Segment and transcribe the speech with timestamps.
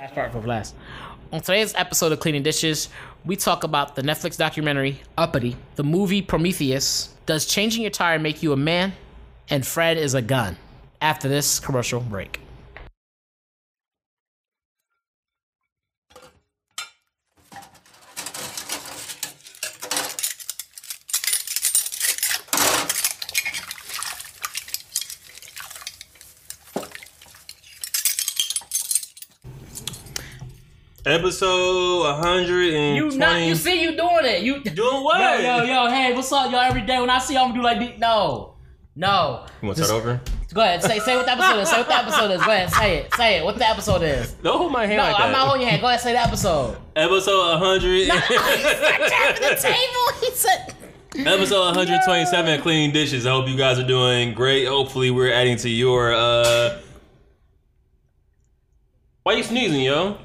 [0.00, 0.74] Last part for last.
[1.30, 2.88] On today's episode of Cleaning Dishes,
[3.26, 8.42] we talk about the Netflix documentary Uppity, the movie Prometheus, Does Changing Your Tire Make
[8.42, 8.94] You a Man?
[9.50, 10.56] And Fred is a Gun.
[11.02, 12.40] After this commercial break.
[31.10, 32.94] Episode 120.
[32.94, 34.42] You not you see you doing it.
[34.44, 35.18] You Doing what?
[35.20, 36.60] Yo, yo, yo, hey, what's up, y'all?
[36.60, 37.98] Every day when I see y'all, I'm gonna do like this.
[37.98, 38.54] No.
[38.94, 39.44] No.
[39.60, 40.20] You want to start over?
[40.54, 41.68] Go ahead, say say what the episode is.
[41.68, 42.42] Say what the episode is.
[42.44, 43.14] Go ahead, say it.
[43.14, 43.44] Say it.
[43.44, 44.34] What the episode is.
[44.34, 45.22] Don't hold my hand No, like that.
[45.26, 45.82] I'm not holding your hand.
[45.82, 46.76] Go ahead, say the episode.
[46.94, 48.06] Episode 100.
[48.08, 50.20] tapping the table.
[50.20, 50.74] He said.
[51.26, 53.26] Episode 127 of Cleaning Dishes.
[53.26, 54.66] I hope you guys are doing great.
[54.68, 56.14] Hopefully, we're adding to your.
[56.14, 56.78] uh
[59.24, 60.18] Why you sneezing, yo?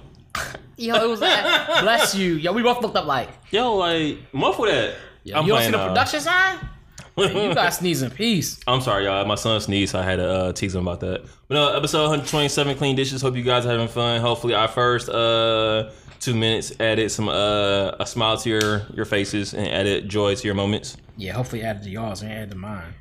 [0.77, 1.43] Yo, it was like,
[1.81, 2.35] bless you.
[2.35, 3.29] Yo, we both looked up like.
[3.51, 4.95] Yo, like, muffle that.
[5.23, 6.57] Yo, you don't see the uh, production sign?
[7.17, 8.59] You guys sneeze in peace.
[8.67, 9.23] I'm sorry, y'all.
[9.23, 11.23] My son sneezed, so I had to uh, tease him about that.
[11.47, 13.21] But no, episode 127, Clean Dishes.
[13.21, 14.19] Hope you guys are having fun.
[14.19, 19.53] Hopefully, our first uh, two minutes added some uh, a smile to your your faces
[19.53, 20.97] and added joy to your moments.
[21.15, 22.93] Yeah, hopefully added to yours and added to mine.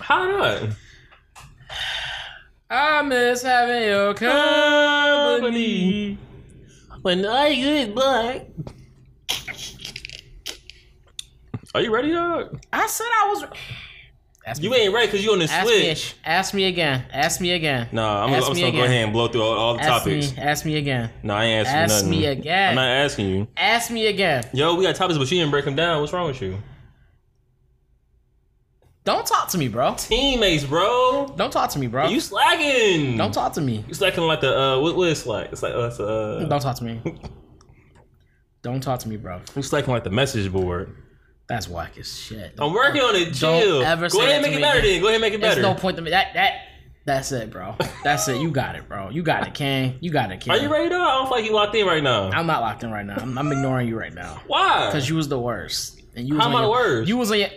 [0.00, 0.70] How not?
[2.68, 6.18] I miss having your company.
[7.02, 8.46] When I get back.
[11.74, 12.60] Are you ready, dog?
[12.72, 13.44] I said I was.
[14.44, 16.14] Ask You me, ain't ready because you on the ask me, switch.
[16.24, 17.04] ask me again.
[17.12, 17.88] Ask me again.
[17.92, 18.90] Nah, I'm, Ask I'm me just gonna go again.
[18.90, 20.36] ahead and blow through all, all the Ask topics.
[20.36, 20.42] me.
[20.42, 21.10] Ask me again.
[21.22, 21.94] No, I ain't asking nothing.
[21.96, 22.68] Ask me again.
[22.70, 23.48] I'm not asking you.
[23.56, 24.44] Ask me again.
[24.52, 26.00] Yo, we got topics, but you didn't break them down.
[26.00, 26.58] What's wrong with you?
[29.04, 29.94] Don't talk to me, bro.
[29.96, 31.32] Teammates, bro.
[31.36, 32.08] Don't talk to me, bro.
[32.08, 33.16] You slacking.
[33.16, 33.84] Don't talk to me.
[33.88, 35.48] You slacking like the uh what, what is slack?
[35.52, 37.00] It's like uh, uh Don't talk to me.
[38.62, 39.40] Don't talk to me, bro.
[39.56, 40.96] you slacking like the message board.
[41.48, 42.54] That's whack as shit.
[42.60, 43.36] I'm working on it.
[43.38, 43.82] Don't Chill.
[43.82, 45.00] ever Go ahead and make it me better then.
[45.00, 45.60] Go ahead and make it better.
[45.60, 46.10] There's no point to me.
[46.10, 46.60] That that
[47.04, 47.74] that's it, bro.
[48.04, 48.40] That's it.
[48.40, 49.10] You got it, bro.
[49.10, 49.98] You got it, King.
[50.00, 50.52] You got it, King.
[50.52, 51.02] Are you ready though?
[51.02, 52.30] I don't feel like you locked in right now.
[52.30, 53.16] I'm not locked in right now.
[53.18, 54.86] I'm, I'm ignoring you right now Why?
[54.86, 56.00] because you was the worst.
[56.14, 57.08] And you was How am I the worst?
[57.08, 57.48] You was on your.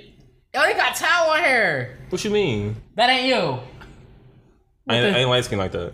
[0.55, 1.97] Yo, you got towel on here.
[2.07, 2.77] What you mean?
[2.95, 3.59] That ain't you.
[4.87, 5.93] I ain't, I ain't light skin like that.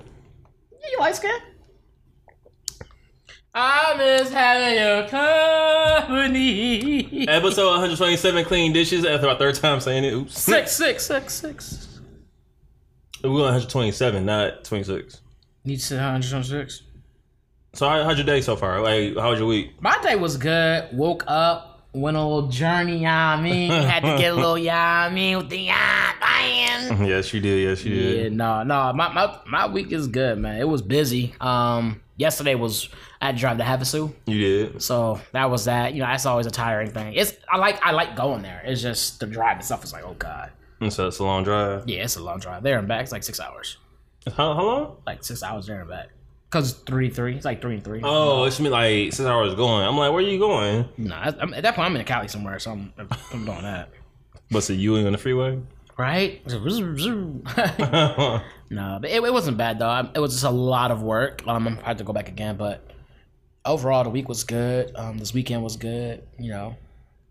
[0.71, 1.35] Yeah, you light skin.
[3.55, 5.07] I miss having your
[6.07, 7.27] company.
[7.27, 9.03] Episode 127, clean dishes.
[9.03, 10.39] After our third time saying it, oops.
[10.39, 11.99] Six, six, six, six.
[13.23, 15.21] We're going 127, not 26.
[15.65, 16.83] Need to say 106.
[17.73, 18.79] So how, how's your day so far?
[18.79, 19.81] Like, how was your week?
[19.81, 20.87] My day was good.
[20.93, 23.69] Woke up, went on a little journey, yeah, I mean.
[23.71, 27.05] Had to get a little, yeah, I mean, with the yeah, man.
[27.05, 27.63] yes, you did.
[27.63, 28.33] Yes, you Yeah, did.
[28.33, 28.93] no, no.
[28.93, 30.59] My, my my week is good, man.
[30.59, 31.33] It was busy.
[31.41, 32.89] Um, yesterday was
[33.21, 34.81] I had to drive to Havasu, You did.
[34.81, 35.93] so that was that.
[35.93, 37.13] You know, that's always a tiring thing.
[37.13, 38.61] It's I like I like going there.
[38.65, 41.87] It's just the drive itself is like, oh god, And so it's a long drive.
[41.87, 43.03] yeah, it's a long drive there and back.
[43.03, 43.77] It's like six hours,
[44.37, 44.97] How, how long?
[45.05, 46.07] like six hours there and back.
[46.51, 48.01] Cause three three, it's like three and three.
[48.03, 49.85] Oh, it's been like six hours going.
[49.87, 50.87] I'm like, where are you going?
[50.97, 52.93] no, I, I'm, at that point I'm in Cali somewhere, so I'm
[53.31, 53.89] I'm doing that.
[54.51, 55.59] But so you ain't on the freeway?
[55.97, 56.41] Right?
[58.69, 60.09] No, but it, it wasn't bad though.
[60.15, 61.45] It was just a lot of work.
[61.45, 62.85] Um, I had to go back again, but
[63.65, 64.95] overall the week was good.
[64.95, 66.23] Um, this weekend was good.
[66.39, 66.75] You know,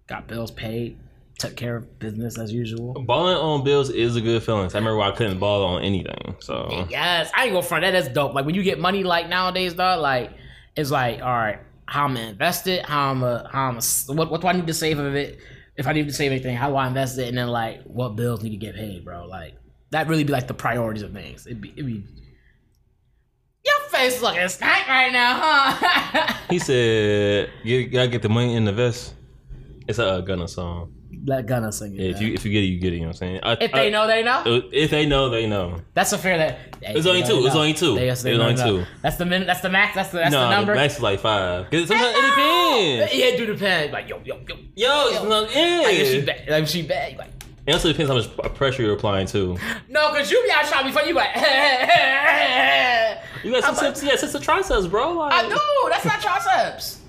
[0.06, 0.98] got bills paid,
[1.40, 2.94] took care of business as usual.
[3.04, 4.70] Balling on bills is a good feeling.
[4.72, 6.36] I remember I couldn't ball on anything.
[6.40, 7.82] So Yes, I ain't gonna front.
[7.82, 7.92] that.
[7.92, 8.34] That is dope.
[8.34, 10.00] Like when you get money like nowadays, dog.
[10.00, 10.32] Like
[10.76, 12.84] it's like, all right, how I'm gonna invest it?
[12.84, 15.38] How I'm a, how I'm a, what what do I need to save of it?
[15.76, 17.28] If I need to save anything, how do I invest it?
[17.28, 19.26] And then like, what bills need to get paid, bro?
[19.26, 19.54] Like
[19.90, 21.46] that really be like the priorities of things.
[21.46, 22.04] It'd be, it'd be.
[23.64, 26.34] Your face looking stank right now, huh?
[26.50, 29.14] he said, "You gotta get the money in the vest."
[29.88, 30.94] It's a Gunna song.
[31.24, 32.00] Let Gunna sing it.
[32.00, 32.96] Yeah, if you if you get it, you get it.
[32.96, 33.40] You know what I'm saying?
[33.42, 34.42] I, if they I- know, they know.
[34.46, 35.80] Uh, if they know, they know.
[35.94, 36.58] That's a fair that.
[36.82, 37.44] hey, It's only two.
[37.46, 37.96] It's only two.
[37.96, 38.86] They- yes, they It's only two.
[39.02, 39.46] That's the min.
[39.46, 39.94] That's the max.
[39.94, 40.74] That's the that's no, the number.
[40.74, 41.70] max is like five.
[41.70, 43.14] 'Cause sometimes it depends.
[43.14, 43.92] Yeah, it do depend.
[43.92, 44.56] Like yo, yo, yo.
[44.76, 45.80] Yo, it's not, yeah.
[45.84, 47.30] Like if she bad, like if she bad, like
[47.66, 49.58] It also depends how much pressure you're applying too.
[49.88, 51.08] no, cause you be out trying to be funny.
[51.08, 51.34] You like
[53.44, 55.12] You got I'm some, yeah, it's the triceps, bro.
[55.14, 55.58] Like, know
[55.88, 56.99] that's not triceps.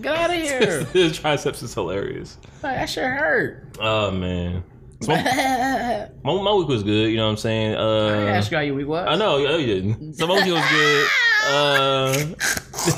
[0.00, 0.84] Get out of here.
[0.84, 2.38] the triceps is hilarious.
[2.62, 3.76] like, that shit hurt.
[3.80, 4.62] Oh man,
[5.02, 7.10] So my, my, week was good.
[7.10, 7.74] You know what I'm saying?
[7.74, 9.06] Uh, asked you how your week was.
[9.08, 10.14] I know, yeah, you didn't.
[10.14, 11.08] So my week was good.
[11.42, 12.12] Uh,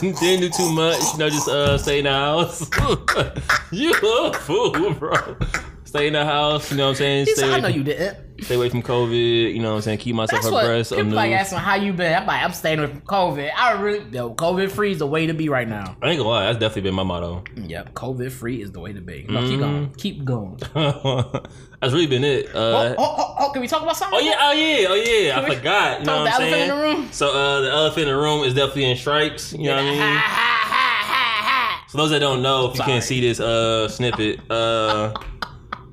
[0.00, 1.00] didn't do too much.
[1.12, 2.68] You know, just uh, stay in the house.
[3.70, 5.36] you a fool, bro.
[5.84, 6.68] Stay in the house.
[6.72, 7.26] You know what I'm saying?
[7.26, 8.31] He Stay said, I know you didn't.
[8.44, 9.54] Stay away from COVID.
[9.54, 9.98] You know what I'm saying?
[9.98, 11.16] Keep myself That's what abreast of people news.
[11.16, 12.14] like asking how you been.
[12.14, 13.50] I'm like, I'm staying away from COVID.
[13.56, 15.96] I really, yo, COVID free is the way to be right now.
[16.02, 17.44] I ain't gonna lie, that's definitely been my motto.
[17.56, 19.26] Yep, COVID free is the way to be.
[19.28, 20.56] No, keep going, keep going.
[21.80, 22.54] that's really been it.
[22.54, 24.18] Uh, Oh, oh, oh, oh, can we talk about something?
[24.18, 25.38] Oh yeah, oh yeah, oh yeah.
[25.40, 26.00] I we forgot.
[26.00, 26.70] You know what I'm saying?
[26.70, 27.08] in the room?
[27.12, 29.52] So uh, the elephant in the room is definitely in stripes.
[29.52, 29.98] You know what I mean?
[30.00, 31.84] ha ha ha ha.
[31.88, 32.90] So those that don't know, if you Sorry.
[32.92, 35.12] can't see this uh snippet, uh,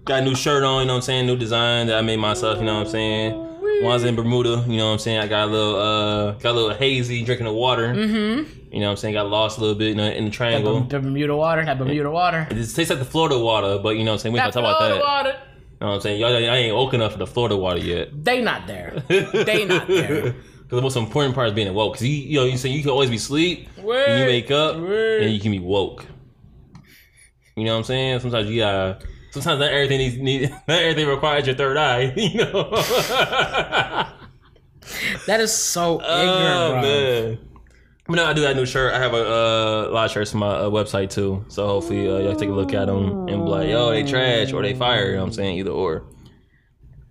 [0.10, 0.82] got a new shirt on.
[0.82, 1.28] You know what I'm saying?
[1.28, 2.58] New design that I made myself.
[2.58, 3.84] You know what I'm saying?
[3.84, 4.66] One's in Bermuda.
[4.68, 5.20] You know what I'm saying?
[5.20, 7.94] I got a little uh, got a little hazy drinking the water.
[7.94, 8.74] Mm-hmm.
[8.74, 9.14] You know what I'm saying?
[9.14, 10.82] Got lost a little bit in the, in the triangle.
[10.82, 12.48] The Bermuda water, that Bermuda water.
[12.50, 14.34] It just tastes like the Florida water, but you know what I'm saying?
[14.34, 15.00] We gonna talk about that.
[15.00, 15.30] water.
[15.30, 15.36] You
[15.82, 16.20] know what I'm saying?
[16.20, 18.10] Y'all, I ain't woke enough for the Florida water yet.
[18.26, 19.02] They not there.
[19.08, 20.36] They not there.
[20.70, 21.94] Because the most important part is being woke.
[21.94, 24.78] Because you, you know, you say you can always be asleep, and you wake up,
[24.78, 25.24] Word.
[25.24, 26.06] and you can be woke.
[27.56, 28.20] You know what I'm saying?
[28.20, 29.00] Sometimes you gotta.
[29.32, 32.14] Sometimes not everything needs, need, not everything requires your third eye.
[32.18, 34.14] You know.
[35.28, 36.82] That is so ignorant, oh bro.
[36.82, 37.38] man.
[38.08, 38.92] But no, I do that new shirt.
[38.92, 41.46] I have a uh, lot of shirts on my uh, website too.
[41.48, 44.52] So hopefully uh, y'all take a look at them and be like, yo, they trash
[44.52, 45.10] or they fire.
[45.10, 45.58] You know what I'm saying?
[45.60, 46.06] Either or.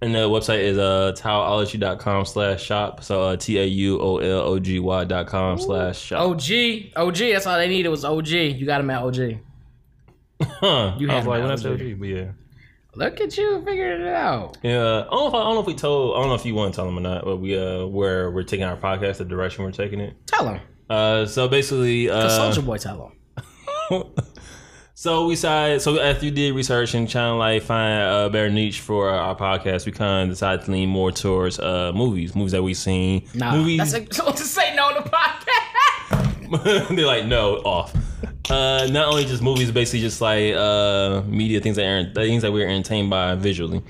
[0.00, 3.05] And the website is uh, tauology.com slash shop.
[3.05, 6.21] So uh, T A U O L O G Y dot com slash shop.
[6.21, 7.17] OG, OG.
[7.17, 8.29] That's all they needed was OG.
[8.29, 9.38] You got them at OG.
[10.43, 10.96] Huh.
[10.99, 12.31] you I was like, them what I but yeah.
[12.94, 14.56] Look at you figuring it out.
[14.62, 16.17] Yeah, I don't know if I, don't know if we told.
[16.17, 18.31] I don't know if you want to tell them or not, but we uh where
[18.31, 20.17] we're taking our podcast, the direction we're taking it.
[20.26, 20.61] Tell them.
[20.90, 23.12] Uh, so basically, uh, Soldier Boy, tell
[23.90, 24.05] him.
[24.94, 25.82] so we decided.
[25.82, 29.37] So after you did research and trying to like find a better niche for our
[29.37, 33.29] podcast, we kind of decided to lean more towards uh movies, movies that we've seen,
[33.35, 33.79] Nah, movies.
[33.79, 36.88] that's like, so to say no to podcast.
[36.96, 37.94] They're like, no, off.
[38.50, 42.53] Uh, not only just movies, basically just like uh media things that are things that
[42.53, 43.83] we're entertained by visually.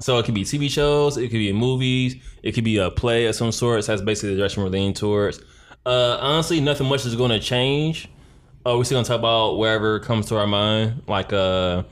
[0.00, 3.26] So it could be TV shows, it could be movies, it could be a play
[3.26, 3.84] of some sort.
[3.84, 5.40] So that's basically the direction we're leaning towards.
[5.86, 8.08] Uh, honestly, nothing much is going to change.
[8.64, 11.82] Uh, we're still gonna talk about wherever comes to our mind, like uh,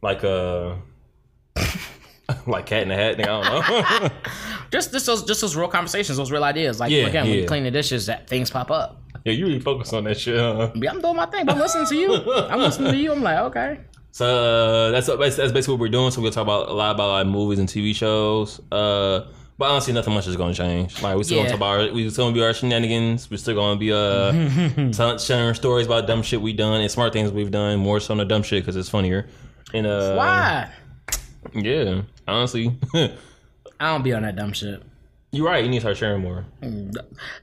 [0.00, 0.74] like uh,
[2.46, 3.16] like cat in the hat.
[3.16, 4.08] Thing, I don't know.
[4.70, 6.78] just, just those, just those real conversations, those real ideas.
[6.78, 9.02] Like Yeah, again, when you clean the dishes, that things pop up.
[9.24, 10.38] Yeah, you really focus on that shit.
[10.38, 10.70] Huh?
[10.74, 12.32] Yeah, I'm doing my thing, but I'm listening to you.
[12.32, 13.12] I'm listening to you.
[13.12, 13.80] I'm like, okay.
[14.10, 16.10] So uh, that's that's that's basically what we're doing.
[16.10, 18.60] So we're gonna talk about a lot about like movies and TV shows.
[18.70, 19.26] Uh,
[19.58, 21.00] but honestly, nothing much is gonna change.
[21.02, 21.44] Like we still Yeah.
[21.44, 23.30] gonna talk about our, we still gonna be our shenanigans.
[23.30, 27.30] We're still gonna be uh sharing stories about dumb shit we done and smart things
[27.30, 27.78] we've done.
[27.78, 29.28] More so on the dumb shit because it's funnier.
[29.72, 30.70] And uh, Why?
[31.54, 33.10] Yeah, honestly, I
[33.92, 34.82] don't be on that dumb shit.
[35.32, 35.64] you're right.
[35.64, 36.44] You need to start sharing more.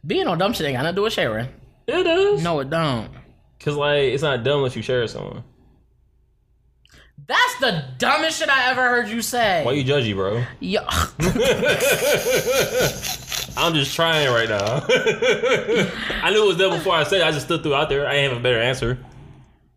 [0.06, 1.48] Being on dumb shit ain't got nothing to do with sharing.
[1.90, 2.44] It does.
[2.44, 3.10] No, it don't.
[3.60, 5.44] Cause like it's not dumb unless you share it with someone.
[7.28, 9.64] That's the dumbest shit I ever heard you say.
[9.64, 10.44] Why you judgy, bro?
[10.60, 10.90] Yeah.
[13.58, 14.86] I'm just trying right now.
[16.24, 17.28] I knew it was there before I said it.
[17.28, 18.08] I just stood through out there.
[18.08, 18.98] I ain't have a better answer.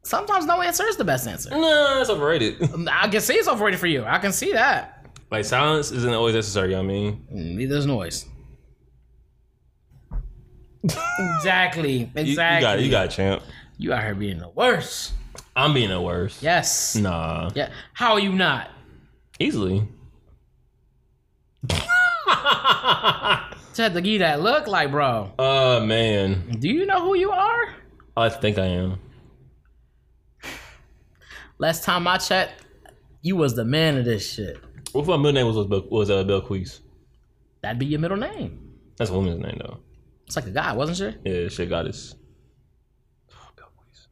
[0.04, 1.50] sometimes no answer is the best answer.
[1.50, 2.62] No, that's overrated.
[2.88, 4.04] I can see it's overrated for you.
[4.04, 5.06] I can see that.
[5.30, 6.76] Like silence isn't always necessary.
[6.76, 8.26] I mean, mm, Neither is noise.
[10.84, 12.10] Exactly.
[12.14, 12.28] Exactly.
[12.30, 12.84] you got it.
[12.84, 13.42] You got it, champ.
[13.78, 15.12] You out here being the worst.
[15.54, 16.42] I'm being the worst.
[16.42, 16.96] Yes.
[16.96, 17.70] Nah, Yeah.
[17.92, 18.70] How are you not?
[19.38, 19.86] easily.
[23.74, 25.32] Had to give that look like, bro.
[25.38, 27.74] uh man, Do you know who you are?
[28.16, 28.98] I think I am.
[31.58, 32.64] Last time I checked,
[33.22, 34.58] you was the man of this shit.
[34.92, 36.80] What if my middle name was was, was uh, Bilquis?
[37.62, 38.74] That'd be your middle name.
[38.98, 39.78] That's a woman's name though.
[40.32, 41.30] It's like a guy, wasn't she?
[41.30, 42.14] Yeah, shit goddess.
[43.28, 43.66] Bill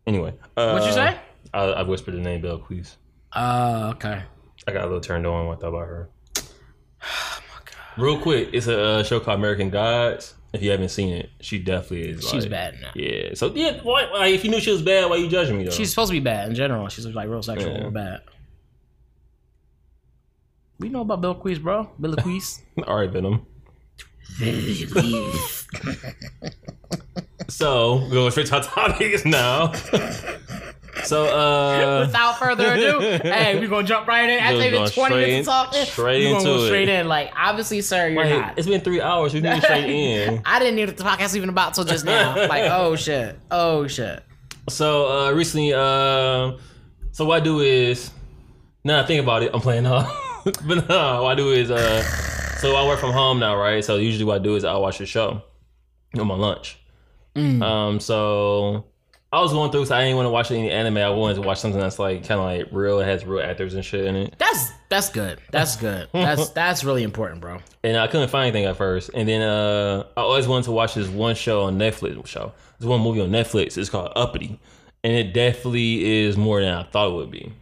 [0.07, 1.19] Anyway, uh, What'd you say?
[1.55, 2.97] I, I whispered the name Bilquis.
[3.33, 4.23] Uh, okay.
[4.69, 6.11] I got a little turned on when I thought about her.
[7.97, 10.35] Real quick, it's a uh, show called American Gods.
[10.53, 12.29] If you haven't seen it, she definitely is.
[12.29, 12.91] She's like- bad now.
[12.95, 13.33] Yeah.
[13.33, 15.71] So yeah, why, if you knew she was bad, why you judging me though?
[15.71, 16.87] She's supposed to be bad in general.
[16.89, 17.85] She's like real sexual Yeah.
[17.87, 18.21] or bad.
[20.81, 21.91] We know about Bilquis, bro.
[21.99, 22.61] Bilquis.
[22.87, 23.47] all right, Venom.
[27.49, 29.73] So we're going straight to our topics now.
[31.03, 34.39] so uh, Without further ado, hey, we're gonna jump right in.
[34.39, 36.67] After We're even going 20 minutes straight- of talking, straight we're gonna go into it.
[36.69, 37.09] straight in.
[37.09, 38.57] Like, obviously, sir, you're wait, not.
[38.59, 39.35] it's been three hours.
[39.35, 40.43] We need to straight in.
[40.45, 42.37] I didn't need the podcast even about till just now.
[42.49, 44.23] Like, oh shit, oh shit.
[44.69, 46.53] So uh, recently, uh,
[47.11, 48.11] so what I do is,
[48.85, 50.09] now I think about it, I'm playing uh,
[50.45, 52.05] but no, what I do is, uh,
[52.61, 53.85] so I work from home now, right?
[53.85, 55.43] So usually what I do is I watch the show
[56.19, 56.79] on my lunch.
[57.35, 57.63] Mm.
[57.63, 58.87] Um, so
[59.33, 60.97] I was going through, so I didn't want to watch any anime.
[60.99, 63.75] I wanted to watch something that's like kind of like real, it has real actors
[63.75, 64.35] and shit in it.
[64.39, 65.41] That's that's good.
[65.53, 66.09] That's good.
[66.13, 67.59] That's that's really important, bro.
[67.85, 69.11] And I couldn't find anything at first.
[69.15, 72.27] And then uh, I always wanted to watch this one show on Netflix.
[72.27, 73.79] Show this one movie on Netflix.
[73.79, 74.59] It's called Uppity,
[75.05, 77.53] and it definitely is more than I thought it would be.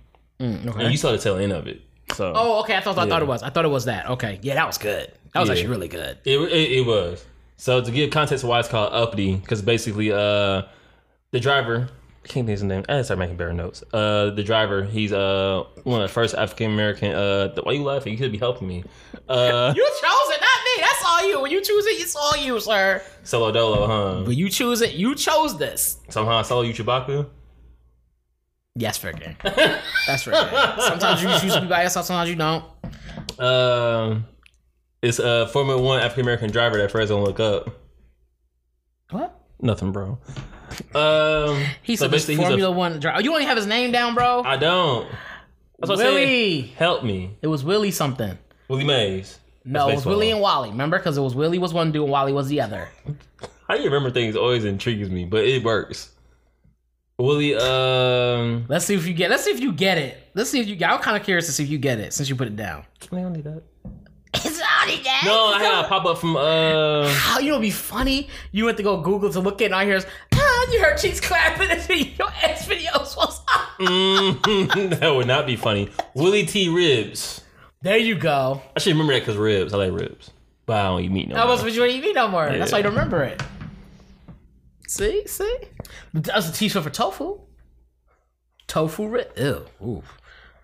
[0.40, 0.85] Mm, okay.
[0.85, 1.83] And you saw the tail end of it,
[2.15, 2.77] so Oh, okay.
[2.77, 3.43] I thought I thought it was.
[3.43, 4.09] I thought it was that.
[4.11, 4.38] Okay.
[4.43, 5.12] Yeah, that was good.
[5.35, 5.55] That was Yeah.
[5.55, 6.19] actually really good.
[6.25, 7.25] It, it, it was.
[7.57, 10.62] So to give context of why it's called uppity, because basically, uh,
[11.33, 11.88] the driver,
[12.25, 12.85] I can't think of his name.
[12.88, 13.83] I had to start making better notes.
[13.93, 17.12] Uh, the driver, he's uh one of the first African American.
[17.12, 18.12] Uh, why you laughing?
[18.12, 18.85] You could be helping me.
[19.29, 20.83] Uh, You chose it, not me.
[20.83, 21.41] That's all you.
[21.43, 23.03] When you choose it, it's all you, sir.
[23.25, 24.23] solo dolo, huh?
[24.25, 25.99] But you choose it, you chose this.
[26.11, 27.27] Somehow solo you Chewbacca.
[28.75, 29.37] Yes, fair game.
[29.43, 30.81] That's fair game.
[30.81, 32.07] Sometimes you choose to be yourself.
[32.07, 32.65] Sometimes you don't.
[33.41, 34.27] Um,
[35.03, 37.71] it's a Formula One African American driver that Fred's gonna look up.
[39.11, 39.39] What?
[39.61, 40.19] Nothing, bro.
[40.95, 43.19] Um, He's so a basically he's a- Formula One driver.
[43.19, 44.43] Oh, you even have his name down, bro.
[44.45, 45.09] I don't.
[45.79, 46.15] That's what I'm saying.
[46.15, 46.61] Willie.
[46.77, 48.37] Help me, It was Willie something.
[48.69, 49.39] Willie Mays.
[49.65, 50.07] No, it was.
[50.07, 50.71] Willie and Wally.
[50.71, 50.99] Remember?
[50.99, 52.89] Because it was Willie was one dude and Wally was the other.
[53.69, 56.11] How you remember things always intrigues me, but it works.
[57.19, 59.29] Willie, um, Let's see if you get.
[59.29, 60.17] Let's see if you get it.
[60.35, 60.77] Let's see if you.
[60.77, 62.55] get I'm kind of curious to see if you get it since you put it
[62.55, 62.85] down.
[63.11, 63.63] I don't need that.
[64.35, 65.25] It's already dead.
[65.25, 67.55] No, I had a pop up from uh, How you know?
[67.55, 68.29] It'd be funny.
[68.53, 70.01] You went to go Google to look at, it and I hear,
[70.33, 73.69] ah, you heard cheeks clapping, and your ass videos was up.
[73.81, 75.89] mm, that would not be funny.
[76.15, 77.41] Willy T Ribbs.
[77.83, 78.63] There you go.
[78.77, 79.75] I should remember that because ribs.
[79.75, 80.31] I like ribs,
[80.67, 81.55] but I don't eat meat no That more.
[81.57, 82.49] was what you ain't eat no more.
[82.49, 83.43] That's why you don't remember it.
[84.88, 85.59] See, see.
[86.14, 87.40] That's a t-shirt for tofu.
[88.66, 89.30] Tofu rib.
[89.37, 89.64] Ew.
[89.83, 90.02] Ooh.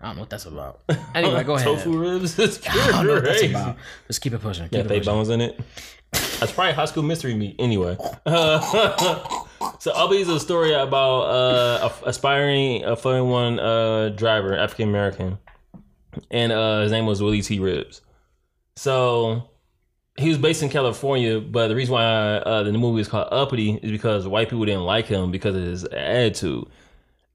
[0.01, 0.81] I don't know what that's about.
[1.15, 1.65] Anyway, go ahead.
[1.67, 2.37] Tofu ribs.
[2.37, 3.77] It's I don't know what that's about.
[4.07, 4.65] Just keep it pushing.
[4.65, 5.13] Keep Yeah, it fake pushing.
[5.13, 5.59] bones in it.
[6.39, 7.55] That's probably high school mystery meat.
[7.59, 14.55] Anyway, so Ubby is a story about uh, a aspiring a Formula One uh, driver,
[14.57, 15.37] African American,
[16.31, 17.59] and uh, his name was Willy T.
[17.59, 18.01] Ribbs.
[18.75, 19.49] So
[20.17, 23.79] he was based in California, but the reason why uh, the movie is called Uppity
[23.83, 26.65] is because white people didn't like him because of his attitude,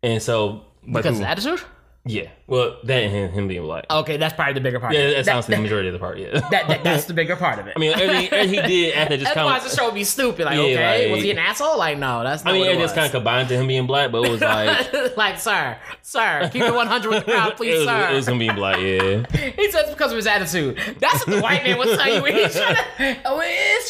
[0.02, 1.60] and so Because of people- attitude?
[2.06, 3.84] Yeah, well, that and him, him being black.
[3.90, 4.94] Okay, that's probably the bigger part.
[4.94, 5.16] Yeah, of it.
[5.16, 6.18] that sounds that, the majority of the part.
[6.18, 7.74] Yeah, that, that, that's the bigger part of it.
[7.76, 9.62] I mean, everything, everything he did after just kind of.
[9.62, 10.46] the show would be stupid.
[10.46, 11.76] Like, Yeah, okay, like- was he an asshole?
[11.78, 13.86] Like, no, that's not I mean, it it just kind of combined to him being
[13.86, 17.56] black, but it was like like, sir, sir, keep it 100 with the crowd, it
[17.58, 18.08] please, was, sir.
[18.10, 18.78] it was him being black.
[18.78, 19.26] Yeah,
[19.56, 20.78] He says because of his attitude.
[21.00, 23.28] That's what the white man would tell you when he's trying to.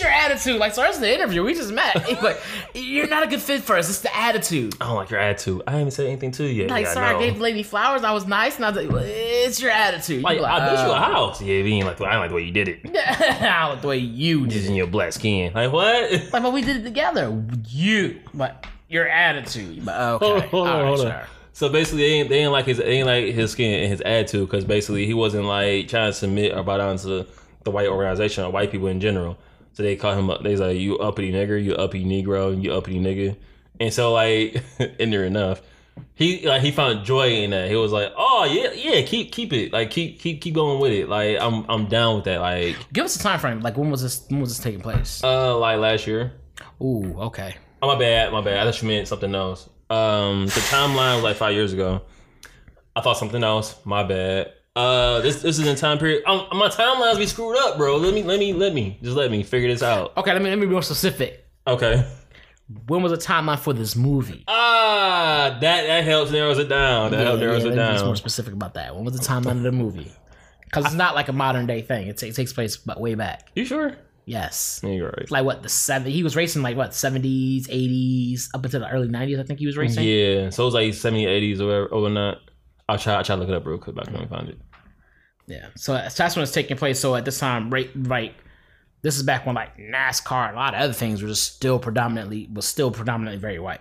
[0.00, 0.58] Your attitude.
[0.58, 1.44] Like, sir, it's the interview.
[1.44, 1.96] We just met.
[2.20, 2.40] But
[2.74, 3.88] you're not a good fit for us.
[3.88, 4.74] It's the attitude.
[4.80, 5.62] I don't like your attitude.
[5.66, 6.70] I haven't said anything to you yet.
[6.70, 8.04] Like, yeah, sir, I I gave the lady flowers.
[8.04, 8.56] I was nice.
[8.56, 10.22] And I was like, well, it's your attitude.
[10.22, 11.40] Like, You I built you a uh, house.
[11.42, 12.80] Yeah, being like, I don't like the way you did it.
[12.86, 14.68] I don't like the way you did Just it.
[14.70, 15.52] in your black skin.
[15.54, 16.12] Like what?
[16.32, 17.42] Like, but we did it together.
[17.68, 19.84] You, but your attitude.
[19.84, 21.06] But okay, Hold on, hold on, All right, hold on.
[21.06, 21.26] sir.
[21.52, 24.00] So basically, they ain't, they ain't like his they ain't like his skin and his
[24.00, 27.26] attitude because basically he wasn't like trying to submit or bow down to
[27.64, 29.36] the white organization or white people in general.
[29.72, 30.42] So they call him up.
[30.42, 33.36] They like you uppity nigger, you uppity negro, you uppity nigga.
[33.78, 34.62] And so like,
[34.98, 35.62] ignorant enough,
[36.14, 37.68] he like he found joy in that.
[37.68, 40.92] He was like, oh yeah, yeah, keep keep it, like keep keep keep going with
[40.92, 41.08] it.
[41.08, 42.40] Like I'm I'm down with that.
[42.40, 43.60] Like Give us a time frame.
[43.60, 44.26] Like, when was this?
[44.28, 45.22] When was this taking place?
[45.24, 46.32] uh like last year.
[46.82, 47.56] Ooh, okay.
[47.82, 48.58] Oh my bad, my bad.
[48.58, 49.68] I thought you meant something else.
[49.88, 52.02] Um, the timeline was like five years ago.
[52.94, 53.74] I thought something else.
[53.84, 54.52] My bad.
[54.80, 56.22] Uh, this this is in time period.
[56.26, 57.96] Um, my timelines be screwed up, bro.
[57.96, 60.16] Let me let me let me just let me figure this out.
[60.16, 61.46] Okay, let me let me be more specific.
[61.66, 62.06] Okay.
[62.86, 64.44] When was the timeline for this movie?
[64.46, 67.10] Ah, that that helps narrows it down.
[67.10, 68.94] That helps narrows let it me be more specific about that.
[68.94, 70.12] When was the timeline of the movie?
[70.64, 72.06] Because it's not like a modern day thing.
[72.06, 73.50] It, ta- it takes place but way back.
[73.56, 73.96] You sure?
[74.24, 74.80] Yes.
[74.84, 75.28] Yeah, you're right.
[75.30, 76.12] Like what the seven?
[76.12, 79.40] He was racing like what seventies, eighties, up until the early nineties.
[79.40, 80.04] I think he was racing.
[80.04, 82.38] Yeah, so it was like 70s, 80s or whatever, or not.
[82.88, 83.14] I'll try.
[83.14, 83.96] I'll try to look it up real quick.
[83.96, 84.58] But I can't find it.
[85.50, 85.66] Yeah.
[85.76, 87.00] So that's when it's taking place.
[87.00, 88.34] So at this time, right, right.
[89.02, 91.78] This is back when like NASCAR and a lot of other things were just still
[91.78, 93.80] predominantly was still predominantly very white.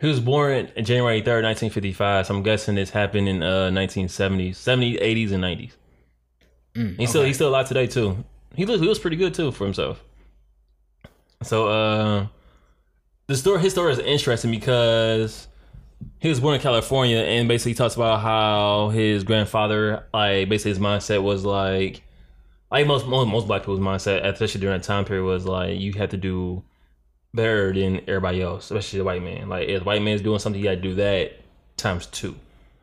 [0.00, 2.26] He was born in January 3rd, 1955.
[2.26, 5.72] So I'm guessing this happened in uh 1970s, 70s, 80s, and 90s.
[6.74, 7.28] Mm, He's still okay.
[7.28, 8.24] he's still alive today too.
[8.54, 10.02] He looks he looks pretty good too for himself.
[11.42, 12.26] So uh
[13.26, 15.48] the story his story is interesting because
[16.18, 20.78] he was born in California and basically talks about how his grandfather like basically his
[20.78, 22.02] mindset was like
[22.70, 25.92] like most most, most black people's mindset, especially during that time period, was like you
[25.94, 26.62] have to do
[27.34, 29.48] better than everybody else, especially the white man.
[29.48, 31.32] Like if the white man's doing something, you gotta do that
[31.76, 32.34] times two.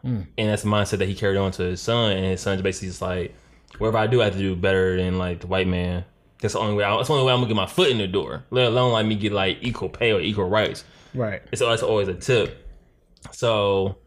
[0.06, 0.28] Mm.
[0.38, 2.90] And that's the mindset that he carried on to his son, and his son's basically
[2.90, 3.36] just like,
[3.80, 6.06] whatever I do, I have to do better than like the white man
[6.42, 6.84] That's the only way.
[6.84, 8.46] I, that's the only way I'm gonna get my foot in the door.
[8.52, 10.84] Let alone like me get like equal pay or equal rights.
[11.14, 11.42] Right.
[11.52, 12.69] It's always always a tip.
[13.32, 13.98] So,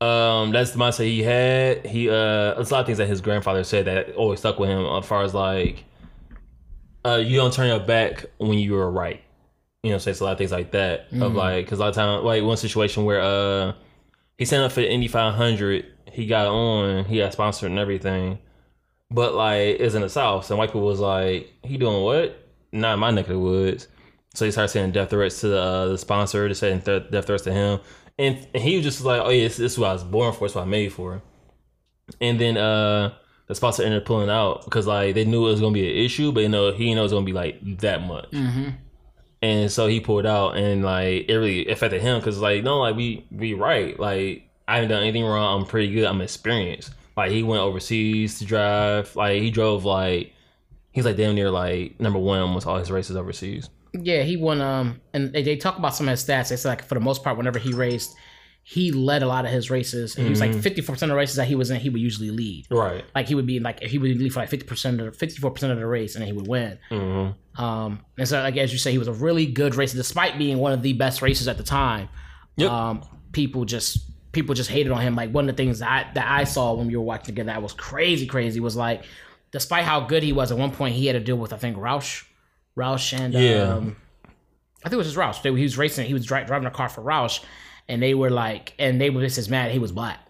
[0.00, 1.86] um, that's the mindset he had.
[1.86, 4.68] He uh, there's a lot of things that his grandfather said that always stuck with
[4.68, 4.84] him.
[4.84, 5.84] As far as like,
[7.04, 9.22] uh, you don't turn your back when you are right.
[9.82, 11.06] You know, so it's a lot of things like that.
[11.12, 13.72] Of like, because a lot of time, like one situation where uh,
[14.36, 15.86] he signed up for the Indy 500.
[16.12, 17.04] He got on.
[17.04, 18.38] He got sponsored and everything.
[19.10, 22.48] But like, it's in the South, and white people was like, "He doing what?
[22.72, 23.88] Not in my neck of the woods."
[24.34, 27.26] So he started sending death threats to the, uh, the sponsor, to sending th- death
[27.26, 27.80] threats to him,
[28.18, 30.32] and, and he was just like, "Oh yeah, this, this is what I was born
[30.32, 30.46] for.
[30.46, 31.22] It's what I made for."
[32.20, 33.14] And then uh,
[33.46, 36.04] the sponsor ended up pulling out because like they knew it was gonna be an
[36.04, 38.28] issue, but you know he didn't know it gonna be like that much.
[39.42, 42.96] And so he pulled out, and like it really affected him because like no, like
[42.96, 45.60] we we right, like I haven't done anything wrong.
[45.60, 46.04] I'm pretty good.
[46.04, 46.92] I'm experienced.
[47.16, 49.14] Like he went overseas to drive.
[49.16, 50.32] Like he drove like
[50.92, 53.68] he's like damn near like number one almost all his races overseas.
[53.92, 54.60] Yeah, he won.
[54.60, 56.52] Um, and they, they talk about some of his stats.
[56.52, 58.14] It's like for the most part, whenever he raced,
[58.62, 60.16] he led a lot of his races.
[60.16, 61.88] And he was like fifty four percent of the races that he was in, he
[61.88, 62.66] would usually lead.
[62.70, 63.04] Right.
[63.14, 65.36] Like he would be like if he would lead for like fifty percent of fifty
[65.36, 66.78] four percent of the race, and then he would win.
[66.90, 67.62] Mm-hmm.
[67.62, 70.58] Um, and so like as you say, he was a really good racer, despite being
[70.58, 72.08] one of the best racers at the time.
[72.56, 72.70] Yep.
[72.70, 73.02] Um,
[73.32, 73.98] people just
[74.32, 75.14] people just hated on him.
[75.16, 77.46] Like one of the things that I, that I saw when we were watching together
[77.48, 79.04] that was crazy, crazy was like,
[79.50, 81.76] despite how good he was, at one point he had to deal with I think
[81.76, 82.24] Roush,
[82.76, 83.62] Roush and Yeah.
[83.74, 83.96] um,
[84.84, 85.42] I think it was just Roush.
[85.42, 86.06] They, he was racing.
[86.06, 87.40] He was dri- driving a car for Roush,
[87.88, 90.20] and they were like, and they were just as mad he was black.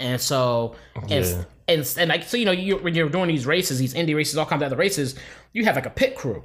[0.00, 1.44] And so, and, Yeah.
[1.66, 4.36] and, and like, so you know, you, when you're doing these races, these Indy races,
[4.38, 5.16] all kinds of other races,
[5.52, 6.44] you have like a pit crew.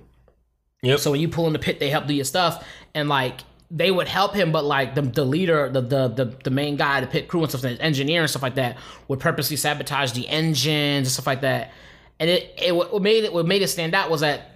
[0.82, 1.00] Yep.
[1.00, 3.42] So when you pull in the pit, they help do your stuff, and like
[3.72, 7.00] they would help him, but like the the leader, the the the, the main guy,
[7.00, 10.28] the pit crew and stuff, the engineer and stuff like that, would purposely sabotage the
[10.28, 11.72] engines and stuff like that.
[12.20, 14.50] And it it what made it what made it stand out was that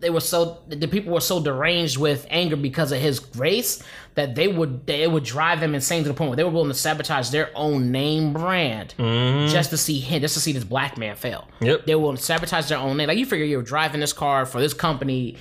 [0.00, 3.82] they were so the people were so deranged with anger because of his grace
[4.14, 6.50] that they would they, it would drive them insane to the point where they were
[6.50, 9.50] willing to sabotage their own name brand mm-hmm.
[9.50, 11.48] just to see him just to see this black man fail.
[11.60, 11.86] Yep.
[11.86, 13.08] They will sabotage their own name.
[13.08, 15.36] Like you figure you're driving this car for this company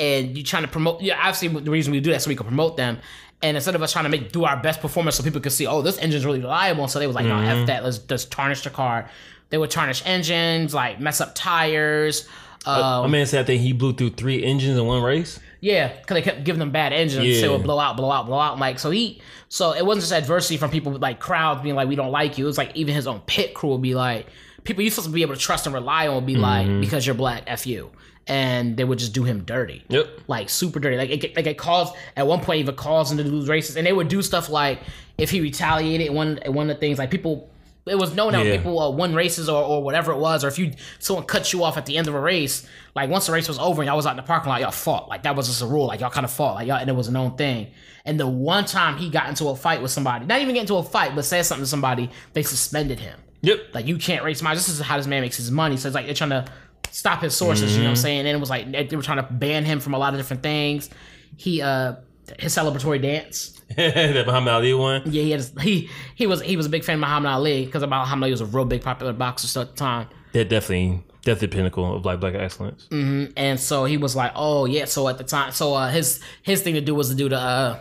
[0.00, 2.46] and you're trying to promote yeah, obviously the reason we do that so we can
[2.46, 2.98] promote them.
[3.42, 5.66] And instead of us trying to make do our best performance so people could see,
[5.66, 7.66] oh, this engine's really reliable, so they was like, no, F mm-hmm.
[7.66, 9.08] that, let's just tarnish the car.
[9.48, 12.28] They would tarnish engines, like mess up tires.
[12.66, 15.40] My um, man said I think he blew through three engines in one race.
[15.60, 17.40] yeah, because they kept giving them bad engines, Yeah.
[17.40, 18.58] so it would blow out, blow out, blow out.
[18.58, 21.96] Like so, he so it wasn't just adversity from people like crowds being like, "We
[21.96, 24.26] don't like you." It was like even his own pit crew would be like,
[24.64, 26.80] people you supposed to be able to trust and rely on would be like, mm-hmm.
[26.80, 27.90] because you're black, f you,
[28.26, 29.84] and they would just do him dirty.
[29.88, 30.20] Yep.
[30.28, 30.96] Like super dirty.
[30.96, 33.86] Like it, like it caused at one point even caused him to lose races, and
[33.86, 34.80] they would do stuff like
[35.18, 36.12] if he retaliated.
[36.12, 37.49] One one of the things like people.
[37.86, 38.56] It was known that Yeah.
[38.58, 41.64] people uh, won races or, or whatever it was, or if you someone cut you
[41.64, 43.96] off at the end of a race, like once the race was over and y'all
[43.96, 45.08] was out in the parking lot, y'all fought.
[45.08, 45.86] Like that was just a rule.
[45.86, 46.54] Like y'all kind of fought.
[46.56, 47.68] Like y'all, and it was a known thing.
[48.04, 50.76] And the one time he got into a fight with somebody, not even get into
[50.76, 53.18] a fight, but said something to somebody, they suspended him.
[53.42, 53.58] Yep.
[53.74, 54.54] Like you can't race my.
[54.54, 55.76] This is how this man makes his money.
[55.78, 56.44] So it's like they're trying to
[56.90, 57.72] stop his sources.
[57.72, 58.02] You know what I'm Mm-hmm.
[58.02, 58.18] saying?
[58.20, 60.42] And it was like they were trying to ban him from a lot of different
[60.42, 60.90] things.
[61.36, 61.94] He uh
[62.38, 63.59] his celebratory dance.
[63.76, 65.02] that Muhammad Ali one.
[65.06, 67.64] Yeah, he had his, he he was he was a big fan of Muhammad Ali
[67.66, 70.08] because Muhammad Ali was a real big popular boxer at the time.
[70.32, 72.88] That definitely, definitely the pinnacle of like black excellence.
[72.90, 76.62] And so he was like, "Oh yeah." So at the time, so uh, his his
[76.62, 77.78] thing to do was to do the uh,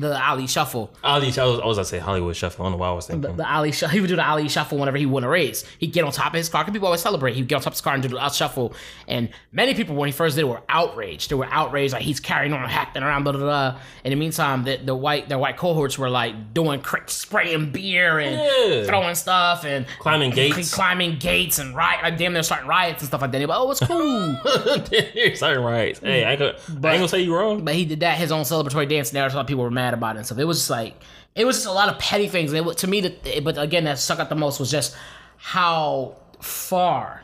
[0.00, 0.90] the Ali shuffle.
[1.04, 2.64] Ali, I was, I was gonna say Hollywood Shuffle.
[2.64, 3.36] I don't know why I was thinking.
[3.36, 3.92] The Ali shuffle.
[3.94, 5.64] He would do the Ali shuffle whenever he won a race.
[5.78, 6.64] He'd get on top of his car.
[6.64, 7.34] 'cause People always celebrate.
[7.34, 8.74] He'd get on top of his car and do the Ali shuffle.
[9.06, 11.30] And many people, when he first did it, were outraged.
[11.30, 13.80] They were outraged, like he's carrying on, hacking around, blah blah blah.
[14.04, 18.36] In the meantime, the, the white the white cohorts were like doing spraying beer and
[18.36, 18.84] Yeah.
[18.84, 20.74] throwing stuff and Climbing gates.
[20.74, 22.02] climbing gates and riot.
[22.02, 23.38] Like damn, they're starting riots and stuff like that.
[23.38, 24.36] They're like, oh, it's cool.
[25.36, 26.00] Certain rights.
[26.00, 27.64] Hey, I, ain't gonna, I ain't gonna say you wrong.
[27.64, 29.70] but he did that his own celebratory dance, and there a lot of people were
[29.70, 30.38] mad about it and stuff.
[30.38, 30.94] It was just like
[31.34, 32.52] it was just a lot of petty things.
[32.52, 34.96] And it, to me, that but again, that stuck out the most was just
[35.36, 37.22] how far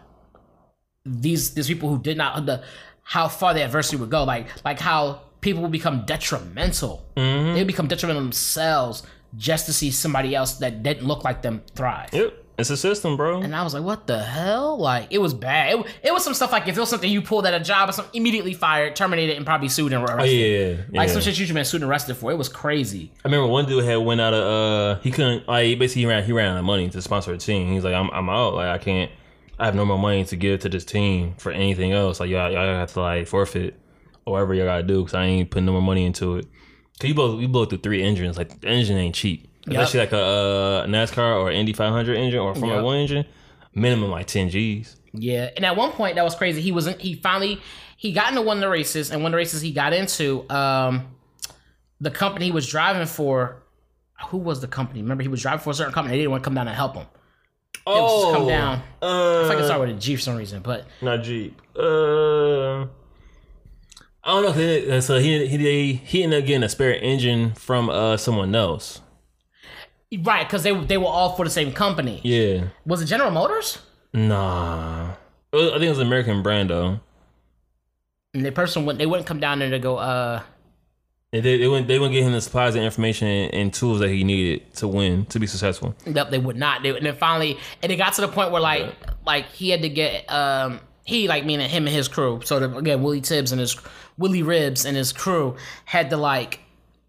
[1.05, 2.62] these these people who did not the
[3.03, 4.24] how far the adversity would go.
[4.24, 7.05] Like like how people would become detrimental.
[7.16, 7.55] Mm-hmm.
[7.55, 9.03] They would become detrimental themselves
[9.37, 12.11] just to see somebody else that didn't look like them thrive.
[12.12, 12.43] Yep.
[12.57, 13.40] It's a system, bro.
[13.40, 14.79] And I was like, what the hell?
[14.79, 15.75] Like, it was bad.
[15.75, 17.88] It, it was some stuff like if it was something you pulled at a job
[17.88, 20.21] or something, immediately fired, terminated, and probably sued and arrested.
[20.21, 22.31] Oh, yeah, yeah, Like some shit you should been sued and arrested for.
[22.31, 23.11] It was crazy.
[23.25, 26.07] I remember one dude had went out of uh he couldn't like he basically he
[26.07, 27.73] ran he ran out of money to sponsor a team.
[27.73, 29.11] He's like I'm I'm out like I can't
[29.59, 32.21] I have no more money to give to this team for anything else.
[32.21, 33.75] Like y'all y'all have to like forfeit
[34.27, 36.47] or whatever y'all gotta do because I ain't putting no more money into it.
[37.01, 39.49] Cause you blow you blow through three engines like the engine ain't cheap.
[39.66, 39.81] Yep.
[39.81, 42.85] Especially like a uh, NASCAR or Indy 500 engine or a Formula Yep.
[42.85, 43.24] One engine,
[43.74, 44.96] minimum like 10 G's.
[45.14, 46.61] Yeah, and at one point that was crazy.
[46.61, 47.00] He wasn't.
[47.00, 47.61] He finally
[47.96, 50.44] he got into one of the races, and one of the races he got into,
[50.50, 51.07] um,
[52.00, 53.62] the company he was driving for.
[54.29, 55.03] Who was the company?
[55.03, 56.14] Remember, he was driving for a certain company.
[56.16, 57.07] They didn't want to come down and help him.
[57.87, 58.83] just come down.
[59.03, 61.61] Uh, I think it started with a G for some reason, but not Jeep.
[61.77, 62.87] Uh, I
[64.24, 65.00] don't know.
[65.00, 69.00] So he he he ended up getting a spare engine from uh someone else.
[70.22, 72.20] Right because they they were all for the same company.
[72.24, 72.64] Yeah.
[72.87, 73.79] Was it General Motors?
[74.12, 75.11] Nah.
[75.53, 77.00] Was- I think it was an American brand though.
[78.35, 78.98] And the person went.
[78.98, 79.96] They wouldn't come down there to go.
[79.96, 80.42] Uh,
[81.33, 84.00] And they, they wouldn't they wouldn't give him the supplies and information and, and tools
[84.00, 85.94] that he needed to win to be successful.
[86.07, 86.83] Nope, they would not.
[86.83, 88.92] They, and then finally, and it got to the point where like,
[89.24, 92.40] like he had to get, um, he like meaning him and his crew.
[92.44, 93.77] So the, again, Willie Tibbs and his
[94.18, 96.59] Willy Ribbs and his crew had to like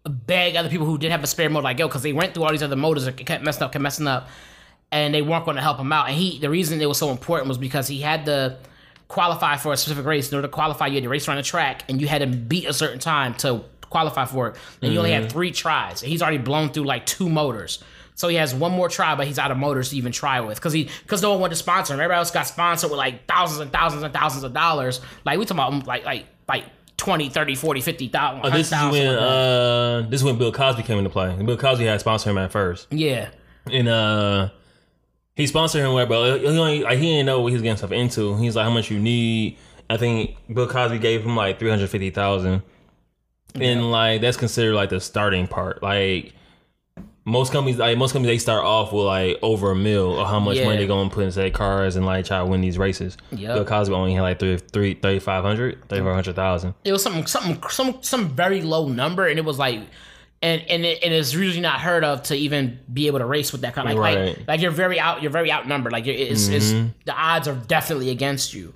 [0.08, 2.44] beg other people who did have a spare motor, like yo, because they went through
[2.44, 4.28] all these other motors that kept messing up, kept messing up,
[4.92, 6.08] and they weren't going to help him out.
[6.08, 8.58] And he, the reason it was so important was because he had to
[9.08, 10.30] qualify for a specific race.
[10.30, 12.26] In order to qualify, you had to race around the track, and you had to
[12.26, 14.56] beat a certain time to qualify for it.
[14.82, 15.32] And you only had mm-hmm.
[15.32, 16.02] three tries.
[16.02, 17.82] And he's already blown through like two motors.
[18.14, 20.56] So he has one more try, but he's out of motors to even try with
[20.56, 22.00] because he because no one wanted to sponsor him.
[22.00, 25.02] Everybody else got sponsored with like thousands and thousands and thousands of dollars.
[25.26, 26.64] Like we talking about like like like
[26.96, 28.40] 20, 30, 40, 50,000.
[28.44, 31.34] Oh, this is when uh this is when Bill Cosby came into play.
[31.42, 32.86] Bill Cosby had sponsored him at first.
[32.90, 33.30] yeah.
[33.70, 34.50] And uh
[35.34, 37.76] he sponsored him where but he only like he didn't know what he was getting
[37.76, 38.36] himself into.
[38.38, 39.58] He's like how much you need.
[39.90, 42.62] I think Bill Cosby gave him like three hundred fifty thousand.
[43.54, 45.82] And like that's considered like the starting part.
[45.82, 46.34] Like
[47.28, 50.38] most companies like most companies they start off with like over a mil or how
[50.38, 50.64] much Yeah.
[50.64, 53.16] money they're gonna put into their cars and like try to win these races.
[53.32, 56.74] Yeah, Bill Cosby only had like three three thirty five hundred, thirty five hundred thousand.
[56.84, 59.80] it was something something some some very low number and it was like
[60.40, 63.50] and and, it, and it's usually not heard of to even be able to race
[63.52, 64.18] with that kind of like Right.
[64.28, 64.40] Mm-hmm.
[64.42, 67.54] like, like you're very out you're very outnumbered like you're, it's, it's the odds are
[67.56, 68.72] definitely against you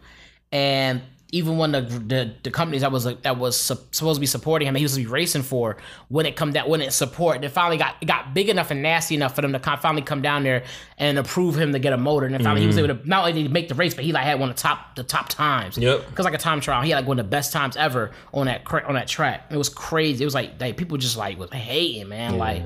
[0.51, 1.01] and
[1.33, 4.27] even when the the, the companies that was like, that was sup- supposed to be
[4.27, 5.77] supporting him he was supposed to be racing for
[6.09, 8.83] when it come that when it support it finally got it got big enough and
[8.83, 10.65] nasty enough for them to finally come down there
[10.99, 13.29] and approve him to get a motor and then finally he was able to not
[13.29, 15.79] only make the race but he like had one of the top the top times
[15.79, 16.07] Yep.
[16.11, 18.47] because like a time trial, he had like one of the best times ever on
[18.47, 19.47] that on that track.
[19.51, 20.23] It was crazy.
[20.23, 22.39] It was like like people just like was hating, man.
[22.39, 22.63] Like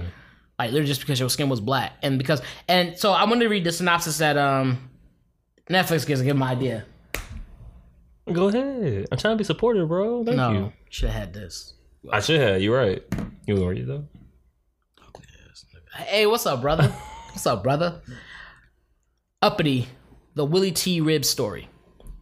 [0.59, 3.49] like literally just because your skin was black and because and so I want to
[3.49, 4.89] read the synopsis that um
[5.69, 6.21] Netflix gives.
[6.21, 6.85] To give an idea.
[8.33, 9.07] Go ahead.
[9.13, 10.25] I'm trying to be supportive, bro.
[10.25, 10.73] Thank No, you.
[10.89, 11.75] should have had this.
[12.11, 12.63] I should have.
[12.63, 13.03] You're right.
[13.47, 14.05] You were you though.
[15.97, 16.89] Hey, what's up, brother?
[17.31, 18.01] what's up, brother?
[19.43, 19.87] Uppity,
[20.35, 21.01] the Willy T.
[21.01, 21.69] Ribbs story.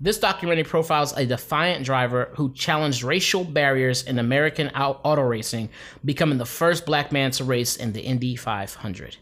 [0.00, 5.70] This documentary profiles a defiant driver who challenged racial barriers in American auto racing,
[6.04, 9.16] becoming the first black man to race in the Indy 500.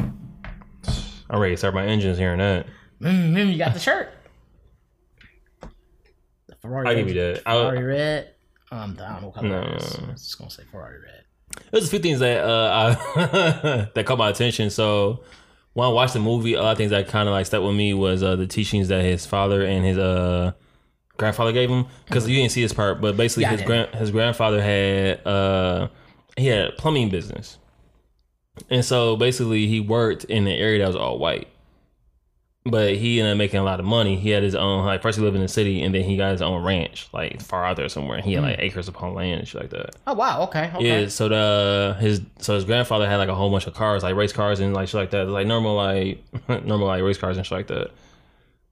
[0.00, 2.66] I'm ready to start my engines hearing that.
[3.00, 4.10] Mm, you got the shirt.
[6.60, 6.88] Ferrari.
[6.88, 7.42] I'll give you that.
[7.42, 8.34] Ferrari red.
[8.70, 9.60] Um, I don't know what color No.
[9.62, 9.94] it is.
[9.94, 11.24] I'm just gonna say Ferrari red.
[11.70, 14.70] There's a few things that uh I, that caught my attention.
[14.70, 15.24] So
[15.72, 17.74] when I watched the movie, a lot of things that kind of like stuck with
[17.74, 20.52] me was uh the teachings that his father and his uh
[21.16, 21.86] grandfather gave him.
[22.06, 25.88] Because you didn't see this part, but basically Yeah, his grand his grandfather had uh
[26.36, 27.58] he had a plumbing business,
[28.70, 31.48] and so basically he worked in an area that was all white.
[32.70, 34.16] But he ended up making a lot of money.
[34.16, 36.32] He had his own like first he lived in the city, and then he got
[36.32, 38.20] his own ranch like far out there somewhere.
[38.20, 39.96] He had like acres upon land and shit like that.
[40.06, 40.42] Oh wow.
[40.42, 40.70] Okay.
[40.74, 41.02] Okay.
[41.02, 44.14] Yeah, so the his so his grandfather had like a whole bunch of cars, like
[44.14, 47.46] race cars and like shit like that, like normal like normal like race cars and
[47.46, 47.90] shit like that.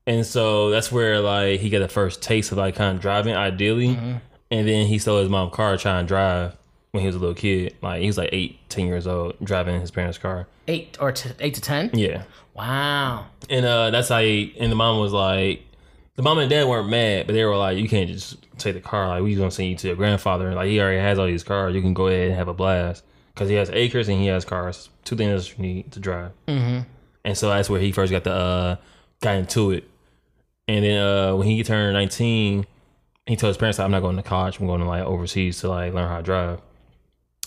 [0.06, 3.35] And so that's where like he got the first taste of like kind of driving,
[3.35, 3.88] ideally.
[3.88, 4.16] Mm-hmm.
[4.50, 6.56] And then he stole his mom's car trying to drive
[6.92, 7.74] when he was a little kid.
[7.82, 10.46] Like he was like eight, ten years old, driving his parents' car.
[10.68, 11.90] Eight or t- eight to ten.
[11.92, 12.22] Yeah,
[12.56, 13.26] Wow.
[13.50, 14.54] and uh that's how he.
[14.58, 15.62] And the mom was like,
[16.16, 18.80] the mom and dad weren't mad, but they were like, you can't just take the
[18.80, 19.08] car.
[19.08, 20.46] Like we just gonna send you to your grandfather.
[20.46, 21.74] And like he already has all these cars.
[21.74, 24.44] You can go ahead and have a blast because he has acres and he has
[24.44, 24.88] cars.
[25.04, 26.32] Two things you need to drive.
[26.48, 26.80] Mm-hmm.
[27.24, 28.76] And so that's where he first got the uh
[29.20, 29.84] got into it.
[30.66, 32.66] And then uh when he turned nineteen,
[33.26, 34.58] he told his parents, "I'm not going to college.
[34.58, 36.60] I'm going to like overseas to like learn how to drive."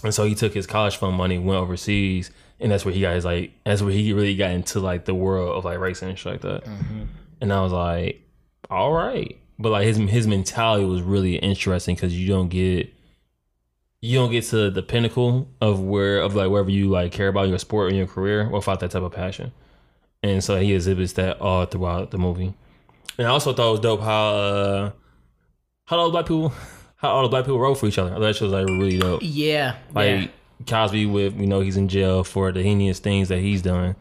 [0.03, 3.15] And so he took his college fund money, went overseas, and that's where he got
[3.15, 3.53] his like.
[3.65, 6.41] That's where he really got into like the world of like racing and shit like
[6.41, 6.67] that.
[7.41, 8.21] And I was like,
[8.69, 12.93] all right, but like his his mentality was really interesting because you don't get
[14.01, 17.49] you don't get to the pinnacle of where of like wherever you like care about
[17.49, 19.51] your sport and your career without that type of passion.
[20.23, 22.53] And so he exhibits that all throughout the movie.
[23.17, 24.91] And I also thought it was dope how uh
[25.85, 26.53] how all the black people
[26.97, 28.17] how all the black people rode for each other.
[28.17, 29.21] That shit was like really dope.
[29.23, 29.75] Yeah.
[29.93, 30.27] Like yeah.
[30.67, 33.95] Cosby with you know he's in jail for the heinous things that he's done,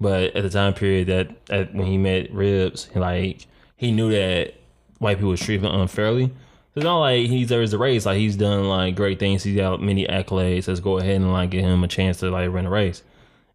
[0.00, 3.46] but at the time period that at, when he met Ribbs, like
[3.76, 4.54] he knew that
[4.98, 6.26] white people was treated unfairly.
[6.26, 8.06] So it's not like he deserves the race.
[8.06, 9.42] Like he's done like great things.
[9.42, 10.66] He's got many accolades.
[10.66, 13.02] Let's go ahead and like give him a chance to like run a race.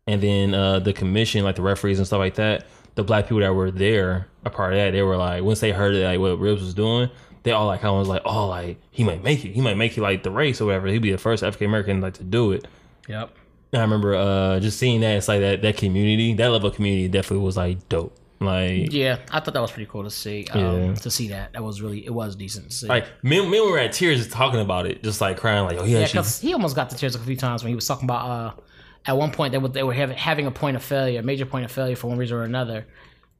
[0.07, 2.65] And then uh, the commission, like the referees and stuff like that,
[2.99, 5.71] the black people that were there, a part of that, they were like, once they
[5.71, 7.09] heard it, like what Ribbs was doing,
[7.43, 9.51] they all like kind of was like, oh, like he might make it.
[9.53, 10.87] He might make it like the race or whatever.
[10.87, 12.67] He'd be the first African American like to do it.
[13.07, 13.31] Yep.
[13.71, 15.15] And I remember uh, just seeing that.
[15.15, 18.13] It's like that that community, that level of community, definitely was like dope.
[18.41, 20.45] Like Yeah, I thought that was pretty cool to see.
[20.51, 20.93] Um, Yeah.
[20.95, 22.87] To see that, that was really it was decent to see.
[22.87, 25.77] like me, me we were at tears just talking about it, just like crying, like
[25.77, 27.87] oh yeah, yeah, she, he almost got the tears a few times when he was
[27.87, 28.29] talking about.
[28.29, 28.61] uh
[29.05, 31.45] At one point, they were they were having, having a point of failure, a major
[31.45, 32.85] point of failure for one reason or another,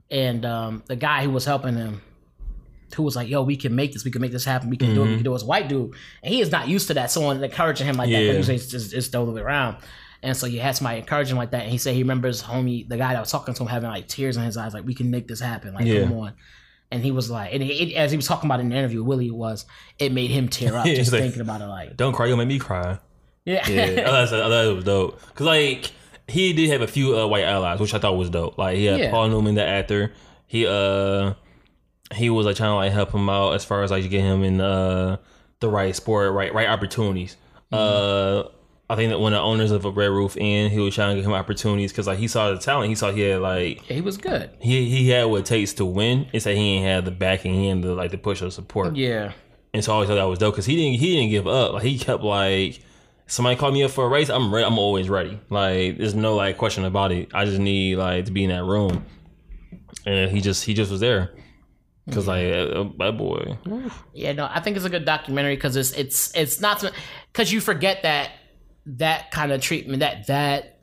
[0.09, 2.01] and um, the guy who was helping him,
[2.95, 4.03] who was like, "Yo, we can make this.
[4.05, 4.69] We can make this happen.
[4.69, 5.07] We can do it.
[5.07, 5.93] We can do it." Was a white dude,
[6.23, 7.11] and he is not used to that.
[7.11, 8.21] Someone encouraging him like that.
[8.21, 8.31] Yeah.
[8.33, 9.77] Usually, it's the other way around.
[10.21, 12.87] And so you had somebody encouraging him like that, and he said he remembers homie,
[12.87, 14.93] the guy that was talking to him, having like tears in his eyes, like, "We
[14.95, 15.73] can make this happen.
[15.73, 16.03] Like, Yeah.
[16.03, 16.33] come on."
[16.91, 19.29] And he was like, and it, as he was talking about in the interview, Willie
[19.29, 19.65] was,
[19.99, 21.65] it made him tear up just like, thinking about it.
[21.67, 22.97] Like, don't cry, you'll make me cry.
[23.49, 25.19] Yeah, Yeah, I thought, I thought it was dope.
[25.35, 25.91] Cause like
[26.27, 28.57] he did have a few uh, white allies, which I thought was dope.
[28.57, 29.11] Like he had Yeah.
[29.11, 30.13] Paul Newman, the actor.
[30.47, 31.33] He uh
[32.13, 34.43] he was like trying to like help him out as far as like get him
[34.43, 35.17] in uh
[35.59, 37.35] the right sport, right right opportunities.
[37.71, 38.43] Uh,
[38.91, 41.15] I think that when the owners of a Red Roof Inn, he was trying to
[41.21, 42.89] give him opportunities because like he saw the talent.
[42.89, 44.49] He saw he had like he was good.
[44.59, 46.25] he he had what it takes to win.
[46.33, 48.95] It's that he ain't had the backing, he ain't the like the push or support.
[48.95, 49.33] Yeah,
[49.73, 51.73] And so I always thought that was dope because he didn't he didn't give up.
[51.73, 52.79] Like he kept like
[53.29, 54.65] somebody called me up for a race, I'm ready.
[54.65, 55.39] I'm always ready.
[55.49, 57.29] Like there's no like question about it.
[57.33, 59.05] I just need like to be in that room.
[60.05, 61.33] And he just he just was there.
[62.11, 63.55] Cause like that boy,
[64.13, 64.33] yeah.
[64.33, 66.83] No, I think it's a good documentary because it's it's it's not
[67.31, 68.31] because you forget that
[68.87, 70.79] that kind of treatment that that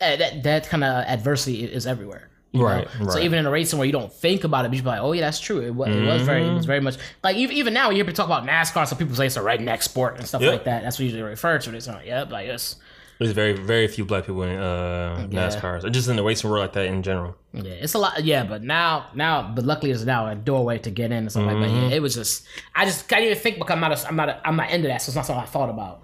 [0.00, 2.30] that, that kind of adversity is everywhere.
[2.60, 2.64] Know?
[2.66, 5.00] Right, So even in a racing where you don't think about it, but you're like,
[5.00, 5.60] oh yeah, that's true.
[5.60, 6.56] It was, it was very, it Mm-hmm.
[6.56, 8.98] was very much like even, even now when you hear people talk about NASCAR, some
[8.98, 10.52] people say it's a redneck sport and stuff Yep.
[10.52, 10.82] like that.
[10.82, 11.74] That's what usually refer to it.
[11.76, 12.76] It's like, yep, like it's
[13.20, 16.62] there's very very few black people in uh NASCAR, or just in the racing world
[16.62, 17.36] like that in general.
[17.52, 18.24] Yeah, it's a lot.
[18.24, 21.46] Yeah, but now, now, but luckily, it's now a doorway to get in and stuff
[21.46, 21.68] like that.
[21.68, 21.90] Mm-hmm.
[21.90, 24.28] Yeah, it was just, I just can't even think because I'm not, a, I'm not,
[24.30, 26.02] a, I'm not into that, so it's not something I thought about.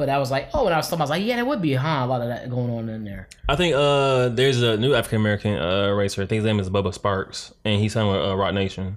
[0.00, 1.60] But I was like, oh, when I was talking, I was like, yeah, there would
[1.60, 3.28] be, huh, a lot of that going on in there.
[3.50, 6.22] I think uh there's a new African American uh racer.
[6.22, 8.96] I think his name is Bubba Sparks, and he's signed with uh, Roc Nation.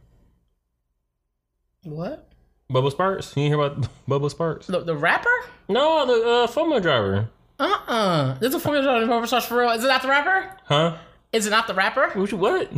[1.83, 2.29] What?
[2.71, 4.67] Bubba Sparks, you hear about Bubba Sparks?
[4.67, 5.29] The, the rapper?
[5.67, 9.71] No, the uh, Formula driver, Uh uh There's a Formula driver Rover Stars for real.
[9.71, 10.55] Is it not the rapper?
[10.65, 10.97] huh?
[11.33, 12.11] Is it not the rapper?
[12.15, 12.71] You- What?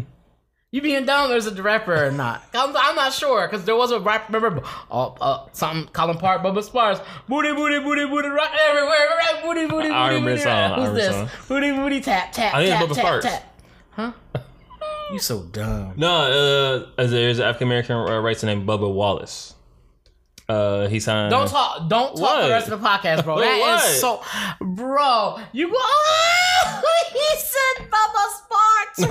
[0.75, 2.43] You being dumb, or is it rapper or not?
[2.53, 4.27] I'm, I'm not sure because there was a rap.
[4.29, 4.61] Remember,
[4.91, 9.41] uh, uh, something Colin Park, Bubba Sparks, booty, booty, booty, booty, rock everywhere, right?
[9.41, 10.41] booty, booty, I booty, remember booty.
[10.41, 11.15] song, Who's remember this?
[11.15, 11.29] song.
[11.47, 13.25] Booty, booty, tap, tap, I think it's tap, Bubba tap, Sparks.
[13.25, 13.61] tap.
[14.35, 14.41] Huh?
[15.13, 15.93] you so dumb.
[15.95, 19.53] No, uh, there's an African American racer named Bubba Wallace.
[20.49, 21.31] Uh, he signed.
[21.31, 21.87] Don't talk.
[21.87, 22.41] Don't talk What?
[22.43, 23.39] the rest of the podcast, bro.
[23.39, 23.85] That What?
[23.85, 24.21] is so,
[24.59, 25.37] bro.
[25.53, 25.77] You go.
[26.67, 29.05] Oh, he said Bubba Sparks,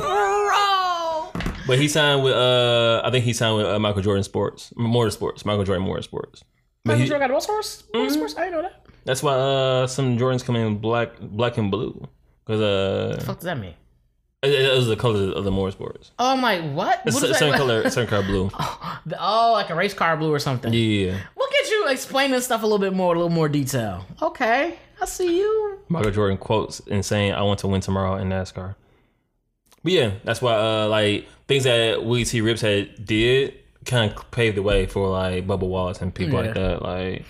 [1.34, 1.43] bro.
[1.66, 2.34] But he signed with.
[2.34, 6.42] Uh, I think he signed with uh, Michael Jordan Sports, Motorsports, Michael Jordan Motorsports.
[6.84, 7.84] But Michael he- Jordan got a what sports?
[7.92, 8.36] What sports?
[8.36, 8.84] I didn't know that.
[9.04, 12.06] that's why uh, some Jordans come in black, black and blue,
[12.44, 13.74] because uh, What does that mean?
[14.42, 16.10] it, it was the color of the Motorsports.
[16.18, 17.00] Oh, I'm like, what?
[17.06, 18.50] It's what a certain color, certain color blue.
[19.18, 20.70] Oh, like a race car blue or something.
[20.72, 24.04] Yeah, Look at you explaining stuff a little bit more, a little more detail.
[24.20, 25.78] Okay, I see you.
[25.88, 28.74] Michael Jordan quotes and saying, "I want to win tomorrow in NASCAR."
[29.82, 32.40] But yeah, that's why uh, like things that Willy T.
[32.40, 33.54] Ribbs had did
[33.84, 36.82] kind of paved the way for like Bubba Wallace and people like that.
[36.82, 37.24] Like,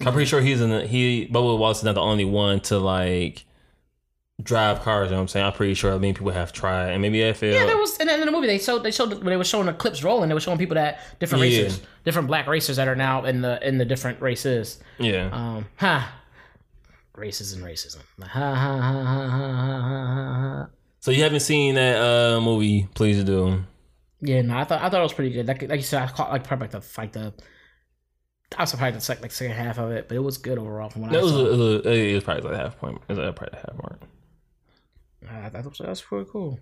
[0.00, 2.78] I'm pretty sure he's in the, he Bubba Wallace is not the only one to
[2.78, 3.44] like
[4.42, 5.06] drive cars.
[5.06, 5.46] You know what I'm saying?
[5.46, 8.20] I'm pretty sure many people have tried, and maybe feel Yeah, there was and then
[8.20, 10.28] in the movie they showed they showed when they were showing the clips rolling.
[10.28, 11.62] They were showing people that different Yeah.
[11.62, 14.78] racers, different black racers that are now in the in the different races.
[14.98, 15.30] yeah.
[15.32, 16.02] Um, huh.
[17.16, 17.98] Racism, racism.
[18.20, 20.68] Ha ha ha ha ha ha ha ha.
[21.08, 22.86] So you haven't seen that uh, movie?
[22.94, 23.64] Please do.
[24.20, 25.46] Yeah, no, I thought I thought it was pretty good.
[25.46, 27.32] Like, like you said, I caught like probably like the like the.
[28.58, 30.90] I was surprised the second like second half of it, but it was good overall
[30.90, 31.38] from what That I was, saw.
[31.46, 33.00] it was, it was probably like half point.
[33.08, 34.00] It was probably half mark.
[35.28, 36.58] I, I thought that was pretty cool.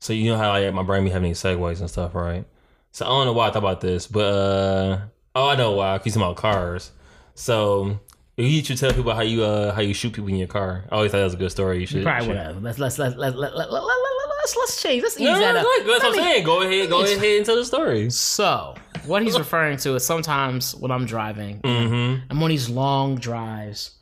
[0.00, 2.46] So you know how like my brain be having these segues and stuff, right?
[2.92, 5.00] So I don't know why I thought about this, but uh
[5.34, 6.00] oh I know why.
[6.04, 6.92] You about cars.
[7.34, 7.98] So
[8.38, 10.84] you should tell people how you uh how you shoot people in your car.
[10.90, 11.80] I always thought that was a good story.
[11.80, 12.02] You should.
[12.04, 12.60] Probably should- whatever.
[12.60, 15.02] Let's let's let's let's let, let, let, let, let's let's change.
[15.02, 15.66] Let's ease No, that no, up.
[15.86, 16.44] that's what I'm saying.
[16.44, 18.10] Go ahead, go ahead and tell the story.
[18.10, 18.74] So,
[19.06, 22.30] what he's referring to is sometimes when I'm driving, Mm-hmm.
[22.30, 23.96] I'm on these long drives,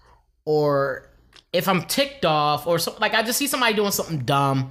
[0.44, 1.08] or
[1.52, 4.70] if I'm ticked off, or so, like I just see somebody doing something dumb,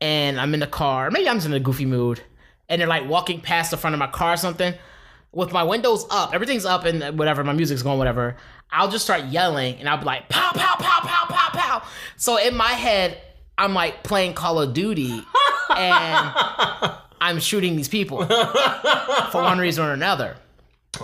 [0.00, 1.10] and I'm in the car.
[1.10, 2.20] Maybe I'm just in a goofy mood,
[2.68, 4.74] and they're like walking past the front of my car or something,
[5.32, 8.36] with my windows up, everything's up and whatever, my music's going, whatever,
[8.74, 11.82] I'll just start yelling and I'll be like, pow, pow, pow, pow, pow, pow.
[12.16, 13.16] So in my head,
[13.56, 15.22] I'm like playing Call of Duty
[15.76, 16.32] and
[17.20, 20.36] I'm shooting these people for one reason or another.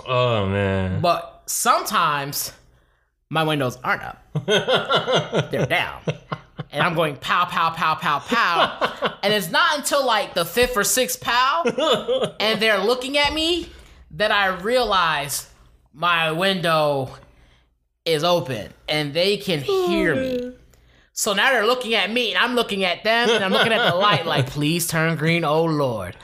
[0.05, 0.99] Oh man.
[0.99, 2.51] But sometimes
[3.29, 6.01] my windows aren't up, they're down.
[6.73, 9.15] And I'm going pow, pow, pow, pow, pow.
[9.23, 11.63] And it's not until like the fifth or sixth pow
[12.39, 13.69] and they're looking at me
[14.11, 15.49] that I realize
[15.93, 17.11] my window
[18.05, 20.53] is open and they can hear me.
[21.13, 23.89] So now they're looking at me and I'm looking at them and I'm looking at
[23.89, 26.15] the light like, please turn green, oh Lord.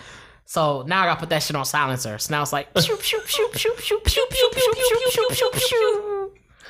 [0.45, 2.17] So now I gotta put that shit on silencer.
[2.17, 5.55] So now it's like, shoop, shoop, shoop, shoop, shoop, shoop, shoop, shoop, shoop, shoop, shoop,
[5.55, 6.16] shoop.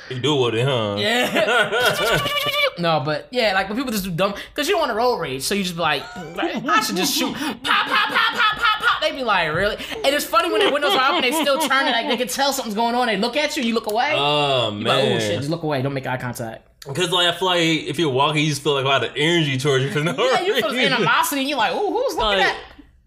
[0.10, 0.96] You do with it, huh?
[0.98, 2.20] Yeah.
[2.80, 5.18] no, but yeah, like when people just do dumb, because you don't want to roll
[5.20, 8.80] rage, so you just be like, I should just shoot, pop, pop, pop, pop, pop,
[8.82, 9.02] pop.
[9.02, 9.76] They be like, really?
[9.76, 12.28] And it's funny when their windows are open, they still turn it, like they can
[12.28, 13.08] tell something's going on.
[13.08, 14.14] They look at you, you look away.
[14.16, 15.82] Oh man, Like, oh shit, just look away.
[15.82, 16.64] Don't make eye contact.
[16.88, 19.12] Because like I feel like if you're walking, you just feel like a lot of
[19.16, 22.16] energy towards you for no Yeah, you feel this animosity, and you're like, oh, who's
[22.16, 22.58] looking Like- at?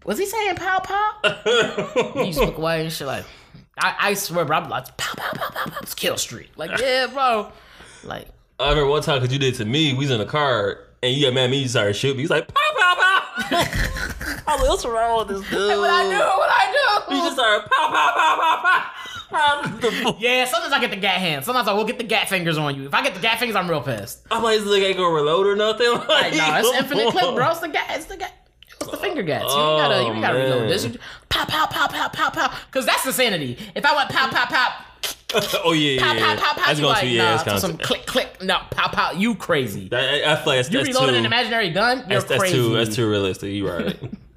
[0.03, 1.11] Was he saying pow pow?
[2.15, 3.23] you just look away and shit like,
[3.81, 5.77] I, I swear, bro, I'm like, pow pow pow pow pow.
[5.81, 6.49] It's Kill Street.
[6.55, 7.51] Like, yeah, bro.
[8.03, 8.27] Like,
[8.59, 9.93] I remember one time because you did it to me.
[9.93, 11.57] We was in the car and you got mad at me.
[11.63, 12.23] You started shooting me.
[12.23, 13.21] He's like, pow pow pow.
[14.47, 15.79] I was like, what's wrong with this dude?
[15.79, 16.17] what I do?
[16.19, 17.15] What I do?
[17.15, 18.91] You just started pow pow pow pow pow.
[20.19, 21.45] Yeah, sometimes I get the gat hands.
[21.45, 22.85] Sometimes I will get the gat fingers on you.
[22.85, 24.19] If I get the gat fingers, I'm real pissed.
[24.29, 25.89] I'm like, this nigga ain't gonna reload or nothing.
[25.93, 27.49] Like, no, it's infinite clip, bro.
[27.51, 27.85] It's the gat.
[27.91, 28.33] It's the gat.
[28.89, 29.53] The finger gats.
[29.53, 29.95] You ain't gotta.
[29.95, 30.85] You oh, ain't gotta Oh, reload this.
[30.85, 32.53] You, pow, pow, pow, pow, pow, pow.
[32.65, 33.57] Because that's insanity.
[33.75, 34.85] If I went pow, pow, pow,
[35.63, 36.35] oh yeah, pow, yeah.
[36.35, 37.35] pow, pow, pow, That's going like, to yeah.
[37.35, 38.41] nah, That's some click, click.
[38.41, 39.11] No, pow, pow.
[39.11, 39.87] You crazy.
[39.91, 41.19] I, I feel like that's, you that's reloaded too.
[41.19, 41.99] an imaginary gun.
[41.99, 42.55] You're that's, that's crazy.
[42.55, 42.73] too.
[42.73, 43.53] That's too realistic.
[43.53, 43.97] You right.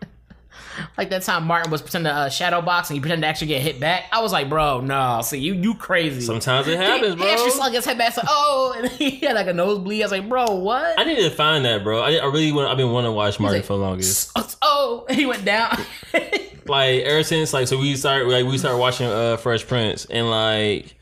[0.96, 3.48] Like that time Martin was pretending to uh, shadow box and he pretended to actually
[3.48, 4.04] get hit back.
[4.12, 5.20] I was like, bro, no.
[5.22, 6.20] See, you you crazy.
[6.20, 7.26] Sometimes it happens, he, bro.
[7.26, 8.16] He actually slung his head back.
[8.16, 10.02] Like, oh, and he had like a nosebleed.
[10.02, 10.98] I was like, bro, what?
[10.98, 12.00] I need to find that, bro.
[12.00, 12.68] I, I really want.
[12.68, 14.30] I've been wanting to watch Martin like, for the longest.
[14.66, 15.76] Oh, he went down.
[16.66, 20.30] Like ever since, like, so we started, like, we started watching uh Fresh Prince, and
[20.30, 20.94] like,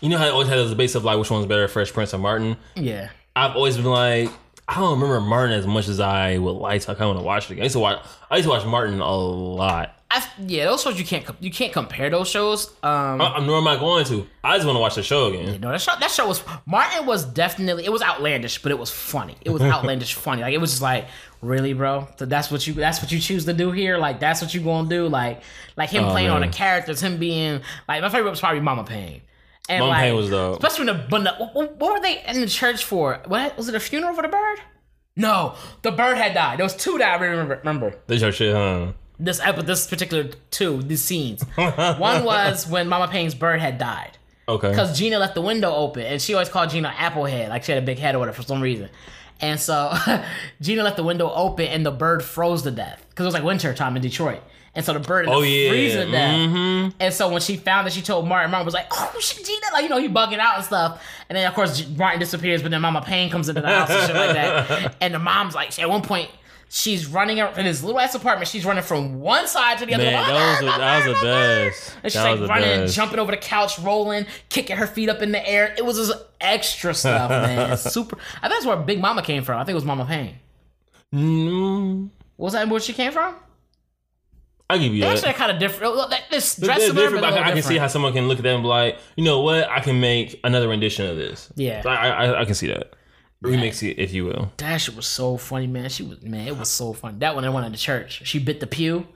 [0.00, 2.14] you know how I always had this debate of like which one's better, Fresh Prince
[2.14, 2.56] or Martin.
[2.76, 3.10] yeah.
[3.34, 4.30] I've always been like,
[4.68, 6.92] I don't remember Martin as much as I would like to.
[6.92, 7.62] I kind of want to watch it again.
[7.62, 8.02] I used to watch.
[8.30, 10.00] I used to watch Martin a lot.
[10.10, 12.68] I, yeah, those shows you can't you can't compare those shows.
[12.84, 14.26] Um, I, I'm nor am I going to.
[14.44, 15.60] I just want to watch the show again.
[15.60, 18.90] no, that show that show was Martin was definitely it was outlandish, but it was
[18.90, 19.36] funny.
[19.44, 20.42] It was outlandish funny.
[20.42, 21.06] Like it was just like
[21.42, 22.06] really, bro.
[22.16, 23.98] So that's what you that's what you choose to do here.
[23.98, 25.08] Like that's what you gonna do.
[25.08, 25.42] Like
[25.76, 26.50] like him Oh, playing on man.
[26.50, 29.20] the characters, him being like my favorite was probably Mama Payne.
[29.68, 30.62] And Mama like, Payne was dope.
[30.62, 33.20] Especially when the when the what, what were they in the church for?
[33.26, 33.74] What was it?
[33.74, 34.58] A funeral for the bird?
[35.16, 36.58] No, the bird had died.
[36.58, 37.56] There was two that I remember.
[37.58, 38.92] Remember This your shit, huh?
[39.18, 41.42] this episode, this particular two, these scenes.
[41.54, 44.68] One was when Mama Payne's bird had died Okay.
[44.70, 47.82] because Gina left the window open, and she always called Gina Applehead, like she had
[47.82, 48.90] a big head or whatever for some reason.
[49.40, 49.94] And so
[50.60, 53.44] Gina left the window open, and the bird froze to death because it was like
[53.44, 54.42] winter time in Detroit.
[54.76, 56.04] And so the bird ended Oh yeah.
[56.10, 56.34] death.
[56.34, 56.96] Mm-hmm.
[56.98, 58.50] And so when she found that, she told Martin.
[58.50, 61.00] Martin was like, "Oh shit, Gina!" Like you know, he bugging out and stuff.
[61.28, 64.06] And then of course Martin disappears, but then Mama Payne comes into the house and
[64.06, 64.96] shit like that.
[65.00, 66.28] And the mom's like, at one point,
[66.68, 68.48] she's running in this little ass apartment.
[68.48, 70.02] She's running from one side to the other.
[70.04, 71.94] Man, like, that was the, "Mama, that was the best.
[71.94, 72.96] And That she's was like running, best.
[72.96, 75.72] jumping over the couch, rolling, kicking her feet up in the air.
[75.78, 77.76] It was just extra stuff, man.
[77.76, 78.18] Super.
[78.42, 79.60] I think that's where Big Mama came from.
[79.60, 80.34] I think it was Mama Payne.
[81.14, 83.36] Mm, Was that where she came from?
[84.70, 85.16] I'll give you They that.
[85.18, 85.94] actually kind of different.
[86.30, 88.28] This They're dress similar, different, but but a I, I can see how someone can
[88.28, 89.68] look at them and be like, you know what?
[89.68, 91.50] I can make another rendition of this.
[91.54, 91.82] Yeah.
[91.84, 92.94] I, I, I can see that.
[93.42, 94.52] Remix it, if you will.
[94.56, 95.90] That shit was so funny, man.
[95.90, 97.18] She was man, it was so funny.
[97.18, 98.22] That one I went into church.
[98.24, 99.06] She bit the pew.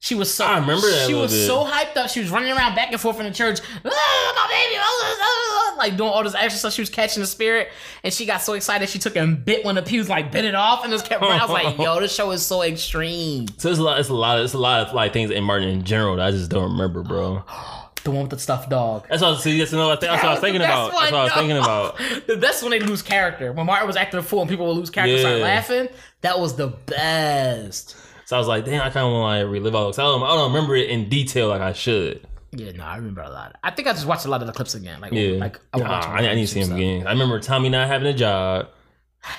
[0.00, 1.46] She was so I remember that She was bit.
[1.46, 2.08] so hyped up.
[2.08, 3.58] She was running around back and forth in the church.
[3.84, 6.72] "Ah, my baby, ah, ah, ah," like doing all this extra stuff.
[6.72, 7.68] She was catching the spirit,
[8.04, 10.44] and she got so excited she took and bit one of the pews, like bit
[10.44, 11.40] it off, and just kept running.
[11.40, 13.46] I was like, yo, this show is so extreme.
[13.58, 13.98] So it's a lot.
[13.98, 14.40] It's a lot.
[14.40, 17.02] It's a lot of like things in Martin in general that I just don't remember,
[17.02, 17.42] bro.
[18.04, 19.06] The one with the stuffed dog.
[19.10, 19.34] That's all.
[19.36, 20.92] See, that's, another, that's what I was thinking about.
[20.92, 21.98] That's what I was one, thinking about.
[22.28, 23.52] The best when they lose character.
[23.52, 25.44] When Martin was acting a fool and people would lose character, and start Yeah.
[25.44, 25.88] laughing.
[26.20, 27.96] That was the best.
[28.28, 29.86] So I was like, damn, I kind of want to like relive all.
[29.86, 32.26] Cause I don't, I don't remember it in detail like I should.
[32.52, 33.56] Yeah, no, I remember a lot.
[33.64, 35.00] I think I just watched a lot of the clips again.
[35.00, 35.38] Like, Yeah.
[35.38, 37.06] like I Nah, I, I need to see him again.
[37.06, 38.68] I remember Tommy not having a job,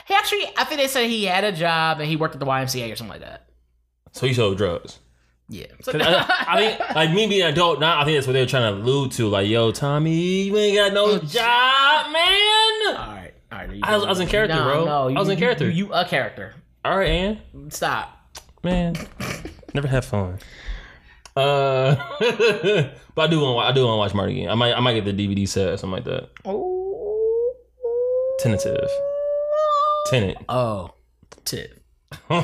[0.07, 2.47] He actually, I think they said he had a job and he worked at the
[2.47, 3.47] YMCA or something like that.
[4.11, 4.97] so he sold drugs.
[5.49, 5.68] Yeah.
[5.84, 8.41] So, I, I think like me being an adult now, I think that's what they
[8.41, 9.28] were trying to allude to.
[9.28, 12.16] Like, yo, Tommy, you ain't got no job, man.
[12.88, 13.80] all right, all right.
[13.84, 14.86] I was- I was in character, no, bro.
[14.86, 15.66] No, I was in character.
[15.70, 16.55] You, you a character.
[16.84, 18.16] All right, Ann, Stop.
[18.64, 18.95] Man.
[19.74, 20.39] Never had fun.
[21.36, 21.95] Uh,
[23.16, 24.49] but I do want I do want to watch Marty again.
[24.49, 26.30] I might I might get the DVD set or something like that.
[26.45, 27.55] Oh.
[28.39, 28.89] Tentative.
[30.07, 30.38] Tenant.
[30.49, 30.91] Oh.
[31.45, 31.82] Tip.
[32.30, 32.39] nah.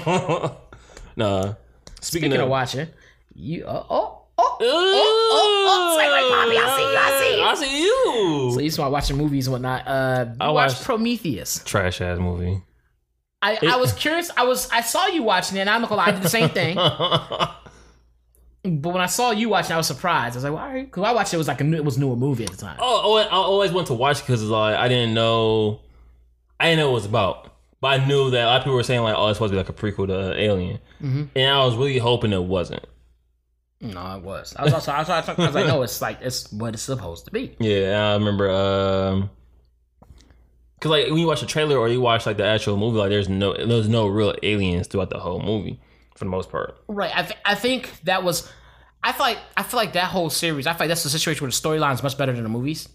[1.15, 1.55] Speaking,
[2.01, 2.87] Speaking of, of watching,
[3.33, 4.57] you uh, oh oh.
[4.61, 7.43] oh, oh, say like, Poppy, I see you, I see you.
[7.43, 8.51] I see you.
[8.53, 9.87] So you start watching movies and whatnot.
[9.87, 11.63] Uh, you I watched watched- Prometheus.
[11.65, 12.61] Trash ass movie.
[13.51, 14.29] I, I was curious.
[14.35, 15.61] I was I saw you watching it.
[15.61, 16.77] and I'm not gonna lie, I did the same thing.
[18.67, 20.33] But when I saw you watching, I was surprised.
[20.33, 21.99] I was like, "Why?" Because I watched it, it was like a new, it was
[21.99, 22.77] newer movie at the time.
[22.79, 25.81] Oh, oh, I always went to watch because like I didn't know,
[26.59, 27.53] I didn't know what it was about.
[27.79, 29.53] But I knew that a lot of people were saying like, "Oh, it's supposed to
[29.53, 31.23] be like a prequel to Alien," Mm-hmm.
[31.35, 32.83] and I was really hoping it wasn't.
[33.81, 34.55] No, it was.
[34.57, 36.73] I was also I was, I was, I was like, "No, it's like it's what
[36.73, 38.49] it's supposed to be." Yeah, I remember.
[38.49, 39.29] um
[40.85, 43.09] Cause like when you watch the trailer or you watch like the actual movie, like
[43.09, 45.79] there's no there's no real aliens throughout the whole movie
[46.13, 46.77] for the most part.
[46.87, 47.11] Right.
[47.11, 48.47] I, th- I think that was.
[49.03, 50.67] I feel like I feel like that whole series.
[50.67, 52.87] I feel like that's the situation where the storyline is much better than the movies.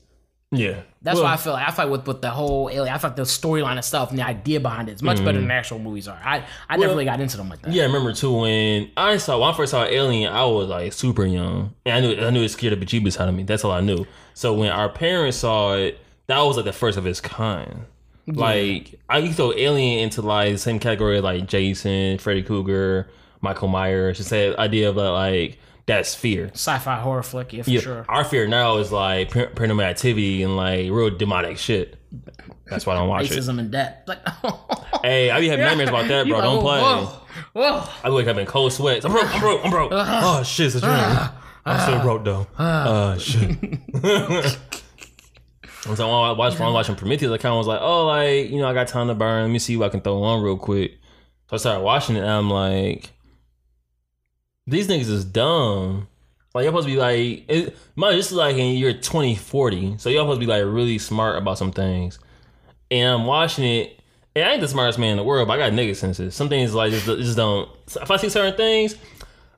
[0.53, 2.95] Yeah, That's Well, why I feel like I feel like with, with the whole alien.
[2.95, 5.39] I feel like the storyline itself and the idea behind it is much better mm-hmm.
[5.39, 6.21] than the actual movies are.
[6.25, 7.73] I I never really got into them like that.
[7.73, 10.93] Yeah, I remember too when I saw when I first saw Alien, I was like
[10.93, 13.43] super young, and I knew I knew it scared the bejeebus out of me.
[13.43, 14.07] That's all I knew.
[14.35, 16.00] So when our parents saw it,
[16.31, 17.87] that was like the first of its kind.
[18.27, 22.43] Like I used to throw Alien into like the same category as, like Jason, Freddy
[22.43, 23.09] Krueger,
[23.41, 24.19] Michael Myers.
[24.19, 26.51] Just that idea of uh, like that's fear.
[26.53, 28.05] Sci-fi horror flick, yeah, for Yeah, sure.
[28.09, 31.97] Our fear now is like paranormal activity and like real demonic shit.
[32.67, 33.37] That's why I don't watch it.
[33.37, 34.05] Racism and debt.
[34.07, 34.21] Like,
[35.03, 36.39] Hey, I be having nightmares about that, bro.
[36.39, 36.81] like, Don't play.
[36.81, 37.05] Whoa,
[37.55, 37.89] whoa.
[38.05, 39.05] I wake up in cold sweats.
[39.05, 39.35] I'm broke.
[39.35, 39.65] I'm broke.
[39.65, 39.91] I'm broke.
[39.93, 41.31] oh shit, it's a dream.
[41.65, 42.47] I'm still broke though.
[42.57, 43.59] Uh, shit.
[45.87, 48.07] and so when I watched, when was watching Prometheus, I kind of was like, oh,
[48.07, 49.45] like you know, I got time to burn.
[49.45, 50.99] Let me see what I can throw on real quick.
[51.49, 53.11] So I started watching it, and I'm like,
[54.67, 56.07] these niggas is dumb.
[56.55, 60.11] Like you're supposed to be like, it, man, this is like in year 2040, so
[60.11, 62.19] you're supposed to be like really smart about some things.
[62.91, 64.01] And I'm watching it,
[64.35, 66.35] and I ain't the smartest man in the world, but I got nigga senses.
[66.35, 67.69] Some things like just, just don't.
[67.87, 68.97] If I see certain things,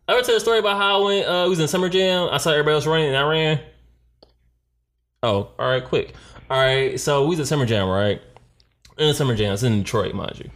[0.07, 2.29] I ever tell a story about how I went, uh, was in summer jam.
[2.31, 3.61] I saw everybody else running, and I ran.
[5.23, 6.15] Oh, all right, quick.
[6.51, 8.21] All right, so we was at summer jam, right?
[8.99, 10.51] In the summer jam, it's in Detroit, mind you.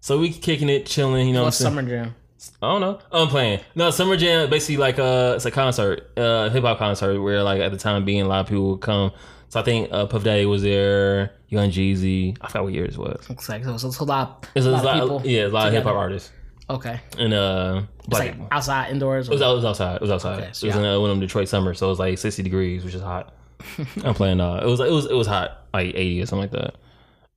[0.00, 1.86] So we kicking it, chilling, you know What's what I'm saying?
[1.88, 2.14] Summer Jam?
[2.62, 2.98] I don't know.
[3.12, 3.60] I'm playing.
[3.74, 7.60] No, Summer Jam basically like uh it's a concert, uh hip hop concert where like
[7.60, 9.12] at the time being a lot of people would come.
[9.50, 12.38] So I think uh Puff Daddy was there, Young Jeezy.
[12.40, 13.28] I forgot what year it was.
[13.28, 15.22] Looks like so, so it's a lot, It's a lot lot, of people.
[15.30, 16.30] yeah, a lot of hip hop artists.
[16.70, 18.48] Okay, And uh it's black like people.
[18.52, 19.28] outside, indoors.
[19.28, 19.96] It was, it was outside.
[19.96, 20.38] It was outside.
[20.40, 20.80] Okay, so it was yeah.
[20.80, 23.02] in uh, one of them Detroit summers, so it was like 60 degrees, which is
[23.02, 23.34] hot.
[24.04, 24.40] I'm playing.
[24.40, 26.74] Uh, it was it was it was hot, like 80 or something like that.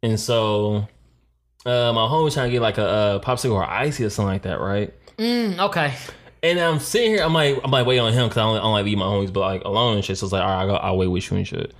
[0.01, 0.87] And so,
[1.65, 4.33] uh, my homie was trying to get like a, a popsicle or icy or something
[4.33, 4.93] like that, right?
[5.17, 5.93] Mm, okay.
[6.41, 8.61] And I'm sitting here, I'm like, I'm like waiting on him because I don't, I
[8.61, 10.17] don't like leave my homies, but like alone and shit.
[10.17, 11.73] So it's like, all right, I'll, go, I'll wait with you and shit.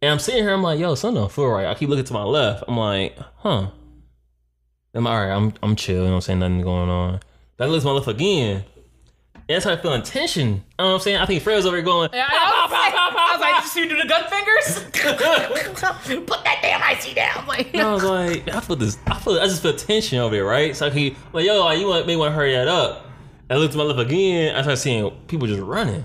[0.00, 1.66] And I'm sitting here, I'm like, yo, something don't feel right.
[1.66, 2.64] I keep looking to my left.
[2.66, 3.68] I'm like, huh.
[4.94, 5.30] I'm all right.
[5.30, 5.96] I'm I'm chill.
[5.96, 6.38] You know what I'm saying?
[6.40, 7.20] Nothing going on.
[7.56, 8.64] Then I look to my left again.
[9.48, 10.48] And I feel tension.
[10.48, 11.16] You know what I'm saying?
[11.18, 13.62] I think Fred was over here going, Yeah, I, was like, I was like, did
[13.64, 14.84] you see you do the gun fingers?
[16.26, 17.46] Put that damn icy down.
[17.46, 18.98] Like, I was like, I feel this.
[19.06, 19.38] I feel.
[19.38, 20.76] I just feel tension over here, right?
[20.76, 23.06] So he, like, yo, like, you want may want to hurry that up.
[23.50, 24.54] I looked to my left again.
[24.54, 26.04] I started seeing people just running.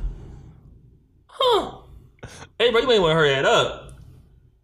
[1.28, 1.78] Huh?
[2.60, 3.94] Hey, bro, you may want to hurry that up.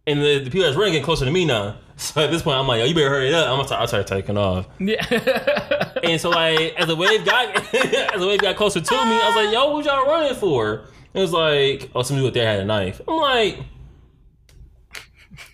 [0.06, 1.76] And the, the people that's running getting closer to me now.
[1.96, 3.48] So at this point, I'm like, yo, you better hurry up.
[3.48, 4.66] I'm gonna start, I started taking off.
[4.80, 5.92] yeah.
[6.02, 9.28] And so like, as the wave got as the wave got closer to me, I
[9.28, 10.86] was like, yo, what y'all running for?
[11.14, 13.00] It was like, oh, somebody out there had a knife.
[13.06, 13.60] I'm like,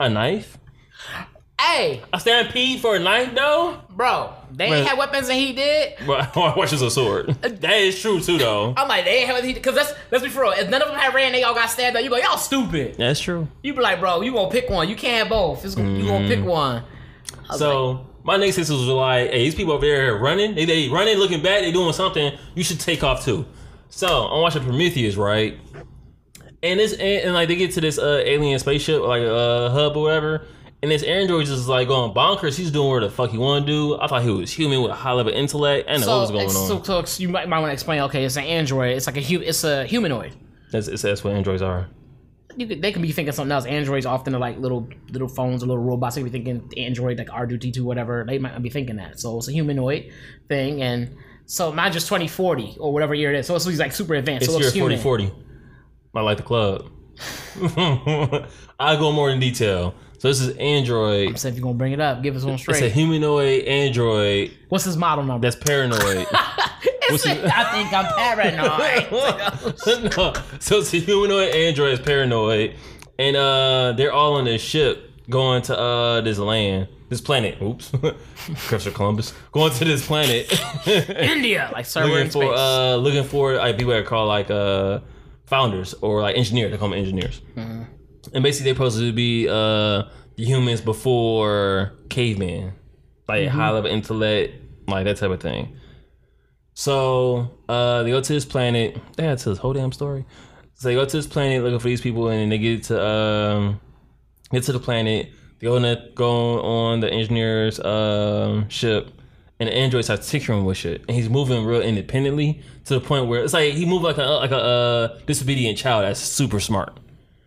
[0.01, 0.57] a knife?
[1.61, 3.79] Hey, A stampede for a knife, though?
[3.91, 4.79] bro, they Man.
[4.79, 5.95] ain't had weapons and he did.
[6.07, 7.37] Watch is a sword.
[7.43, 8.73] That is true too, though.
[8.77, 10.53] I'm like, they ain't have weapons because let's let's be for real.
[10.53, 11.97] If none of them had ran, they all got stabbed.
[11.97, 12.05] Out.
[12.05, 12.97] You go, y'all stupid.
[12.97, 13.47] That's true.
[13.63, 14.89] You be like, bro, you gonna pick one.
[14.89, 15.65] You can't have both.
[15.65, 16.83] It's gonna, You gonna pick one.
[17.49, 20.55] I was So my next sisters was like, "Hey, these people over there running.
[20.55, 21.61] They, they running, looking back.
[21.63, 22.37] They doing something.
[22.55, 23.45] You should take off too."
[23.91, 25.59] So I'm watching Prometheus, right?
[26.63, 29.71] And this and, and, like they get to this uh, alien spaceship, like a uh,
[29.71, 30.47] hub or whatever.
[30.83, 32.57] And this android is just like going bonkers.
[32.57, 34.01] He's doing what the fuck he want to do.
[34.01, 35.89] I thought he was human with a high level intellect.
[35.91, 36.47] I know what was so, going
[36.81, 36.85] on.
[36.85, 38.01] so, so you might, might want to explain.
[38.03, 38.97] Okay, it's an android.
[38.97, 40.35] It's like a hu- It's a humanoid.
[40.73, 41.89] That's, it's- that's what androids are.
[42.57, 43.65] You could, they can be thinking something else.
[43.65, 46.17] Androids often are like little little phones or little robots.
[46.17, 48.25] They could be thinking Android like R two D two whatever.
[48.27, 49.21] They might not be thinking that.
[49.21, 50.13] So it's a humanoid
[50.49, 51.15] thing, and
[51.47, 53.47] so mine just twenty forty or whatever year it is.
[53.47, 54.45] So it's like super advanced.
[54.47, 54.99] It's so looks human.
[54.99, 55.33] 4040.
[56.17, 56.91] I like the club.
[58.81, 59.95] I'll go more in detail.
[60.21, 61.39] So this is Android.
[61.39, 62.83] So if you're gonna bring it up, give us one straight.
[62.83, 65.47] It's a humanoid android What's his model number?
[65.51, 66.27] that's paranoid.
[66.83, 70.13] it's What's said, I think I'm paranoid.
[70.19, 70.35] no.
[70.61, 72.75] So it's a humanoid android is paranoid,
[73.19, 77.57] and uh, they're all on this ship going to uh this land, this planet.
[77.63, 77.91] Oops,
[78.69, 80.53] Christopher Columbus going to this planet,
[80.87, 82.59] India, like sir, looking for space.
[82.59, 85.01] uh looking for like people that call like uh
[85.47, 86.73] founders or like engineers.
[86.73, 87.85] They call them engineers, Mm-hmm.
[88.33, 90.05] And basically they're supposed to be uh
[90.37, 92.73] the humans before cavemen,
[93.29, 93.59] like Mm-hmm.
[93.59, 94.55] high level intellect,
[94.89, 95.77] like that type of thing.
[96.75, 98.97] So uh, they go to this planet.
[99.17, 100.25] They had to this whole damn story.
[100.75, 103.81] So they go to this planet looking for these people, and they get to um,
[104.51, 105.31] get to the planet.
[105.59, 109.11] They go on, the, go on the engineer's um, ship,
[109.59, 113.27] and the android starts tinkering with shit, and he's moving real independently to the point
[113.27, 116.99] where it's like he moved like a like a uh, disobedient child that's super smart.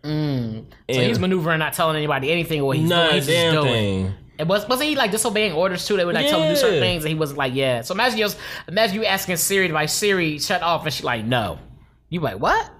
[0.04, 3.14] So he's maneuvering, not telling anybody anything or what he's not doing.
[3.14, 3.72] He's just damn doing.
[3.72, 4.14] thing.
[4.38, 5.96] And was wasn't he like disobeying orders too?
[5.96, 7.82] They would like tell him to do certain things, and he wasn't like, yeah.
[7.82, 8.28] So imagine you,
[8.68, 11.58] imagine you asking Siri by Siri shut off, and she's like, no.
[12.08, 12.70] You like what?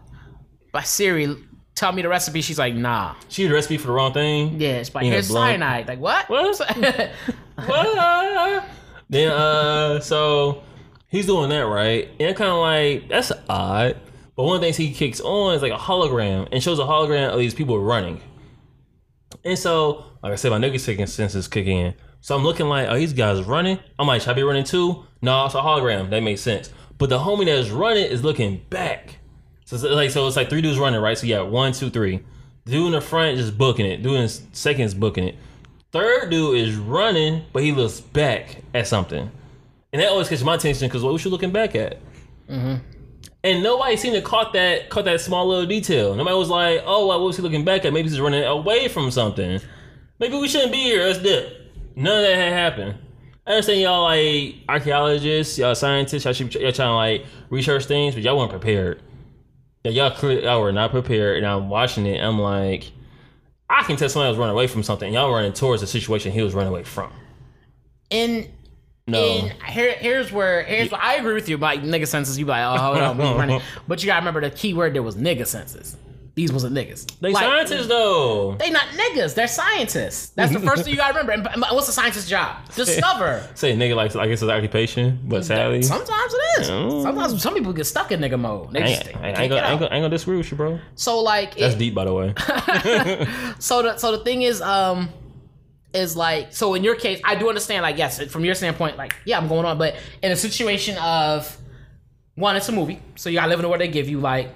[0.73, 1.37] By Siri,
[1.75, 2.41] tell me the recipe.
[2.41, 3.15] She's like, nah.
[3.29, 4.61] She had a recipe for the wrong thing.
[4.61, 5.89] Yeah, it's like here's cyanide.
[5.89, 6.29] Like what?
[6.29, 6.61] What?
[7.57, 8.65] What?
[9.09, 10.65] then uh so
[11.07, 13.97] he's doing that right and kind of like that's odd
[14.37, 16.83] but one of the things he kicks on is like a hologram and shows a
[16.83, 18.21] hologram of these people running.
[19.45, 21.95] And so like i said my nigga second senses kick in.
[22.21, 23.79] So i'm looking like oh these guys running?
[23.99, 25.05] I'm like should i be running too?
[25.23, 26.11] No it's a hologram.
[26.11, 26.71] That makes sense.
[26.99, 29.17] But the homie that's running is looking back.
[29.65, 31.17] So it's like so it's like three dudes running right?
[31.17, 32.21] So got one two three.
[32.67, 34.03] Dude in the front just booking it.
[34.03, 35.37] Dude in second is booking it.
[35.93, 39.31] Third dude is running, but he looks back at something,
[39.93, 41.99] and that always catches my attention because what was you looking back at?
[42.49, 42.94] Mm-hmm.
[43.45, 46.15] And nobody seemed to caught that caught that small little detail.
[46.15, 47.93] Nobody was like, "Oh, what was he looking back at?
[47.93, 49.61] Maybe he's running away from something.
[50.19, 51.05] Maybe we shouldn't be here.
[51.05, 51.61] Let's dip."
[51.95, 52.95] None of that had happened.
[53.47, 58.15] I understand y'all like archaeologists, y'all scientists, y'all, should, y'all trying to like research things,
[58.15, 59.03] but y'all weren't prepared.
[59.85, 62.23] Yeah, y'all clear, y'all were not prepared, and I'm watching it.
[62.23, 62.91] I'm like,
[63.69, 65.13] I can tell somebody was running away from something.
[65.13, 67.13] Y'all running towards the situation he was running away from.
[68.09, 68.51] In
[69.07, 72.39] No, And here, here's where here's where I agree with you about nigga senses.
[72.39, 73.61] You be like, oh, hold on, we running.
[73.87, 75.97] But you gotta remember the key word there was nigga senses.
[76.37, 77.07] These wasn't niggas.
[77.21, 78.57] they Like, scientists though.
[78.57, 79.35] They not niggas.
[79.35, 80.31] They're scientists.
[80.31, 81.49] That's the first thing you gotta remember.
[81.49, 82.57] And what's a scientist's job?
[82.75, 83.47] Discover.
[83.55, 86.71] Say nigga like I guess it's an occupation, but sadly, Sometimes it is.
[86.71, 87.03] Mm.
[87.03, 88.73] Sometimes some people get stuck in nigga mode.
[88.73, 89.79] They I just ain't, I ain't, gonna, get I ain't, out.
[89.81, 90.81] gonna, I ain't gonna disagree with you, bro.
[90.97, 92.35] So like, That's it, deep, by the way.
[93.61, 95.11] so the so the thing is, um,
[95.95, 97.83] is like, so in your case, I do understand.
[97.83, 101.57] Like, yes, from your standpoint, like, yeah, I'm going on, but in a situation of
[102.35, 104.21] one, it's a movie, so you gotta live in world they give you.
[104.21, 104.51] Like,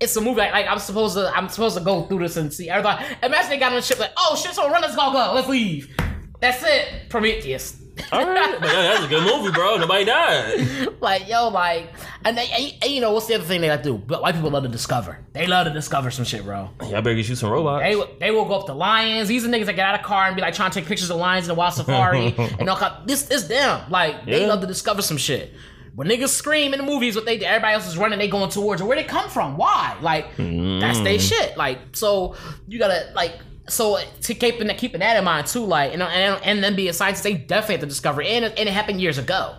[0.00, 0.38] it's a movie.
[0.38, 2.68] Like, like I'm supposed to, I'm supposed to go through this and see.
[2.68, 5.48] Thought, imagine they got on the ship like, oh shit, so run, let's go, let's
[5.48, 5.96] leave.
[6.40, 7.79] That's it, Prometheus.
[8.12, 9.76] All right, but yeah, that's a good movie, bro.
[9.76, 10.88] Nobody died.
[11.00, 11.92] like yo, like,
[12.24, 13.98] and, they, and, and you know what's the other thing they like to do?
[13.98, 15.18] But white people love to discover.
[15.32, 16.70] They love to discover some shit, bro.
[16.82, 17.82] Y'all better get you some robots.
[17.82, 19.28] They will- they will go up to lions.
[19.28, 21.10] These are niggas that get out of car and be like trying to take pictures
[21.10, 22.92] of lions in the wild safari and they'll come.
[23.06, 23.90] This this them.
[23.90, 24.48] Like they Yeah.
[24.48, 25.52] love to discover some shit.
[25.94, 28.82] When niggas scream in the movies, what they everybody else is running, they going towards.
[28.82, 29.56] Where they come from?
[29.56, 29.96] Why?
[30.00, 31.20] Like that's they mm.
[31.20, 31.56] shit.
[31.56, 32.36] Like so
[32.68, 33.38] you gotta like.
[33.70, 36.92] So to keeping that keeping that in mind too, like and and, and then being
[36.92, 39.54] scientists, they definitely have to discover, and it, and it happened years ago.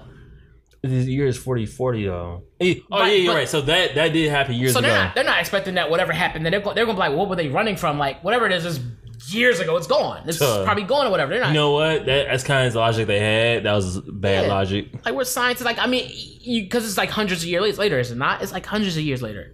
[0.84, 2.12] This year is 40 40 though.
[2.12, 3.48] Oh Right, yeah, you're but- right.
[3.50, 4.88] So that that did happen years So ago.
[4.88, 7.14] So they're not they're not expecting that whatever happened, that they're they're gonna be like,
[7.16, 8.00] what were they running from?
[8.00, 8.80] Like whatever it is, is
[9.28, 9.78] years ago.
[9.78, 10.24] It's gone.
[10.28, 10.64] It's Tuh.
[10.66, 11.32] probably gone or whatever.
[11.34, 12.08] They're not you know what?
[12.08, 13.64] That, that's kind of the logic they had.
[13.66, 14.54] That was bad Yeah.
[14.54, 14.88] logic.
[15.06, 15.66] like we're scientists.
[15.66, 16.10] Like I mean,
[16.44, 18.42] because it's like hundreds of years later, is it not?
[18.42, 19.54] It's like hundreds of years later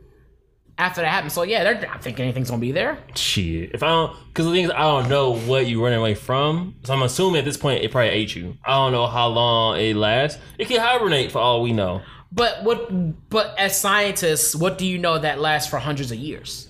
[0.78, 1.34] after that happens.
[1.34, 3.00] So yeah, they're not thinking anything's gonna be there.
[3.16, 3.72] Shit.
[3.74, 6.76] If I don't, because the thing is, I don't know what you running away from.
[6.84, 8.58] So I'm assuming at this point it probably ate you.
[8.66, 10.40] I don't know how long it lasts.
[10.58, 12.02] It can hibernate for all we know.
[12.32, 13.30] But what?
[13.30, 16.68] But as scientists, what do you know that lasts for hundreds of years?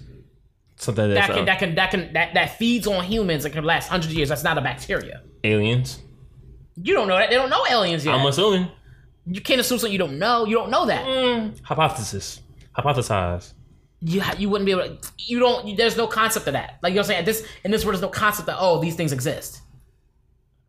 [0.77, 3.87] Something That can that can that can that that feeds on humans and can last
[3.89, 4.29] hundreds of years.
[4.29, 5.23] That's not a bacteria.
[5.43, 5.99] aliens.
[6.75, 7.31] You don't know that.
[7.31, 8.13] They don't know aliens yet.
[8.13, 8.69] I'm assuming.
[9.25, 10.45] you can't assume something you don't know.
[10.45, 11.03] You don't know that.
[11.05, 12.41] Mm, hypothesis.
[12.77, 13.53] Hypothesize.
[14.01, 16.91] You you wouldn't be able to you don't you, there's no concept of that like
[16.91, 18.95] you know what i'm saying this in this world there's no concept that oh these
[18.95, 19.61] things exist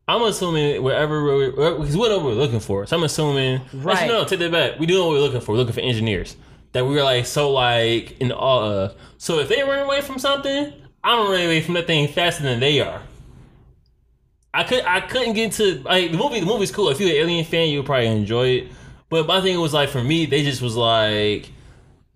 [0.09, 2.87] I'm assuming wherever we're, because we know what we're looking for.
[2.87, 3.61] So I'm assuming.
[3.75, 3.95] Right.
[3.95, 4.81] Actually, no, take that back.
[4.81, 5.53] We do know what we're looking for.
[5.53, 6.35] We're looking for engineers
[6.73, 8.91] that we were like so like in awe of.
[8.91, 10.73] Uh, so if they run away from something,
[11.05, 13.03] I'm running away from that thing faster than they are.
[14.55, 16.41] I could I couldn't get to like the movie.
[16.41, 16.89] The movie's cool.
[16.89, 18.69] If you're an Alien fan, you'll probably enjoy it.
[19.11, 21.51] But my thing was like for me, they just was like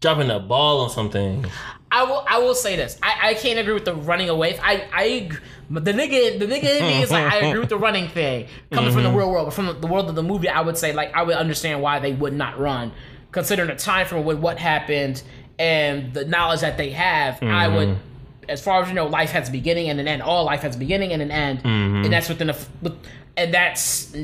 [0.03, 1.47] dropping a ball on something.
[1.91, 2.25] I will.
[2.29, 2.99] I will say this.
[3.03, 4.59] I, I can't agree with the running away.
[4.59, 5.31] I I
[5.71, 8.93] the nigga the nigga in me is like I agree with the running thing coming
[8.93, 9.19] from the mm-hmm.
[9.19, 11.37] real world, but from the world of the movie, I would say like I would
[11.37, 12.93] understand why they would not run,
[13.31, 15.23] considering the time frame with what happened
[15.59, 17.43] and the knowledge that they have.
[17.43, 17.89] I would.
[17.89, 18.09] Mm-hmm.
[18.49, 20.21] As far as you know, life has a beginning and an end.
[20.21, 22.11] All life has a beginning and an end, and mm-hmm.
[22.11, 22.97] that's within the
[23.37, 24.15] and that's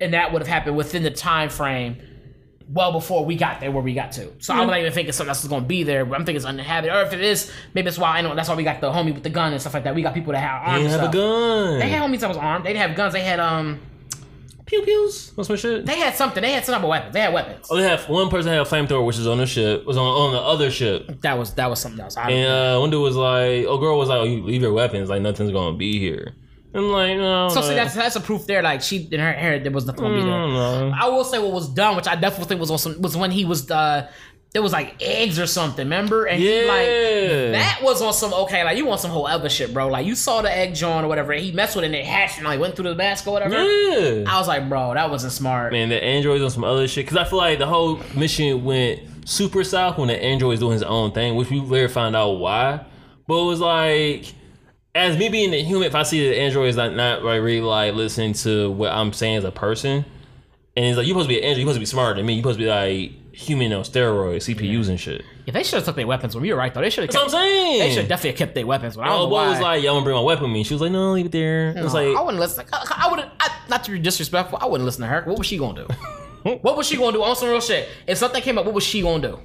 [0.00, 1.96] and that would have happened within the time frame
[2.70, 4.30] well before we got there where we got to.
[4.38, 6.04] So I'm not even thinking something else is going to be there.
[6.04, 8.48] But I'm thinking it's uninhabited, or if it is, maybe that's why I know that's
[8.48, 9.94] why we got the homie with the gun and stuff like that.
[9.94, 10.84] We got people that have arms.
[10.84, 11.78] They have a gun.
[11.78, 12.64] They had homies that was armed.
[12.64, 13.12] They didn't have guns.
[13.12, 13.80] They had um
[14.66, 15.32] pew pews.
[15.34, 15.86] What's my shit?
[15.86, 16.42] They had something.
[16.42, 17.14] They had some type of weapons.
[17.14, 17.66] They had weapons.
[17.70, 19.86] Oh, they have one person had a flamethrower, which is on the ship.
[19.86, 22.16] Was on on the other ship, That was that was something else.
[22.16, 24.72] I, and uh, one dude was like, "Oh, girl was like, oh, you leave your
[24.72, 26.34] weapons, like nothing's gonna be here."
[26.74, 27.48] I'm like, no.
[27.48, 28.62] so no, see, that's that's a proof there.
[28.62, 30.30] Like she in her hair, there was nothing gonna be there.
[30.30, 30.94] no, no.
[30.96, 33.30] I will say what was done, which I definitely think was on some, was when
[33.30, 34.10] he was uh
[34.52, 36.24] there was like eggs or something, remember?
[36.26, 37.50] And he like Yeah.
[37.52, 39.88] that was on some okay, like you want some whole other shit, bro.
[39.88, 42.04] Like you saw the egg John or whatever, and he messed with it and it
[42.04, 43.54] hatched and like went through the mask or whatever.
[43.62, 44.24] Yeah.
[44.26, 45.72] I was like, bro, that wasn't smart.
[45.72, 47.04] Man, the androids on some other shit.
[47.06, 50.82] Because I feel like the whole mission went super south when the android's doing his
[50.82, 52.84] own thing, which we later found out why.
[53.26, 54.32] But it was like,
[54.98, 57.60] as me being a human, if I see the android is not, not like really
[57.60, 60.04] like listening to what I'm saying as a person,
[60.76, 62.26] and he's like, you're supposed to be an android, you're supposed to be smarter than
[62.26, 65.22] me, you're supposed to be like human on steroids, CPUs and shit.
[65.46, 67.10] Yeah, they should have took their weapons when you were right though, they should have
[67.12, 67.78] That's what I'm saying.
[67.80, 68.96] they should definitely have kept their weapons.
[68.96, 69.50] But I don't Oh, know boy why.
[69.50, 70.64] was like, "Y'all gonna bring my weapon with me.
[70.64, 71.70] She was like, no, leave it there.
[71.76, 72.64] It was like, I wouldn't listen.
[72.72, 73.30] I, I wouldn't.
[73.40, 75.22] I, not to be disrespectful, I wouldn't listen to her.
[75.24, 75.94] What was she gonna do?
[76.62, 77.88] what was she gonna do on some real shit?
[78.06, 79.38] If something came up, what was she gonna do?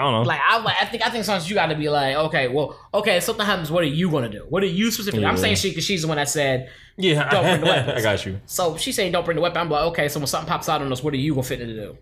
[0.00, 0.22] I don't know.
[0.22, 3.18] Like I I think I think sometimes you got to be like, okay, well, okay,
[3.18, 4.46] if something happens, what are you gonna do?
[4.48, 5.26] What are you specifically?
[5.26, 6.70] I'm saying she because she's the one that said.
[6.96, 7.98] yeah, Don't bring the weapons.
[7.98, 8.40] I got you.
[8.46, 9.58] So she's saying don't bring the weapon.
[9.60, 11.58] I'm like, okay, so when something pops out on us, what are you gonna fit
[11.58, 11.98] to do?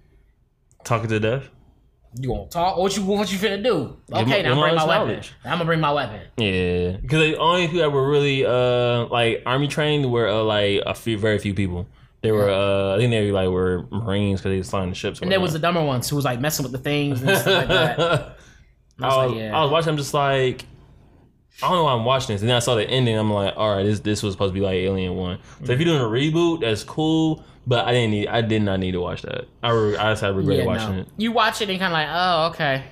[0.84, 1.48] Talking to death.
[2.18, 2.78] You gonna talk?
[2.78, 3.96] What you what you finna do?
[4.12, 5.22] Okay, me- now I'm bring my weapon.
[5.44, 6.20] I'm gonna bring my weapon.
[6.38, 10.82] Yeah, because the only people that were really uh like army trained were uh, like
[10.86, 11.86] a few, very few people.
[12.20, 14.94] They were uh I think they were like were Marines because they was flying the
[14.94, 15.20] ships.
[15.20, 17.46] And there was the dumber ones who was like messing with the things and stuff
[17.46, 18.00] like that.
[19.00, 19.56] I was was, like, yeah.
[19.56, 19.90] I was watching.
[19.90, 20.64] I'm just like,
[21.62, 22.40] I don't know why I'm watching this.
[22.42, 23.16] And then I saw the ending.
[23.16, 25.38] I'm like, all right, this this was supposed to be like Alien One.
[25.64, 27.44] So if you're doing a reboot, that's cool.
[27.66, 28.26] But I didn't need.
[28.28, 29.44] I did not need to watch that.
[29.62, 31.00] I re- I just had regret Yeah, watching no.
[31.02, 31.08] it.
[31.16, 32.84] You watch it and kind of like, oh, okay.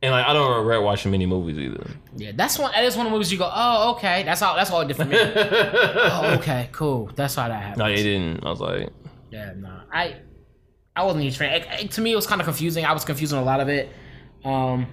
[0.00, 1.84] And like I don't regret watching many movies either.
[2.16, 2.70] Yeah, that's one.
[2.72, 4.22] That is one of the movies you go, oh, okay.
[4.22, 4.54] That's all.
[4.54, 5.16] That's all it did for me.
[5.20, 7.10] oh, okay, cool.
[7.16, 7.78] That's how that happened.
[7.78, 8.46] No, it didn't.
[8.46, 8.90] I was like,
[9.30, 10.16] Yeah, no, I,
[10.94, 11.64] I wasn't even trained.
[11.64, 12.84] It- it- to me, it was kind of confusing.
[12.84, 13.88] I was confusing a lot of it.
[14.44, 14.86] Um,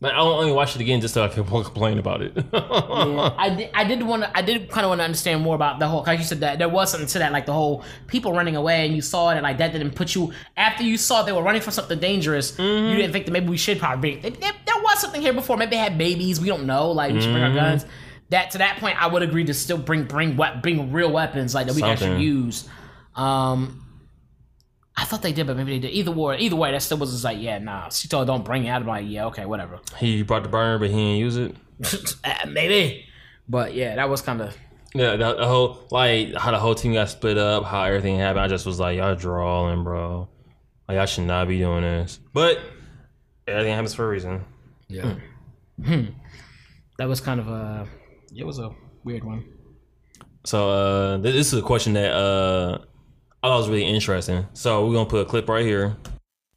[0.00, 2.32] like I only watch it again just so I could complain about it.
[2.36, 3.70] yeah, I did.
[3.74, 4.36] I did want to.
[4.36, 6.04] I did kind of want to understand more about the whole.
[6.06, 8.86] Like you said, that there was something to that, like the whole people running away,
[8.86, 10.32] and you saw it, and like that didn't put you.
[10.56, 13.56] After you saw they were running from something dangerous, you didn't think that maybe we
[13.56, 14.34] should probably bring.
[14.38, 15.56] There, there was something here before.
[15.56, 16.40] Maybe they had babies.
[16.40, 16.92] We don't know.
[16.92, 17.84] Like we should bring our guns.
[18.30, 21.66] That to that point, I would agree to still bring bring bring real weapons like
[21.66, 22.68] that we can actually use.
[23.16, 23.84] Um,
[24.98, 25.94] I thought they did, but maybe they did.
[25.94, 27.88] Either way, either way, that still was just like, yeah, nah.
[27.88, 28.68] She told, don't bring it.
[28.68, 28.82] Out.
[28.82, 29.78] I'm like, yeah, okay, whatever.
[29.96, 31.54] he brought the burner, but he didn't use it.
[32.24, 33.06] Uh, maybe,
[33.48, 34.56] but yeah, that was kind of.
[34.94, 38.40] Yeah, the, the whole like how the whole team got split up, how everything happened.
[38.40, 40.28] I just was like, y'all drawing, bro.
[40.88, 42.18] Like y'all should not be doing this.
[42.32, 42.58] But
[43.46, 44.44] everything happens for a reason.
[44.88, 45.14] Yeah.
[45.84, 46.06] Hmm.
[46.98, 47.86] That was kind of a.
[48.34, 48.74] It was a
[49.04, 49.44] weird one.
[50.44, 52.78] So uh, this is a question that uh,
[53.42, 54.46] I thought it was really interesting.
[54.52, 55.96] So we're gonna put a clip right here.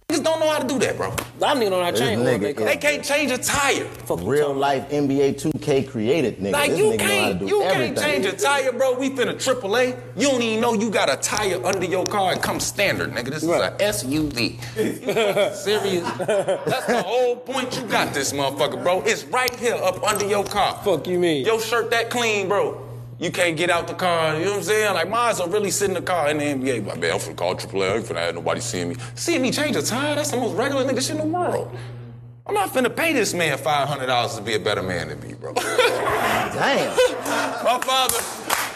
[0.09, 1.11] Niggas don't know how to do that, bro.
[1.41, 2.19] I'm nigga on our chain.
[2.19, 3.87] nigga They They can't change a tire.
[4.09, 6.51] Real life NBA 2K created nigga.
[6.51, 7.95] Like this you nigga know how to can't, do you everything.
[7.95, 8.97] can't change a tire, bro.
[8.99, 9.95] We finna AAA.
[10.17, 12.33] You don't even know you got a tire under your car.
[12.33, 13.29] It comes standard, nigga.
[13.29, 13.79] This Right.
[13.79, 14.59] is a SUV.
[15.55, 16.03] Serious?
[16.17, 17.77] That's the whole point.
[17.79, 19.01] You got this motherfucker, bro.
[19.03, 20.81] It's right here up under your car.
[20.83, 21.45] Fuck you mean?
[21.45, 22.85] Your shirt that clean, bro.
[23.21, 24.35] You can't get out the car.
[24.35, 24.93] You know what I'm saying?
[24.95, 26.87] Like, mine's will really sit in the car in the NBA.
[26.87, 27.91] Like, man, I'm finna call AAA.
[27.91, 28.95] I ain't finna have nobody seeing me.
[29.13, 31.71] Seeing me change a tire, that's the most regular nigga shit in the world.
[32.47, 35.53] I'm not finna pay this man $500 to be a better man than me, bro.
[35.53, 36.89] Damn.
[37.63, 38.17] My father,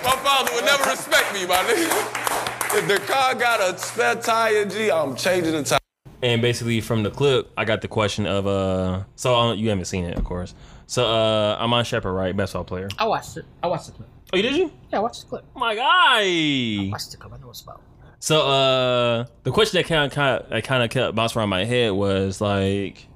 [0.04, 2.78] my father would never respect me, my nigga.
[2.78, 5.80] If the car got a spare tire, G, I'm changing the tire.
[6.22, 9.06] And basically from the clip, I got the question of uh.
[9.16, 10.54] So uh, you haven't seen it, of course.
[10.88, 12.36] So uh, Iman Shumpert, right?
[12.36, 12.90] Basketball player.
[12.98, 13.46] I watched it.
[13.64, 14.10] I watched the clip.
[14.34, 14.72] Oh, you did you?
[14.92, 15.46] Yeah, I watched the clip.
[15.56, 16.90] My guy.
[16.92, 17.34] Watched the clip.
[17.34, 17.82] I know what's about.
[18.20, 21.64] So uh the question that kind of kind of, kind of kept bouncing around my
[21.64, 23.08] head was like,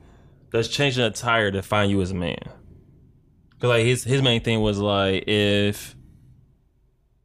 [0.51, 2.37] does changing a tire define you as a man?
[3.59, 5.95] Cause like his his main thing was like if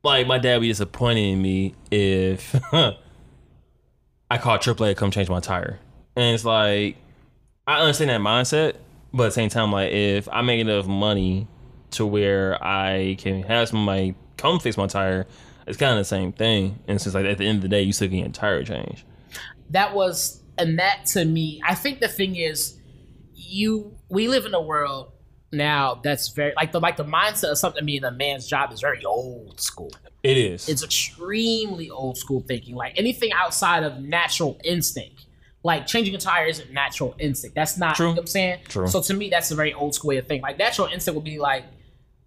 [0.03, 2.55] like my dad would be disappointed in me if
[4.31, 5.79] I called AAA to come change my tire,
[6.17, 6.97] and it's like
[7.67, 8.77] I understand that mindset,
[9.15, 11.47] but at the same time, like if I make enough money
[11.93, 15.27] to where I can have somebody come fix my tire,
[15.67, 16.81] it's kind of the same thing.
[16.89, 19.07] And since like at the end of the day, you still get your tire change.
[19.71, 22.79] that was and that to me i think the thing is
[23.35, 25.11] you we live in a world
[25.53, 28.81] now that's very like the like the mindset of something being a man's job is
[28.81, 29.91] very old school
[30.23, 30.69] It is.
[30.69, 35.27] it's extremely old school thinking like anything outside of natural instinct
[35.65, 38.07] like changing a tire isn't natural instinct that's not True.
[38.07, 38.87] you know what i'm saying True.
[38.87, 41.25] so to me that's a very old school way of thinking like natural instinct would
[41.25, 41.65] be like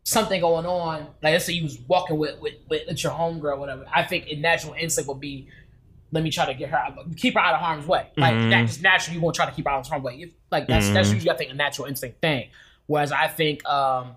[0.04, 3.54] something going on like let's say you was walking with with, with, with your homegirl
[3.54, 5.48] or whatever i think a natural instinct would be
[6.12, 8.08] let me try to get her out, keep her out of harm's way.
[8.16, 8.50] Like Mhm.
[8.52, 10.16] that just naturally you won't try to keep her out of harm's way.
[10.22, 11.16] If- Like that's that's Mhm.
[11.16, 12.48] usually I think a natural instinct thing.
[12.86, 14.16] Whereas I think um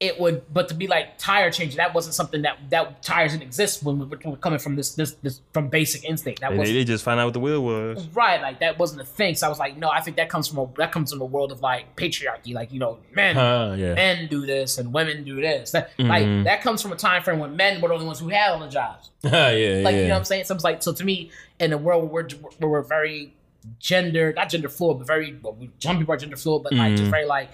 [0.00, 3.42] it would but to be like tire changing, that wasn't something that that tires didn't
[3.42, 6.40] exist when we were coming from this this this from basic instinct.
[6.40, 8.06] That was they just find out what the wheel was.
[8.14, 9.34] right, like that wasn't a thing.
[9.34, 11.24] So I was like, no, I think that comes from a that comes from a
[11.24, 13.94] world of like patriarchy, like you know, men Huh, yeah.
[13.94, 15.72] men do this and women do this.
[15.72, 16.08] That, Mhm.
[16.08, 18.52] Like that comes from a time frame when men were the only ones who had
[18.52, 19.10] all the jobs.
[19.22, 19.88] yeah, Like yeah.
[19.90, 20.44] you know what I'm saying?
[20.44, 22.28] So it's like so to me, in a world where we're,
[22.58, 23.34] where we're very
[23.80, 26.92] gender, not gender fluid, but very well, we- some people are gender fluid, but like
[26.92, 27.10] just Mhm.
[27.10, 27.50] very like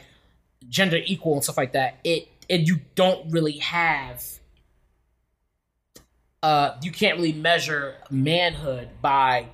[0.68, 1.96] gender equal and stuff like that.
[2.04, 4.24] It and you don't really have.
[6.42, 9.48] Uh, you can't really measure manhood by,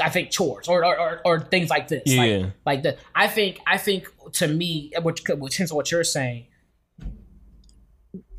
[0.00, 2.04] I think chores or or, or, or things like this.
[2.06, 2.22] Yeah.
[2.22, 6.02] Like, like the I think I think to me, which which hints on what you're
[6.02, 6.46] saying,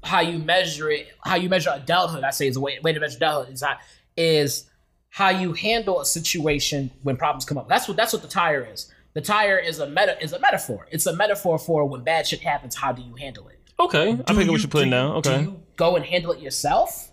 [0.04, 3.00] how you measure it, how you measure adulthood, I say is a way, way to
[3.00, 3.78] measure adulthood is how,
[4.18, 4.68] is
[5.10, 7.70] how you handle a situation when problems come up.
[7.70, 8.92] That's what that's what the tire is.
[9.14, 10.88] The tire is a meta is a metaphor.
[10.92, 12.76] It's a metaphor for when bad shit happens.
[12.76, 13.60] How do you handle it?
[13.80, 15.12] Okay, I Do up you- what you're putting do down.
[15.18, 15.38] Okay.
[15.40, 17.10] Do you go and handle it yourself?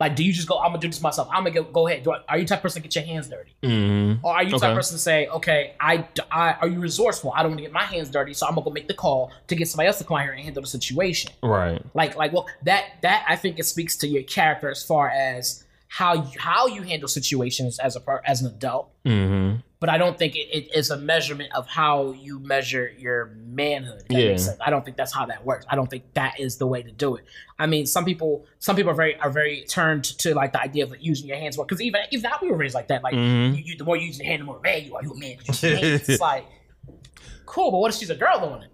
[0.00, 0.58] Like, do you just go?
[0.58, 1.28] I'm gonna do this myself.
[1.30, 2.02] I'm gonna go, go ahead.
[2.02, 4.26] Do I, are you type of person to get your hands dirty, Mm-hmm.
[4.26, 4.74] or are you type Okay.
[4.74, 7.32] person to say, okay, I, I are you resourceful?
[7.34, 9.30] I don't want to get my hands dirty, so I'm gonna go make the call
[9.46, 11.80] to get somebody else to come out here and handle the situation Right.
[11.94, 15.63] like like well that that i think it speaks to your character as far as
[15.98, 18.90] how you how you handle situations as a as an adult.
[19.04, 19.58] Mm-hmm.
[19.80, 24.02] but i don't think it, it is a measurement of how you measure your manhood.
[24.10, 24.36] Yeah.
[24.66, 25.64] i don't think that's how that works.
[25.70, 27.24] I don't think that is the way to do it.
[27.60, 30.82] I mean some people some people are very are very turned to like the idea
[30.84, 31.64] of like, using your hands more.
[31.66, 33.00] Because even even that we were raised like that.
[33.06, 33.56] Like Mhm.
[33.56, 35.02] you, you, the more you use your hand the more man you are.
[35.04, 35.36] You a man.
[35.46, 36.08] Use your hands.
[36.08, 36.44] it's like
[37.46, 38.70] cool but what if she's a girl doing it?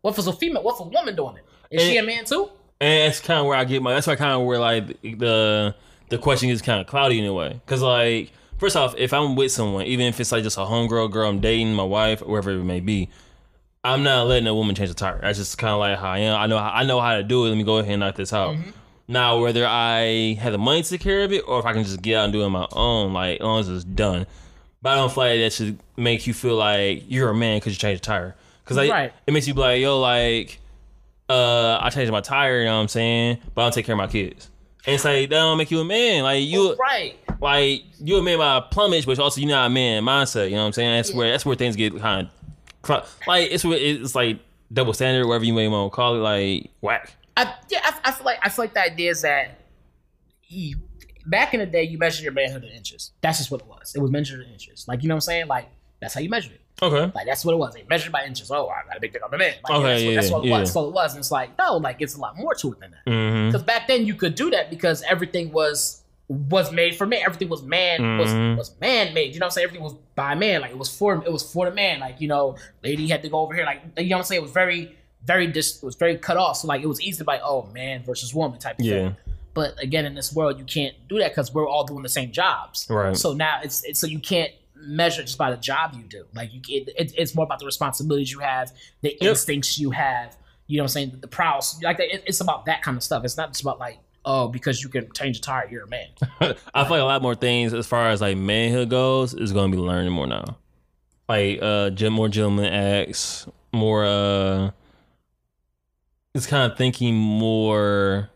[0.00, 1.44] What if it's a female what if a woman doing it?
[1.70, 2.48] Is she a man too?
[2.80, 3.92] And that's kind of where I get my.
[3.94, 5.74] That's why kind of where like the
[6.12, 7.60] the question is kind of cloudy in a way.
[7.64, 11.10] Because like first off, if I'm with someone, even if it's like just a homegirl
[11.10, 13.08] girl I'm dating, my wife, wherever it may be,
[13.82, 15.18] I'm not letting a woman change the tire.
[15.20, 16.38] That's just kind of like how I am.
[16.38, 17.48] I know how, I know how to do it.
[17.48, 18.54] Let me go ahead and knock this out.
[19.08, 21.82] Now, whether I have the money to take care of it or if I can
[21.82, 24.26] just get out and do it on my own, like as long as it's done.
[24.80, 27.72] But I don't feel like that should make you feel like you're a man because
[27.72, 28.36] you changed a tire.
[28.62, 29.12] Because like Right.
[29.26, 30.60] it makes you be like, yo, like,
[31.28, 32.60] uh, I changed my tire.
[32.60, 33.38] You know what I'm saying?
[33.54, 34.50] But I don't take care of my kids.
[34.86, 36.24] And it's like that don't make you a man.
[36.24, 40.04] Like you, right like you're a man by plumage, but also you're not a man
[40.04, 40.46] mindset.
[40.48, 40.96] You know what I'm saying?
[40.96, 42.28] That's where that's where things get kind
[42.88, 44.38] of like it's where it's like
[44.72, 47.14] double standard, whatever you may want to call it, like whack.
[47.36, 49.58] I, yeah, I, I feel like I feel like the idea is that
[50.44, 50.76] you,
[51.26, 53.12] back in the day, you measured your manhood in inches.
[53.20, 53.94] That's just what it was.
[53.94, 54.86] It was measured in inches.
[54.86, 55.46] Like you know what I'm saying?
[55.48, 55.68] Like
[56.00, 56.60] that's how you measured it.
[56.80, 57.12] Okay.
[57.14, 57.74] Like that's what it was.
[57.74, 58.50] They measured by inches.
[58.50, 59.54] Oh, I got a big dick on the man.
[59.68, 60.60] Like, Okay, that's, what, that's what it yeah.
[60.60, 60.72] was.
[60.72, 61.12] So it was.
[61.14, 63.10] And it's like no, like it's a lot more to it than that.
[63.10, 63.48] Mm-hmm.
[63.48, 67.20] Because back then you could do that because everything was was made for man.
[67.26, 68.18] Everything was man Mhm.
[68.18, 69.34] was was man made.
[69.34, 69.64] You know what I'm saying?
[69.66, 70.60] Everything was by man.
[70.62, 72.00] Like it was for it was for the man.
[72.00, 73.64] Like you know, lady had to go over here.
[73.66, 74.40] Like you know what I'm saying?
[74.40, 75.76] It was very very dis.
[75.82, 76.56] It was very cut off.
[76.56, 78.92] So like it was easy to be like oh man versus woman type of Yeah.
[78.92, 79.16] thing.
[79.54, 82.32] But again, in this world, you can't do that because we're all doing the same
[82.32, 82.86] jobs.
[82.88, 83.14] Right.
[83.14, 84.50] So now it's, it's so you can't
[84.82, 86.24] measure just by the job you do.
[86.34, 89.30] Like you, it, it, it's more about the responsibilities you have, the Yep.
[89.30, 90.36] instincts you have.
[90.66, 91.18] You know what I'm saying?
[91.20, 91.80] The prowess.
[91.82, 93.24] Like it, it's about that kind of stuff.
[93.24, 96.08] It's not just about like oh because you can change a tire, you're a man.
[96.40, 99.70] I feel like a lot more things as far as like manhood goes is going
[99.70, 100.56] to be learning more now.
[101.28, 104.70] Like uh, more gentleman acts, more uh,
[106.34, 108.30] it's kind of thinking more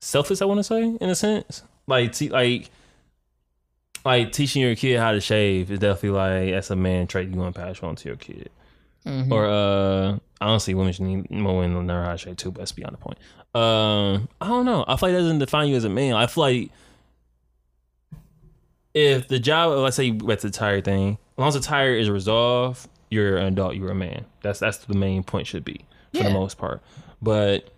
[0.00, 0.40] selfish.
[0.42, 2.70] I want to say in a sense, like te- like
[4.04, 7.36] like teaching your kid how to shave is definitely like that's a man trait you
[7.38, 8.50] want to pass on to your kid.
[9.04, 12.50] Or uh, honestly, women should need more women to learn how to shave too.
[12.52, 13.18] But that's beyond the point.
[13.54, 14.84] Um, I don't know.
[14.86, 16.14] I feel like that doesn't define you as a man.
[16.14, 16.70] I feel like
[18.94, 21.94] if the job, let's say you wet the tire thing, as long as the tire
[21.94, 23.74] is resolved, you're an adult.
[23.74, 24.24] You're a man.
[24.42, 26.24] That's that's the main point should be for Yeah.
[26.24, 26.82] the most part.
[27.20, 27.68] But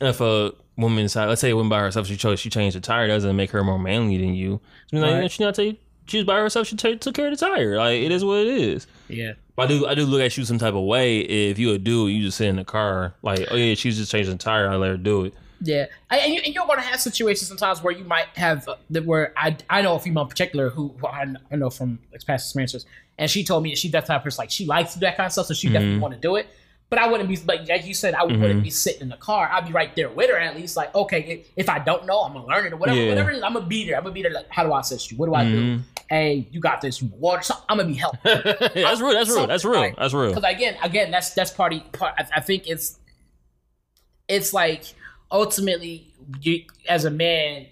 [0.00, 2.80] if a woman decide, let's say a woman by herself, she chose she changed the
[2.80, 4.60] tire, doesn't make her more manly than you.
[4.90, 5.30] So like, Right.
[5.30, 6.68] she not take she was by herself.
[6.68, 7.76] She t- took care of the tire.
[7.78, 8.86] Like it is what it is.
[9.08, 9.32] Yeah.
[9.56, 11.78] But I do I do look at you some type of way if you a
[11.78, 14.68] dude, you just sit in the car like, oh yeah, she's just changing the tire.
[14.68, 15.34] I let her do it.
[15.62, 18.68] Yeah, I- and, you, and you're going to have situations sometimes where you might have
[18.68, 21.70] uh, that where I I know a female in particular who, who I, I know
[21.70, 22.84] from past experiences,
[23.16, 25.06] and she told me that she that type of person like she likes to do
[25.06, 26.46] that kind of stuff, so she definitely want to do it.
[26.88, 28.60] But I wouldn't be like like you said, I wouldn't mm-hmm.
[28.60, 29.48] be sitting in the car.
[29.50, 30.76] I'd be right there with her at least.
[30.76, 33.00] Like, okay, if, I don't know, I'm gonna learn it or whatever.
[33.00, 33.08] Yeah.
[33.08, 33.96] Whatever is, I'm gonna be there.
[33.96, 34.30] I'm gonna be there.
[34.30, 35.16] Like, how do I assist you?
[35.16, 35.60] What do I do?
[35.60, 35.82] Mm-hmm.
[36.08, 37.02] Hey, you got this.
[37.02, 37.42] Water?
[37.42, 37.94] So I'm gonna be.
[37.94, 39.12] Yeah, that's real.
[39.12, 39.46] That's real.
[39.48, 39.94] That's real.
[39.98, 40.32] That's real.
[40.32, 41.74] Because again, again, that's that's part.
[41.74, 43.00] Of, part I, I think it's
[44.28, 44.84] it's like
[45.32, 47.66] ultimately you as a man.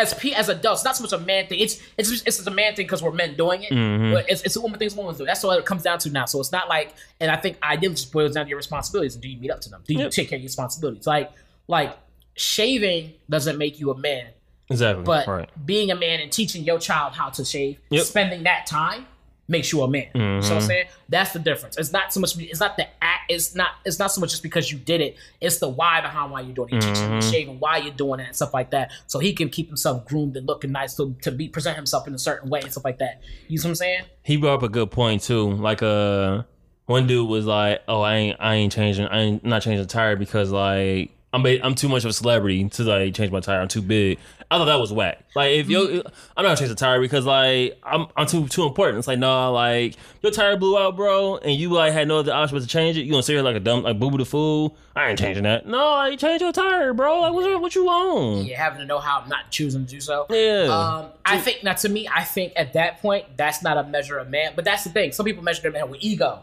[0.00, 1.60] As p as adults, not so much a man thing.
[1.60, 3.72] It's it's just, it's just a man thing because we're men doing it.
[3.72, 4.12] Mm-hmm.
[4.14, 4.88] But it's, it's a woman thing.
[4.96, 5.24] Women do.
[5.26, 6.24] That's what it comes down to now.
[6.24, 9.14] So it's not like, and I think ideally just boils down to your responsibilities.
[9.14, 9.82] And do you meet up to them?
[9.86, 10.10] Do you Yep.
[10.12, 11.06] take care of your responsibilities?
[11.06, 11.30] Like
[11.68, 11.96] like
[12.36, 14.26] shaving doesn't make you a man,
[14.70, 15.04] Exactly.
[15.04, 15.48] but right.
[15.66, 18.04] being a man and teaching your child how to shave, Yep.
[18.04, 19.06] spending that time
[19.50, 20.06] makes you a man.
[20.14, 20.52] Know Mm-hmm.
[20.54, 20.86] I'm saying?
[21.08, 21.76] That's the difference.
[21.76, 22.38] It's not so much.
[22.38, 23.30] It's not the act.
[23.30, 23.72] It's not.
[23.84, 25.16] It's not so much just because you did it.
[25.40, 26.74] It's the why behind why you're doing it.
[26.76, 27.30] You teach him Mm-hmm.
[27.30, 30.06] shave and why you're doing it and stuff like that, so he can keep himself
[30.06, 32.84] groomed and looking nice to to be present himself in a certain way and stuff
[32.84, 33.20] like that.
[33.48, 34.02] You see what I'm saying?
[34.22, 35.50] He brought up a good point too.
[35.50, 36.44] Like uh
[36.86, 39.06] one dude was like, "Oh, I ain't I ain't changing.
[39.06, 42.68] I ain't not changing the tire because like I'm I'm too much of a celebrity
[42.68, 43.60] to like change my tire.
[43.60, 44.18] I'm too big."
[44.52, 45.24] I thought that was whack.
[45.36, 46.02] Like if you,
[46.36, 48.98] I'm not gonna change the tire because like I'm I'm too too important.
[48.98, 52.32] It's like no, like your tire blew out, bro, and you like had no other
[52.32, 53.02] option but to change it.
[53.02, 54.76] You gonna sit here like a dumb like boo boo the fool?
[54.96, 55.66] I ain't changing that.
[55.66, 57.20] No, I change your tire, bro.
[57.20, 58.44] Like what what you want?
[58.44, 60.26] You having to know how not choosing to do so.
[60.28, 60.66] Yeah.
[60.68, 64.18] Um, I think now to me, I think at that point, that's not a measure
[64.18, 64.54] of man.
[64.56, 65.12] But that's the thing.
[65.12, 66.42] Some people measure their man with ego.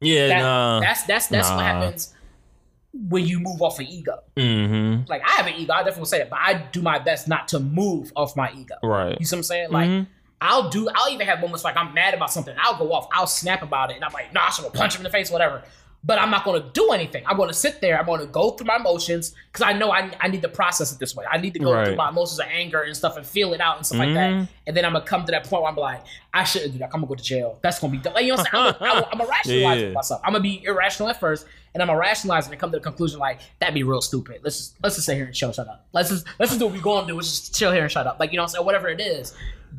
[0.00, 0.80] yeah, That, nah.
[0.80, 2.14] That's that's that's what happens
[2.92, 4.22] when you move off of ego.
[4.36, 5.08] mm-hmm.
[5.08, 7.48] Like I have an ego, I definitely say that, but I do my best not
[7.48, 8.74] to move off my ego.
[8.82, 9.16] Right.
[9.18, 9.70] You see what I'm saying?
[9.70, 10.10] Like Mm-hmm.
[10.42, 12.54] I'll do I'll even have moments like I'm mad about something.
[12.58, 15.00] I'll go off, I'll snap about it, and I'm like, nah, I'm gonna punch him
[15.00, 15.62] in the face, whatever.
[16.04, 17.22] But I'm not gonna do anything.
[17.26, 20.26] I'm gonna sit there, I'm gonna go through my emotions, because I know I, I
[20.26, 21.24] need to process it this way.
[21.30, 21.86] I need to go Right.
[21.86, 24.40] through my emotions of anger and stuff and feel it out and stuff like Mm-hmm.
[24.40, 24.48] that.
[24.66, 26.02] And then I'm gonna come to that point where I'm like,
[26.34, 26.86] I shouldn't do that.
[26.86, 27.60] I'm gonna go to jail.
[27.62, 28.14] That's gonna be done.
[28.14, 28.92] Like, you know what I'm saying?
[29.04, 29.92] I'm gonna, rationalize Yeah.
[29.92, 30.20] myself.
[30.24, 33.20] I'm gonna be irrational at first, and I'm gonna rationalize and come to the conclusion
[33.20, 34.40] like that'd be real stupid.
[34.42, 35.86] Let's just let's just sit here and chill, shut up.
[35.92, 37.14] Let's just let's just do what we're gonna do.
[37.14, 38.18] Let's just chill here and shut up.
[38.18, 38.66] Like you know what I'm saying?
[38.66, 39.36] Whatever it is.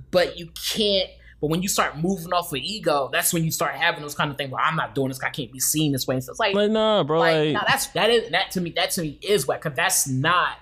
[0.10, 1.10] But you can't.
[1.44, 4.32] But when you start moving off of ego, that's when you start having those kind
[4.32, 5.22] of things where I'm not doing this.
[5.22, 6.16] I can't be seen this way.
[6.16, 7.20] And so it's like, Like nah, bro.
[7.20, 8.70] like, Like, nah, that's that is that to me.
[8.70, 10.56] That to me is whack because that's not.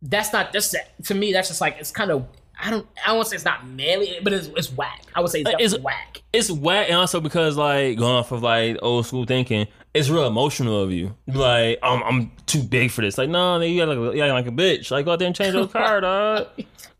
[0.00, 1.34] That's not just to me.
[1.34, 2.24] That's just like it's kind of.
[2.62, 2.86] I don't.
[3.06, 5.02] I don't say it's not manly, but it's, it's whack.
[5.14, 6.22] I would say it's It's- whack.
[6.32, 10.26] it's whack and also because like going off of like old school thinking it's real
[10.26, 11.16] emotional of you.
[11.26, 13.18] Like i'm, I'm too big for this.
[13.18, 14.90] Like no nah, you got like a, you got like a bitch.
[14.90, 16.48] Like go out there and change your car dog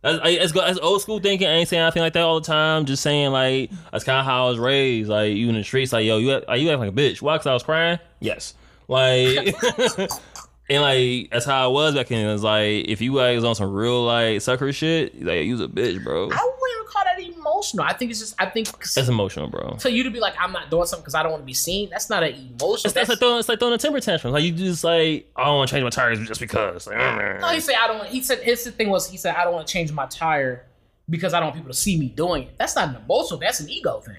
[0.03, 1.47] that's, that's old school thinking.
[1.47, 2.87] I ain't saying anything like that all the time.
[2.87, 5.09] Just saying like that's kind of how I was raised.
[5.09, 7.21] Like you in the streets like yo you act, like, you act like a bitch.
[7.21, 7.35] Why?
[7.35, 7.99] Because I was crying?
[8.21, 8.55] Yes.
[8.89, 9.55] Like
[10.71, 13.45] and like that's how I was back then it was like if you like was
[13.45, 16.87] on some real like sucker shit like you was a bitch bro I wouldn't even
[16.91, 17.85] call that emotional.
[17.85, 18.35] I think it's just.
[18.39, 21.15] I think that's emotional bro for you to be like, I'm not doing something because
[21.15, 21.91] I don't want to be seen.
[21.91, 22.91] That's not an emotional.
[22.91, 24.33] It's, it's like throwing, it's like throwing a temper tantrum.
[24.33, 26.87] Like you just like, I don't want to change my tires just because.
[26.87, 27.99] Like, No, he said I don't.
[27.99, 30.67] want He said his thing was he said I don't want to change my tire
[31.09, 32.59] because I don't want people to see me doing it.
[32.59, 33.41] That's not an emotional.
[33.41, 34.17] That's an ego thing.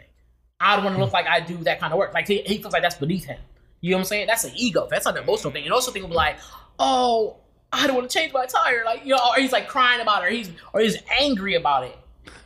[0.60, 1.16] I don't want to look hmm.
[1.16, 2.14] like I do that kind of work.
[2.14, 3.40] Like he, he feels like that's beneath him.
[3.82, 4.28] You know what I'm saying?
[4.28, 4.88] That's an ego.
[4.90, 5.64] That's not an emotional thing.
[5.64, 6.38] And also think be like,
[6.80, 7.38] oh,
[7.74, 8.84] I don't want to change my tire.
[8.86, 11.86] Like you know, or he's like crying about it, or he's or he's angry about
[11.86, 11.98] it.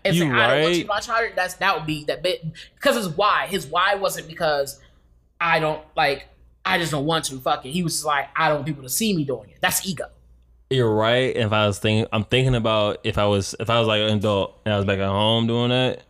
[0.04, 1.34] And saying, I don't want to change my tire.
[1.36, 3.48] That's that would be that bit because his why.
[3.48, 4.80] His why wasn't because
[5.40, 6.28] I don't like.
[6.64, 7.40] I just don't want to.
[7.40, 7.72] Fuck it.
[7.72, 9.58] He was just like, I don't want people to see me doing it.
[9.62, 10.06] That's ego.
[10.70, 11.36] You're right.
[11.36, 14.18] If I was thinking, I'm thinking about if I was, if I was like an
[14.18, 16.02] adult and I was back at home doing that,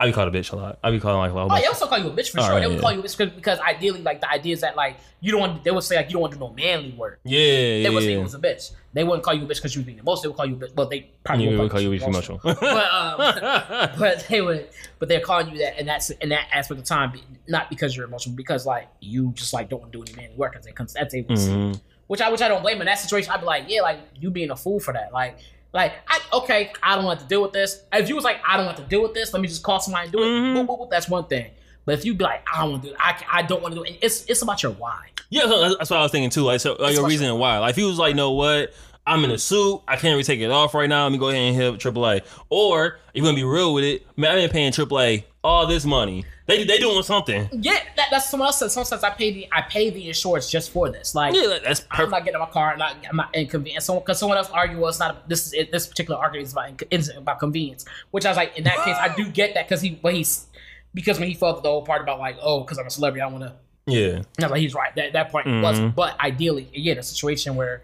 [0.00, 0.78] I'd be called a bitch a lot.
[0.84, 1.48] I'd be calling like a lot.
[1.50, 2.54] Oh, they would still call you a bitch for All sure.
[2.54, 2.80] right, they would yeah.
[2.80, 5.40] call you a bitch 'cause- because ideally, like the idea is that like you don't
[5.40, 5.64] want.
[5.64, 7.18] They would say like you don't want to do no manly work.
[7.24, 8.16] yeah, They yeah, would say yeah.
[8.18, 8.70] you was a bitch.
[8.92, 10.22] They wouldn't call you a bitch because you was being emotional.
[10.22, 10.74] They would call you a bitch.
[10.76, 12.40] Well, they probably You would call you a bitch emotional.
[12.44, 13.18] but um,
[13.98, 14.68] but they would,
[15.00, 17.12] but they're calling you that, and that's in that aspect of time,
[17.48, 20.36] not because you're emotional, because like you just like don't want to do any manly
[20.36, 21.50] work because they comes that's able to see.
[21.50, 21.80] Mhm.
[22.06, 23.32] Which I which I don't blame in that situation.
[23.32, 25.12] I'd be like, yeah, like you being a fool for that.
[25.12, 25.38] Like,
[25.72, 27.82] like I okay, I don't want to deal with this.
[27.92, 29.80] If you was like, I don't want to deal with this, let me just call
[29.80, 30.26] somebody and do it.
[30.26, 30.54] Mhm.
[30.56, 31.50] Boop, boop, boop, that's one thing.
[31.84, 33.74] But if you be like, I don't want to do it, I, I don't want
[33.74, 33.98] to do it.
[34.02, 35.06] It's it's about your why.
[35.30, 36.42] Yeah, that's- what I was thinking too.
[36.42, 37.58] Like, so like, your reason why.
[37.58, 38.72] Like, if he was like, no, what?
[39.06, 39.80] I'm in a suit.
[39.88, 41.04] I can't really take it off right now.
[41.04, 42.20] Let me go ahead and hit AAA.
[42.50, 44.06] Or you're gonna be real with it.
[44.18, 46.26] Man, I've been paying AAA all this money.
[46.48, 47.48] They they doing something.
[47.52, 48.70] Yeah, that, that's someone else said.
[48.70, 51.14] Someone says I pay the I pay the insurance just for this.
[51.14, 52.72] Like, Yeah, that's I'm not getting in my car.
[52.72, 53.84] I'm not, I'm not inconvenient.
[53.84, 55.28] So, because someone else argued, well, it's not.
[55.28, 57.84] This is this particular argument is about is about convenience.
[58.10, 60.46] Which I was like, in that case, I do get that because he, but he's
[60.94, 63.26] because when he felt the whole part about like, oh, because I'm a celebrity, I
[63.26, 63.52] want to.
[63.86, 64.22] Yeah.
[64.40, 64.94] I was like, he's right.
[64.96, 65.62] That that point Mm-hmm.
[65.62, 67.82] was, but ideally, again, a situation where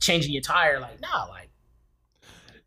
[0.00, 1.43] changing your tire, like, nah, like,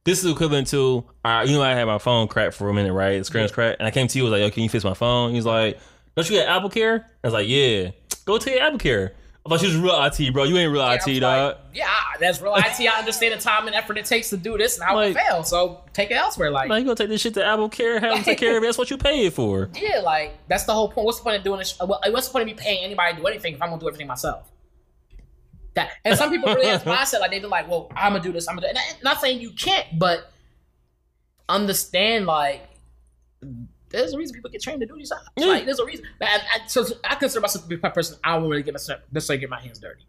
[0.08, 2.94] This is equivalent to uh, you know I had my phone cracked for a minute,
[2.94, 3.18] right?
[3.18, 4.94] The screen's cracked, and I came to you was like, "Yo, can you fix my
[4.94, 5.78] phone?" He's like,
[6.16, 7.92] "Don't you get Apple Care?" I was like, "Yeah,
[8.24, 10.46] go to your Apple Care." I thought you was real IT, bro.
[10.46, 11.56] You ain't real I IT, dog.
[11.56, 11.88] like, yeah,
[12.22, 12.80] that's real IT.
[12.88, 15.20] I understand the time and effort it takes to do this and how Like- it
[15.20, 15.50] fails.
[15.50, 16.52] So take it elsewhere.
[16.52, 18.64] Like, Like you gonna take this shit to Apple Care, have them take care of
[18.64, 18.66] it.
[18.68, 19.70] That's what you pay it for.
[19.76, 21.06] Yeah, like that's the whole point.
[21.06, 21.78] What's the point of doing this?
[21.82, 24.08] What's the point of me paying anybody to do anything if I'm gonna do everything
[24.08, 24.50] myself?
[25.78, 28.50] That and some people really have mindset like they're like, well, I'm gonna do this.
[28.50, 28.68] I'm gonna.
[28.68, 30.32] Do, and I- not saying you can't, but
[31.48, 32.68] understand like
[33.90, 35.22] there's a reason people get trained to do these jobs.
[35.38, 35.48] Yeah.
[35.48, 36.06] Like there's a reason.
[36.20, 38.18] And, and so I consider myself to be a person.
[38.24, 40.04] I don't really get myself necessarily get my hands dirty.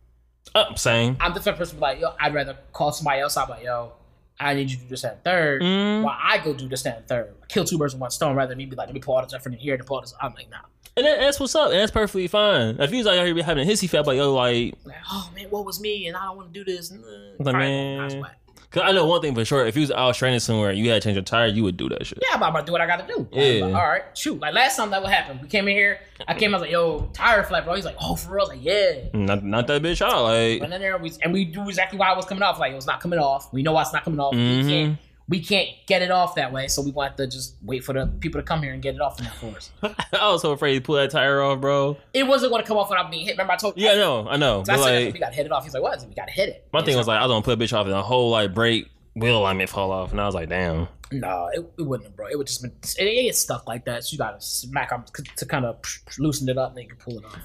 [0.54, 1.16] Uh, same.
[1.20, 3.62] I'm the type of person be like, yo, I'd rather call somebody else out like,
[3.62, 3.92] yo,
[4.40, 5.62] I need you to do this and third.
[5.62, 6.02] Mm.
[6.02, 7.34] While I go do this and third.
[7.48, 9.22] Kill two birds with one stone rather than me be like, let me pull all
[9.22, 10.14] this effort in here to pull all this.
[10.20, 10.58] I'm like, nah.
[10.98, 11.70] And that, that's what's up.
[11.70, 12.76] And that's perfectly fine.
[12.80, 15.30] If you was like out here having a hissy fit, like yo, like, Like, oh
[15.34, 16.08] man, what was me?
[16.08, 16.90] And I don't want to do this.
[16.90, 16.98] Nah.
[17.38, 17.98] Like, Alright, man.
[18.00, 18.38] that's whack.
[18.70, 19.64] cause I know one thing for sure.
[19.66, 21.76] If you was out training somewhere, and you had to change your tire, you would
[21.76, 22.18] do that shit.
[22.20, 23.26] Yeah, I'm about to do what I gotta do.
[23.32, 23.64] Yeah.
[23.66, 24.40] Like, all right, shoot.
[24.40, 25.38] Like last time that would happen.
[25.40, 26.00] We came in here.
[26.26, 26.52] I came.
[26.54, 28.64] I was like, "Yo, tire flat, bro." He's like, "Oh, for real?" I was like,
[28.64, 30.24] "Yeah." Not not that bitch out.
[30.24, 32.58] Like, And then there we and we do exactly why it was coming off.
[32.58, 33.52] Like it was not coming off.
[33.52, 34.34] We know why it's not coming off.
[34.34, 34.98] Mhm.
[35.28, 35.68] We can't.
[35.86, 36.68] Get it off that way.
[36.68, 39.00] So we want to just wait for the people to come here and get it
[39.00, 39.70] off in that for us.
[40.12, 41.96] I was so afraid to pull that tire off, bro.
[42.14, 43.32] It wasn't going to come off without being hit.
[43.32, 43.86] Remember I told you?
[43.86, 44.60] Yeah, I know, I know.
[44.68, 45.64] I said, like, we got to hit it off.
[45.64, 46.00] He's like, what?
[46.00, 46.68] Said, we got to hit it.
[46.72, 48.54] my thing was like, I was gonna put a bitch off, and the whole like
[48.54, 50.88] brake wheel alignment fall off, and I was like, damn.
[51.10, 52.26] No, it, it wouldn't, bro.
[52.28, 54.04] It would just been it, it gets stuck like that.
[54.04, 55.04] So you got to smack them
[55.36, 55.78] to kind of
[56.18, 57.38] loosen it up, and then you can pull it off.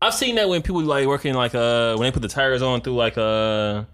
[0.00, 2.80] I've seen that when people like working like uh when they put the tires on
[2.82, 3.84] through like uh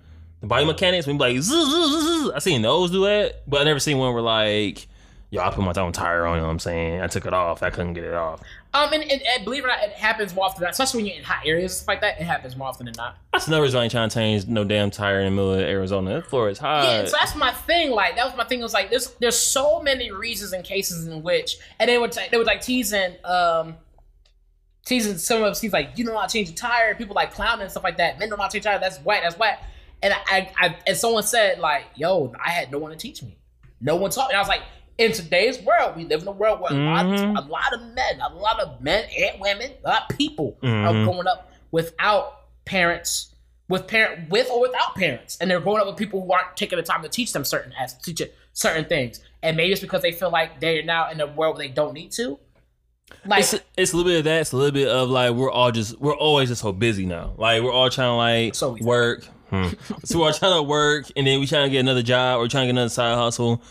[0.45, 2.31] body mechanics when like zzz, zzz, zzz.
[2.31, 4.87] I seen those do that, but I never seen one where like
[5.31, 6.37] yo I put my own tire on.
[6.37, 7.01] You know what I'm saying?
[7.01, 7.63] I took it off.
[7.63, 8.41] I couldn't get it off.
[8.73, 10.99] Um, and, and, and believe it or not, it happens more often than not, especially
[10.99, 12.21] when you're in hot areas stuff like that.
[12.21, 13.17] It happens more often than not.
[13.33, 15.61] That's another reason I ain't trying to change no damn tire in the middle of
[15.61, 16.15] Arizona.
[16.15, 16.85] That floor is hot.
[16.85, 17.91] Yeah, so that's my thing.
[17.91, 18.61] Like that was my thing.
[18.61, 22.13] It was like there's there's so many reasons and cases in which, and they would
[22.13, 23.77] t- they would like teasing um
[24.85, 25.61] teasing some of us.
[25.61, 26.95] He's like, you don't know how to change a tire.
[26.95, 28.19] People like clowning and stuff like that.
[28.19, 28.79] Men don't know how to change tire.
[28.79, 29.23] That's whack.
[29.23, 29.63] That's whack.
[30.05, 33.39] And I, I, and someone said like, yo, I had no one to teach me.
[33.81, 34.35] No one taught me.
[34.35, 34.61] I was like,
[34.99, 37.37] in today's world, we live in a world where a, lot, Mhm.
[37.39, 40.69] a lot of men, a lot of men and women, a lot of people are
[40.69, 41.05] Mhm.
[41.05, 43.35] growing up without parents,
[43.69, 46.77] with parent, with or without parents, and they're growing up with people who aren't taking
[46.77, 50.03] the time to teach them certain as teach it certain things, and maybe it's because
[50.03, 52.39] they feel like they're now in a world where they don't need to.
[53.27, 54.43] Like, It's, it's a little bit of that.
[54.43, 57.33] It's a little bit of like we're all just we're always just so busy now.
[57.37, 59.27] Like we're all trying to like So work.
[60.05, 62.65] So we're trying to work, and then we trying to get another job or trying
[62.65, 63.63] to get another side hustle.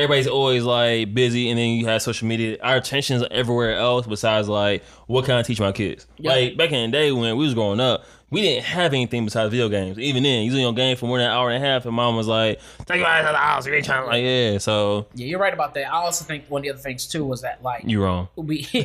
[0.00, 2.56] Everybody's always like busy, and then you have social media.
[2.62, 6.06] Our attention's everywhere else besides like what can I teach my kids?
[6.18, 6.30] Yeah.
[6.32, 9.50] Like back in the day when we was growing up, we didn't have anything besides
[9.50, 9.98] video games.
[9.98, 12.16] Even then, was your game for more than an hour and a half, and mom
[12.16, 14.06] was like, "Take your ass out of the house." You ain't trying.
[14.06, 15.86] Like yeah, so yeah, you're right about that.
[15.92, 18.28] I also think one of the other things too was that like you're wrong.
[18.36, 18.66] we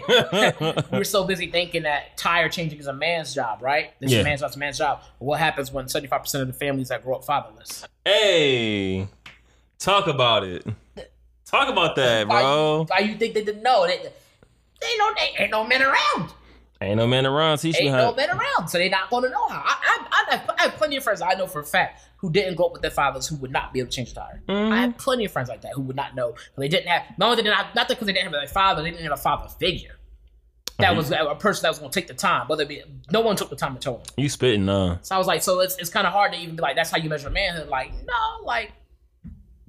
[0.91, 3.91] we're so busy thinking that tire changing is a man's job, right?
[3.99, 4.21] This is Yeah.
[4.21, 5.01] a man's job, it's a man's job.
[5.19, 7.85] But what happens when 75% of the families that grow up fatherless?
[8.03, 9.07] Hey,
[9.79, 10.65] talk about it.
[11.45, 12.85] Talk about that, Why, bro.
[12.89, 13.85] why you think they didn't know?
[13.85, 16.31] They, they ain't no they ain't no men around.
[16.81, 17.59] Ain't no man around.
[17.59, 18.09] Teach you Ain't how.
[18.09, 19.63] no men around, so they're not going to know how.
[19.65, 22.29] I, I, I, have, I have plenty of friends I know for a fact who
[22.29, 24.41] didn't grow up with their fathers who would not be able to change a tire.
[24.49, 24.73] Mm-hmm.
[24.73, 26.35] I have plenty of friends like that who would not know.
[26.57, 28.91] They didn't have not only did not not because they didn't have their father, they
[28.91, 29.95] didn't have a father figure.
[30.79, 30.97] That Mm-hmm.
[30.97, 33.21] was a a person that was going to take the time, whether it be no
[33.21, 34.05] one took the time to tell them.
[34.17, 34.97] You spitting, uh.
[35.01, 36.89] So I was like, so it's it's kind of hard to even be like, that's
[36.91, 37.69] how you measure manhood.
[37.69, 38.73] Like, no, like,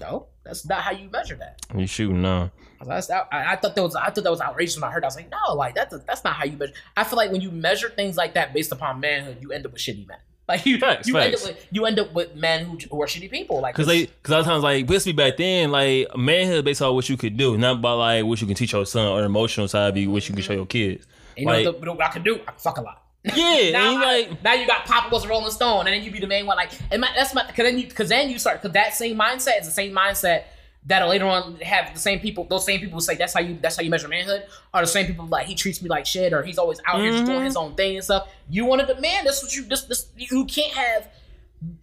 [0.00, 1.60] no, that's not how you measure that.
[1.76, 2.48] You shooting, uh.
[2.88, 5.02] I, I, I thought that was I thought that was outrageous when I heard.
[5.02, 5.06] That.
[5.06, 6.74] I was like, no, like that's that's not how you measure.
[6.96, 9.72] I feel like when you measure things like that based upon manhood, you end up
[9.72, 10.18] with shitty men.
[10.48, 13.06] Like you, Facts, you end up with you end up with men who, who are
[13.06, 13.60] shitty people.
[13.60, 16.82] Like Cause they, cause a lot of times, like, basically back then, like, manhood based
[16.82, 19.24] on what you could do, not about like what you can teach your son or
[19.24, 21.04] emotional side of you, what you can show your kids.
[21.36, 22.36] you know like- what, the, what I can do?
[22.46, 23.02] I can fuck a lot.
[23.34, 26.10] Yeah, now, and I- like, now you got Papa was Rolling Stone, and then you
[26.10, 26.56] be the main one.
[26.56, 29.18] Like, and my, that's my because then you because then you start because that same
[29.18, 30.44] mindset is the same mindset
[30.88, 32.44] that'll later on have the same people.
[32.44, 35.06] Those same people say that's how you that's how you measure manhood are the same
[35.06, 37.56] people like he treats me like shit or he's always out here just doing his
[37.56, 38.28] own thing and stuff.
[38.48, 41.08] You want to demand that's what you this this you can't have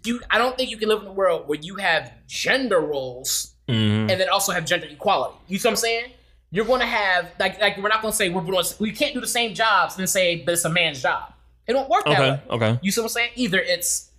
[0.05, 3.49] you I don't think you can live in a world where you have gender roles
[3.67, 4.09] Mhm.
[4.11, 5.35] and then also have gender equality.
[5.47, 6.05] You see what I'm saying?
[6.51, 9.13] You're going to have like like we're not going to say we're doing we can't
[9.13, 11.32] do the same jobs and say but it's a man's job.
[11.67, 12.41] It don't work that Okay, way.
[12.49, 12.79] okay.
[12.81, 13.31] You see what I'm saying?
[13.35, 14.11] Either it's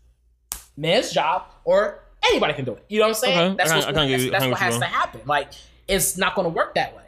[0.76, 2.84] man's job or anybody can do it.
[2.88, 3.38] You know what I'm saying?
[3.38, 5.20] Okay, That's, what's, can't- I can't that's, you- that's what has to happen.
[5.26, 5.48] Like
[5.88, 7.02] it's not going to work that way.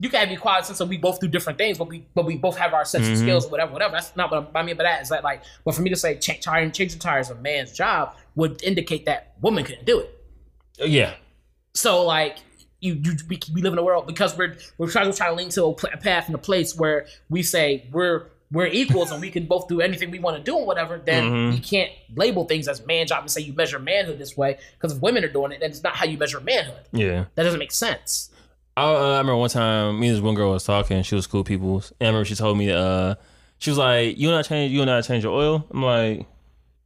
[0.00, 2.56] You can have equality since we both do different things, but we but we both
[2.56, 3.12] have our sets Mm-hmm.
[3.14, 3.92] of skills or whatever, whatever.
[3.94, 5.02] That's not what I mean by that.
[5.02, 7.72] Is that like, but for me to say change tire changing tires is a man's
[7.72, 10.14] job would indicate that woman couldn't do it.
[10.78, 11.14] Yeah.
[11.74, 12.36] So like
[12.80, 15.34] you, you we, we live in a world because we're we're trying to try to
[15.34, 19.10] link to a, pl- a path and a place where we say we're we're equals
[19.10, 20.98] and we can both do anything we want to do and whatever.
[21.04, 21.56] Then Mm-hmm.
[21.56, 24.96] you can't label things as man job and say you measure manhood this way because
[24.96, 26.80] if women are doing it, then it's not how you measure manhood.
[26.92, 27.26] Yeah.
[27.34, 28.30] That doesn't make sense.
[28.76, 31.02] I, uh, I remember one time me and this one girl was talking.
[31.02, 33.16] She was cool people, and I remember she told me, uh,
[33.58, 36.26] she was like, "You not change, you not change your oil." I'm like,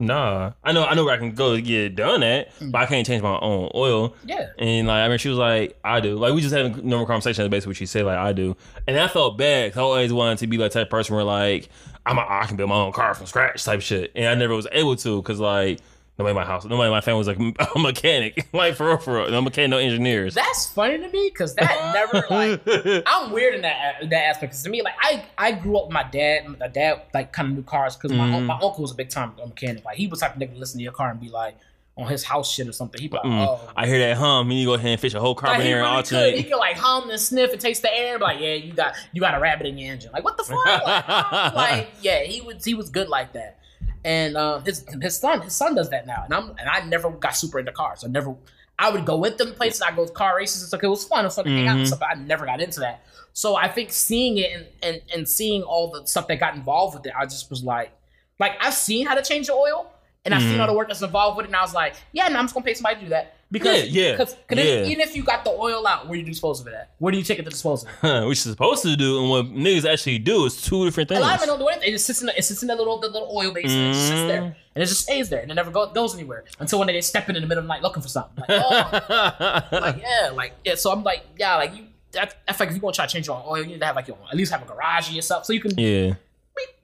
[0.02, 2.66] "Nah, I know, I know where I can go to get it done at, but
[2.66, 2.74] mm.
[2.74, 4.48] I can't change my own oil." Yeah.
[4.58, 7.06] And like, I mean, she was like, "I do." Like, we just had a normal
[7.06, 7.42] conversation.
[7.42, 8.04] That's basically what she said.
[8.04, 9.72] Like, I do, and I felt bad.
[9.72, 11.68] 'cause I always wanted to be like that person where like
[12.04, 14.54] I'm a, I can build my own car from scratch type shit, and I never
[14.54, 15.80] was able to because like.
[16.18, 17.38] Nobody in my house, nobody in my family was like
[17.74, 19.30] a mechanic, like for real, for real.
[19.30, 20.34] No mechanic, no engineers.
[20.34, 24.52] That's funny to me because that never like I'm weird in that that aspect.
[24.52, 26.46] Because to me, like I I grew up with my dad.
[26.58, 28.46] My dad like kind of knew cars because my Mm-hmm.
[28.46, 29.84] my uncle was a big time mechanic.
[29.84, 31.56] Like he was type of nigga to listen to your car and be like
[31.96, 32.98] on his house shit or something.
[33.00, 33.46] Be like, Mm.
[33.46, 33.70] oh.
[33.76, 34.50] I hear that hum.
[34.50, 36.36] You need to go ahead and fish a whole carbon he air and alternate.
[36.36, 38.12] He could like hum and sniff and taste the air.
[38.14, 40.10] And be like, yeah, you got you got a rabbit in your engine.
[40.12, 40.64] Like, what the fuck?
[40.66, 43.58] Like, like, yeah, he was he was good like that.
[44.04, 46.22] And um, his his son his son does that now.
[46.24, 48.04] And I'm and I never got super into cars.
[48.04, 48.34] I never
[48.78, 49.82] I would go with them places.
[49.82, 50.82] I go to car races and stuff.
[50.82, 51.20] It was fun.
[51.20, 52.00] It was fun to hang out and stuff.
[52.00, 53.04] But I never got into that.
[53.32, 56.96] So I think seeing it and, and and seeing all the stuff that got involved
[56.96, 57.92] with it, I just was like,
[58.38, 59.88] like I've seen how to change the oil.
[60.24, 62.28] And I've seen all the work that's involved with it, and I was like, "Yeah,
[62.28, 64.84] no, I'm just gonna pay somebody to do that because, Yeah, yeah, because yeah.
[64.86, 66.90] even if you got the oil out, where do you dispose of it at?
[66.98, 67.94] Where do you take it to dispose of it?
[68.00, 71.14] Huh, Which is supposed to do, and what niggas actually do is two different A
[71.14, 71.20] things.
[71.24, 71.88] lot of them don't do anything.
[71.90, 73.78] It just sits in the, it sits in that little the little oil basin.
[73.78, 76.14] and It just sits there, and it just stays there, and it never go, goes
[76.14, 78.08] anywhere until one day they step in in the middle of the night looking for
[78.08, 78.42] something.
[78.48, 80.74] Like, oh, like yeah, like yeah.
[80.74, 81.84] So I'm like, yeah, like you.
[82.12, 83.66] That, I feel like if you want to try to change your own oil, you
[83.68, 85.60] need to have like your own, at least have a garage or yourself, so you
[85.60, 85.78] can.
[85.78, 86.14] yeah,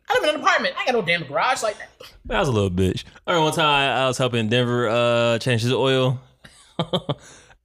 [0.08, 0.74] I live in an apartment.
[0.78, 1.90] I got no damn garage like that.
[2.34, 3.04] I was a little bitch.
[3.26, 6.18] I remember one time I was helping Denver uh, change his oil,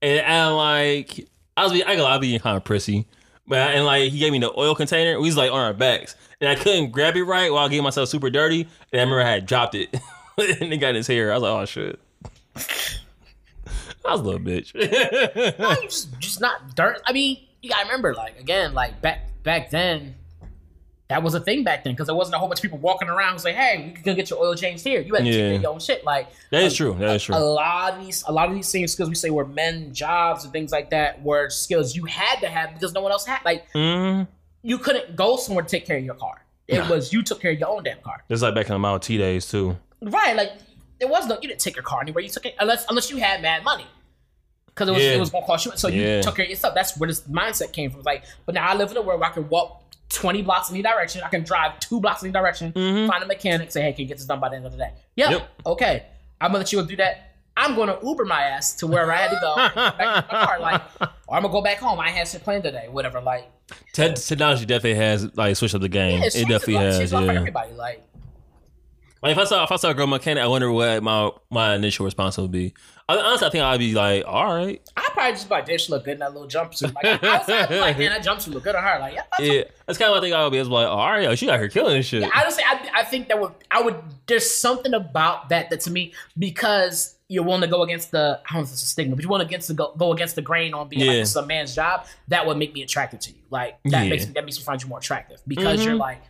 [0.02, 3.06] and I'm like, I was I go, I be kind of prissy,
[3.48, 5.20] but I- and like he gave me the oil container.
[5.20, 7.84] We was like on our backs, and I couldn't grab it right while I getting
[7.84, 8.62] myself super dirty.
[8.92, 9.94] And I remember I had dropped it,
[10.38, 11.32] and it got in his hair.
[11.32, 12.00] I was like, oh shit.
[14.06, 14.74] I was a little bitch.
[15.60, 17.02] No, you just just not dirt.
[17.06, 20.16] I mean, you gotta remember, like again, like back back then,
[21.14, 23.08] that was a thing back then because there wasn't a whole bunch of people walking
[23.08, 25.52] around who say, "Hey, you can get your oil changed here." You had to Yeah.
[25.52, 26.04] take your own shit.
[26.04, 26.96] Like that is a- true.
[27.00, 27.36] That is A true.
[27.38, 30.52] lot of these, a lot of these same skills we say were men jobs and
[30.52, 33.40] things like that were skills you had to have because no one else had.
[33.46, 34.28] Like Mm,
[34.64, 36.44] you couldn't go somewhere to take care of your car.
[36.68, 36.90] It Nah.
[36.90, 38.24] was you took care of your own damn car.
[38.30, 39.78] just like back in the Model T days too.
[40.02, 40.52] Right, like
[41.00, 42.24] there was no you didn't take your car anywhere.
[42.24, 43.86] You took it unless unless you had mad money.
[44.68, 45.12] Because it was Yeah.
[45.12, 46.22] it was gonna cost you so you Yeah.
[46.24, 46.74] took care of yourself.
[46.74, 48.02] That's where this mindset came from.
[48.02, 50.76] Like, but now I live in a world where I can walk twenty blocks in
[50.76, 51.22] any direction.
[51.24, 54.08] I can drive two blocks in any direction, find a mechanic, say, Hey, can you
[54.08, 54.92] get this done by the end of the day?
[55.16, 55.26] Yeah.
[55.26, 55.34] Mm-hmm.
[55.34, 55.50] Yep.
[55.68, 56.06] Okay.
[56.42, 57.30] I'm gonna let you do that.
[57.56, 59.56] I'm gonna Uber my ass to wherever I had to go.
[59.76, 59.98] back
[60.28, 62.00] to my car, like, or I'm gonna go back home.
[62.00, 63.22] I had shit planned today, whatever.
[63.22, 63.50] Like,
[63.94, 66.20] Te- technology definitely has like switched up the game.
[66.22, 67.12] yeah, it definitely like, has.
[67.12, 67.34] for Yeah.
[67.34, 67.72] everybody.
[67.74, 68.04] Like,
[69.22, 71.76] Like if I saw if I saw a girl mechanic, I wonder what my my
[71.76, 72.74] initial response would be.
[73.10, 75.78] I, honestly, I think I'd be like, all right, I probably just be like, "Damn,
[75.78, 78.64] she look good in that little jumpsuit." Like, outside, be like, "Man, that jumpsuit look
[78.64, 79.64] good on her." Like, yeah, that's yeah.
[79.86, 80.58] That's kind of what I think I would be.
[80.58, 82.24] It's like, all right, yo, she out here killing this shit.
[82.34, 83.98] honestly, I, I think that would I would
[84.28, 88.54] there's something about that that to me because you're willing to go against the I
[88.54, 90.42] don't know if it's a stigma, but you want against the go, go against the
[90.42, 92.06] grain on being like this is a man's job.
[92.30, 93.40] That would make me attracted to you.
[93.50, 94.10] Like that Yeah.
[94.10, 96.02] makes that makes me find you more attractive because you're mm-hmm.
[96.02, 96.22] like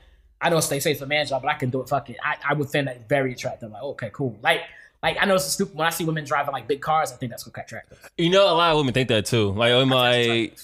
[0.42, 1.88] I know they say it's a man's job, but I can do it.
[1.90, 2.18] Fuck it.
[2.24, 3.72] I, I would find that very attractive.
[3.72, 4.38] Like okay, cool.
[4.42, 4.62] Like
[5.04, 7.12] like I know it's stupid when I see women driving like big cars.
[7.12, 8.10] I think that's attractive.
[8.18, 9.52] You know, a lot of women think that too.
[9.52, 10.58] Like, I'm like,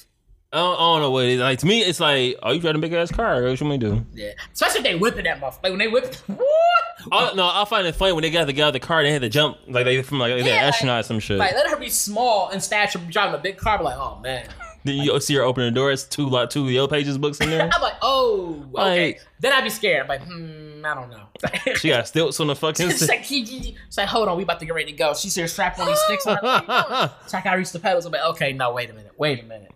[0.51, 1.39] I don't, I don't know what it is.
[1.41, 3.43] Like to me, it's like, oh, you driving a big ass car?
[3.43, 4.03] What you want do?
[4.13, 5.63] Yeah, especially if they whipping that motherfucker.
[5.63, 6.83] Like when they whip, what?
[7.11, 9.03] I, no, I find it funny when they got to get out of the car.
[9.03, 11.37] They had to jump like they from like Yeah, they're like- astronaut or some shit.
[11.37, 13.77] Like let her be small in stature, driving a big car.
[13.77, 14.47] Be like, oh man.
[14.83, 15.91] Then you see her opening the door.
[15.91, 17.69] It's two like two Yellow Pages books in there.
[17.73, 19.07] I'm like, oh, okay.
[19.07, 20.01] Like- then I'd be scared.
[20.03, 21.27] I'm like, hmm, I don't know.
[21.75, 22.89] she got stilts on the fucking.
[22.89, 25.13] it's like, it's like, hold on, we about to get ready to go.
[25.13, 26.27] She's here strapped on these sticks.
[26.27, 26.41] On her.
[26.41, 27.09] What are you?
[27.27, 28.05] So I reach the pedals.
[28.05, 29.71] I'm like, okay, no, wait a minute, wait a minute.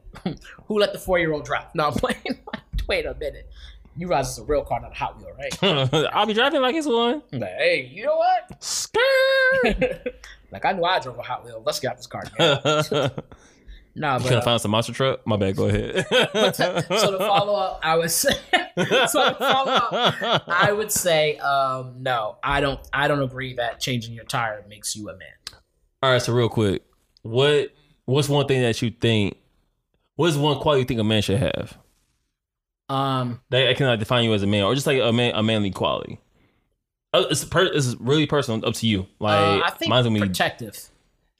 [0.67, 1.71] Who let the four year old drop?
[1.75, 2.39] No, I'm playing.
[2.87, 3.49] wait a minute.
[3.95, 6.09] you realize it's a real car, not a Hot Wheel, right?
[6.13, 7.21] I'll be driving like it's one.
[7.31, 8.63] Like, hey, you know what?
[8.63, 10.13] Skirt.
[10.51, 11.63] like I knew I drove a Hot Wheel.
[11.65, 12.23] Let's get out this car.
[13.95, 15.25] Nah, You but gonna uh, find some monster truck?
[15.25, 15.55] My bad.
[15.55, 16.05] Go ahead.
[16.09, 18.33] so to follow up, I would say.
[19.07, 22.37] so to follow up, I would say um, no.
[22.43, 22.79] I don't.
[22.91, 25.27] I don't agree that changing your tire makes you a man.
[26.01, 26.21] All right.
[26.21, 26.83] So real quick,
[27.21, 27.69] what
[28.05, 29.37] what's one thing that you think?
[30.15, 31.77] What's one quality you think a man should have
[32.87, 35.41] Um, that can like define you as a man, or just like a man a
[35.41, 36.19] manly quality?
[37.13, 38.65] Uh, It's per, it's really personal.
[38.65, 39.07] Up to you.
[39.19, 40.77] Like uh, I think mine's gonna be protective.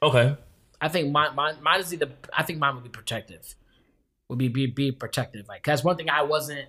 [0.01, 0.37] okay.
[0.83, 2.09] I think mine, mine, mine is either.
[2.35, 3.55] I think mine would be protective.
[4.29, 5.47] Would be be be protective.
[5.47, 6.67] Like, cause one thing I wasn't.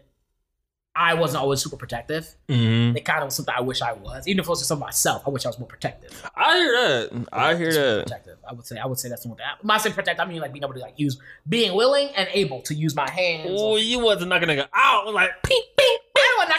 [0.97, 2.25] I wasn't always super protective.
[2.49, 4.29] hmm It kind of was something I wish I was.
[4.29, 6.13] Even if it was just of myself, I wish I was more protective.
[6.37, 7.27] I hear that.
[7.33, 8.03] I hear that.
[8.05, 8.39] Protective.
[8.49, 8.79] I would say.
[8.79, 9.45] I would say that's one thing.
[9.63, 11.19] When I say protect, I mean like being able to like use,
[11.49, 13.51] being willing and able to use my hands.
[13.61, 15.65] Oh, you wasn't not gonna go out like peep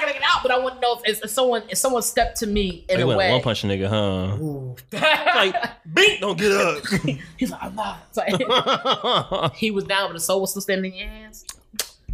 [0.06, 2.48] gonna get out, but I want to know if, if someone if someone stepped to
[2.48, 3.32] me in a way.
[3.32, 4.38] one punch a nigga, huh?
[5.36, 5.56] Like
[5.94, 6.84] beat, don't get up.
[7.38, 7.99] He's like, I'm not.
[8.15, 11.45] Like, he was down, but the soul was still standing in your hands.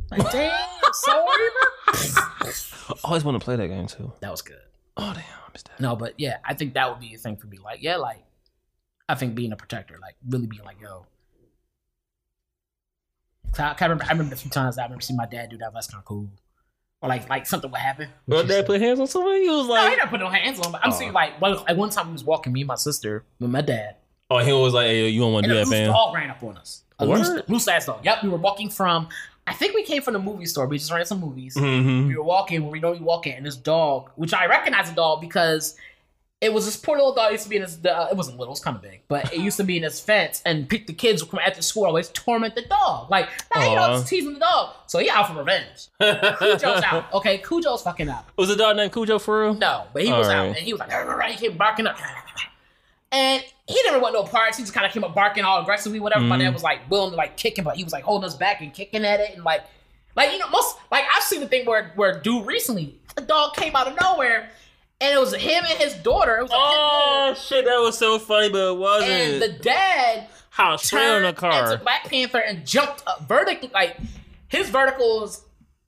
[0.09, 2.53] Like, damn, soul Reaper?
[2.89, 4.11] I always want to play that game too.
[4.19, 4.59] That was good.
[4.97, 5.80] Oh damn, I missed that.
[5.80, 7.57] No, but yeah, I think that would be a thing for me.
[7.63, 8.23] Like, yeah, like
[9.07, 11.05] I think being a protector, like really being like, yo.
[13.59, 15.73] I, I remember, I remember a few times I remember seeing my dad do that.
[15.73, 16.30] That's kind of cool.
[17.02, 18.10] Or like, like something would happen.
[18.28, 19.41] Your dad put hands on somebody.
[19.44, 20.72] He was like, No, he never put no hands on.
[20.72, 20.95] But I'm Oh.
[20.95, 23.61] saying like, one, like one time he was walking me and my sister with my
[23.61, 23.95] dad,
[24.30, 25.88] oh, he was like, hey, you don't want to do a that, loose fam.
[25.91, 26.84] dog ran up on us.
[26.99, 28.06] A loose, loose ass dog.
[28.06, 29.10] Yep, we were walking from.
[29.48, 30.68] I think we came from the movie store.
[30.68, 31.57] We just rented some movies.
[31.57, 34.88] hmm we were walking where we know we walking, and this dog, which I recognize
[34.90, 35.76] the dog because
[36.41, 37.31] it was this poor little dog.
[37.31, 37.77] Used to be in his.
[37.85, 38.51] Uh, it wasn't little.
[38.51, 40.41] It was kind of big, but it used to be in his fence.
[40.45, 43.76] And pe- the kids would come after school always torment the dog, like, nah, you
[43.76, 43.93] know, Aw.
[43.97, 44.73] just teasing the dog.
[44.88, 45.88] So he out for revenge.
[46.01, 47.13] Cujo's out.
[47.13, 48.26] Okay, Cujo's fucking out.
[48.38, 49.53] Was a dog named Cujo for real?
[49.53, 50.57] No, but he was out, Alright.
[50.57, 50.91] and he was like,
[51.31, 51.97] he came barking up,
[53.11, 54.57] and he never want no parts.
[54.57, 56.23] He just kind of came up barking all aggressively, whatever.
[56.26, 56.41] My Mhm.
[56.41, 58.61] dad was like willing to like kick him, but he was like holding us back
[58.61, 59.61] and kicking at it, and like,
[60.15, 63.55] like you know, most like I've seen the thing where where dude recently a dog
[63.55, 64.49] came out of nowhere,
[65.02, 66.38] and it was him and his daughter.
[66.38, 69.11] It was Oh shit, that was so funny, but it wasn't.
[69.11, 71.73] and the dad How on turned the car.
[71.73, 73.72] into Black Panther and jumped up vertically.
[73.73, 73.98] Like
[74.48, 75.44] his verticals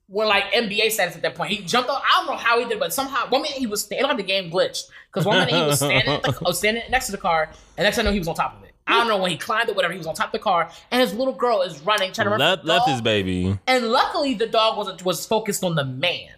[0.08, 1.50] were like NBA status at that point.
[1.50, 2.02] He jumped up.
[2.04, 4.22] I don't know how he did, but somehow one minute he was standing like the
[4.22, 7.18] game glitched because one minute he was standing, at the, oh, standing next to the
[7.18, 8.72] car, and next I know he was on top of it.
[8.86, 9.92] I don't know when he climbed it, whatever.
[9.94, 12.30] He was on top of the car, and his little girl is running, trying to
[12.32, 12.40] run.
[12.40, 13.58] Left, left his baby.
[13.66, 16.30] And luckily, the dog was was focused on the man.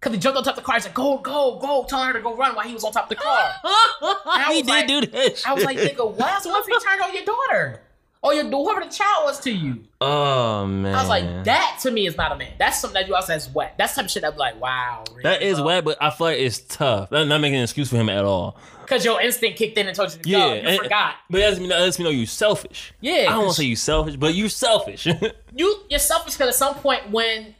[0.00, 0.76] Cause he jumped on top of the car.
[0.76, 3.04] He's like, "Go, go, go!" Telling her to go run while he was on top
[3.04, 3.50] of the car.
[4.52, 5.44] he did like- do this.
[5.44, 5.76] I was like.
[5.76, 6.42] "Nigga, what?
[6.42, 7.82] So what if you turned on your daughter,
[8.22, 11.90] or your whoever the child was to you?" oh man, I was like, "That to
[11.90, 12.52] me is not a man.
[12.58, 13.74] That's something that you also that's wet.
[13.76, 16.38] That's some shit that be like, wow, really, That is wet, but I feel like
[16.38, 17.10] it's tough.
[17.10, 18.56] That's not making an excuse for him at all.
[18.82, 20.54] Because your instinct kicked in and told you to Yeah, go.
[20.54, 21.14] You and- forgot.
[21.28, 22.94] But that lets me know, that lets me know you're selfish.
[23.00, 25.06] Yeah, I don't want to say you selfish, but you're selfish.
[25.56, 27.54] you you're selfish because at some point when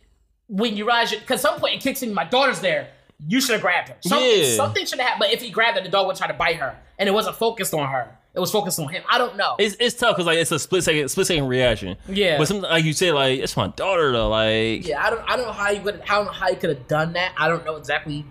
[0.48, 2.88] when you realize because some point it kicks in my daughter's there
[3.26, 4.54] you should have grabbed her something, Yeah.
[4.56, 6.56] something should have happened but if he grabbed her the dog would try to bite
[6.56, 9.56] her and it wasn't focused on her it was focused on him i don't know
[9.58, 11.96] it's it's tough because like it's a split second split second reaction.
[12.08, 12.38] Yeah.
[12.38, 14.28] But something like you said, like it's my daughter though.
[14.28, 16.56] Like, yeah i don't i don't know how you could i don't know how you
[16.56, 18.24] could have done that i don't know exactly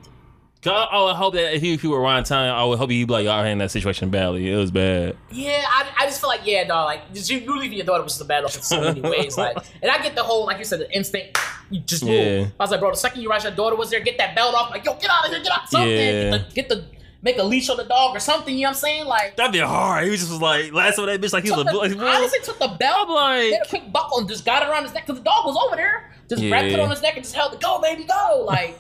[0.68, 2.78] 'cause I, I would hope that if you, if he were around time, I would
[2.80, 4.52] hope you'd be like, y'all handled that situation badly.
[4.52, 5.16] It was bad.
[5.32, 8.04] yeah i, I just feel like yeah dog like just you, you leaving your daughter
[8.04, 10.46] was just a bad off in so many ways like and i get the whole
[10.46, 11.38] like you said the instinct
[11.70, 12.48] you just move Yeah.
[12.60, 14.56] i was like bro the second you realize your daughter was there get that belt
[14.56, 16.38] off like yo get out of here get out something Yeah.
[16.38, 16.86] get, the, get the
[17.22, 19.52] make a leash on the dog or something you know what i'm saying like That'd
[19.52, 20.06] be hard.
[20.06, 21.96] He was just was like last of that bitch like he was took a the,
[21.96, 24.70] like, honestly took the belt, I'm like- hit a quick buckle, and just got it
[24.70, 26.12] around his neck because the dog was over there.
[26.30, 27.62] Just wrapped it on his neck and just held it.
[27.62, 28.44] Go, baby, go!
[28.46, 28.78] Like,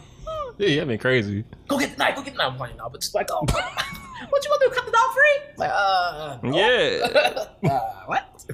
[0.57, 1.43] Yeah, yeah, been crazy.
[1.67, 2.51] go get the knife, go get the knife.
[2.51, 3.41] I'm playing now, but just like, oh,
[4.29, 4.69] what you gonna do?
[4.75, 5.53] Cut the dog free?
[5.57, 7.69] Like, uh, Yeah.
[7.71, 8.45] uh what?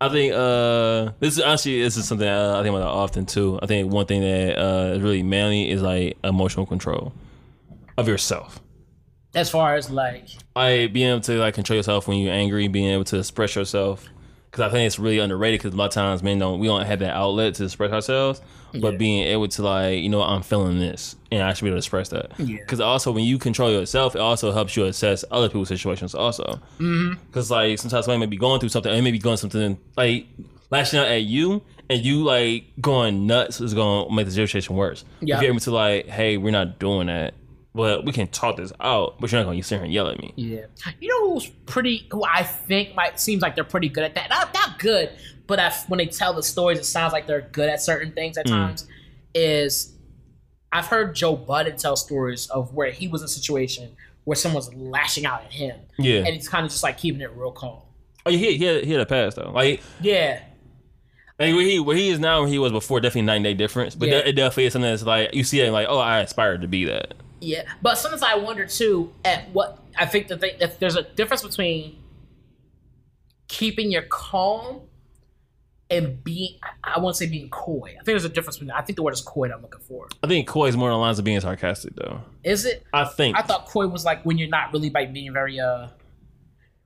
[0.00, 3.58] I think uh this is actually this is something uh, I think about often too.
[3.62, 7.12] I think one thing that uh is really manly is like emotional control
[7.96, 8.60] of yourself.
[9.34, 12.90] As far as like, Like being able to like control yourself when you're angry, being
[12.90, 14.06] able to express yourself.
[14.50, 15.60] Because I think it's really underrated.
[15.60, 18.40] Because a lot of times men don't we don't have that outlet to express ourselves.
[18.80, 18.98] But Yeah.
[18.98, 21.78] being able to like you know I'm feeling this and I should be able to
[21.78, 22.32] express that.
[22.38, 22.56] Yeah.
[22.58, 26.60] Because also when you control yourself, it also helps you assess other people's situations also.
[26.78, 27.14] Mm-hmm.
[27.26, 30.26] Because like sometimes somebody may be going through something, or may be going something like
[30.70, 34.74] lashing out at you, and you like going nuts is going to make the situation
[34.76, 35.04] worse.
[35.20, 35.36] Yeah.
[35.36, 37.34] If you're able to like, hey, we're not doing that,
[37.74, 40.08] but we can talk this out, but you're not going to sit here and yell
[40.08, 40.32] at me.
[40.36, 40.64] yeah,
[40.98, 42.08] you know who's pretty?
[42.10, 44.30] Who I think might seems like they're pretty good at that.
[44.30, 45.10] Not not good,
[45.46, 48.36] but I, when they tell the stories, it sounds like they're good at certain things
[48.36, 48.50] at mm.
[48.50, 48.86] times.
[49.34, 49.92] is
[50.72, 54.74] I've heard Joe Budden tell stories of where he was in a situation where someone's
[54.74, 55.78] lashing out at him.
[55.98, 56.18] Yeah.
[56.18, 57.82] And he's kind of just like keeping it real calm.
[58.26, 59.52] Oh, he he had, he had a pass though.
[59.52, 60.40] Like, Yeah.
[61.38, 63.94] like where he where he is now, where he was before, definitely nine day difference.
[63.94, 64.16] But Yeah.
[64.16, 66.68] that- it definitely is something that's like you see it like, oh, I aspired to
[66.68, 67.14] be that.
[67.40, 67.62] Yeah.
[67.80, 71.42] But sometimes I wonder too at what I think that they, if there's a difference
[71.42, 71.96] between
[73.48, 74.80] keeping your calm
[75.90, 77.90] and being I won't say being coy.
[77.90, 79.80] I think there's a difference between I think the word is coy that I'm looking
[79.80, 80.08] for.
[80.22, 82.20] I think coy is more on the lines of being sarcastic though.
[82.44, 82.84] Is it?
[82.92, 83.36] I think.
[83.38, 85.88] I thought coy was like when you're not really like being very uh.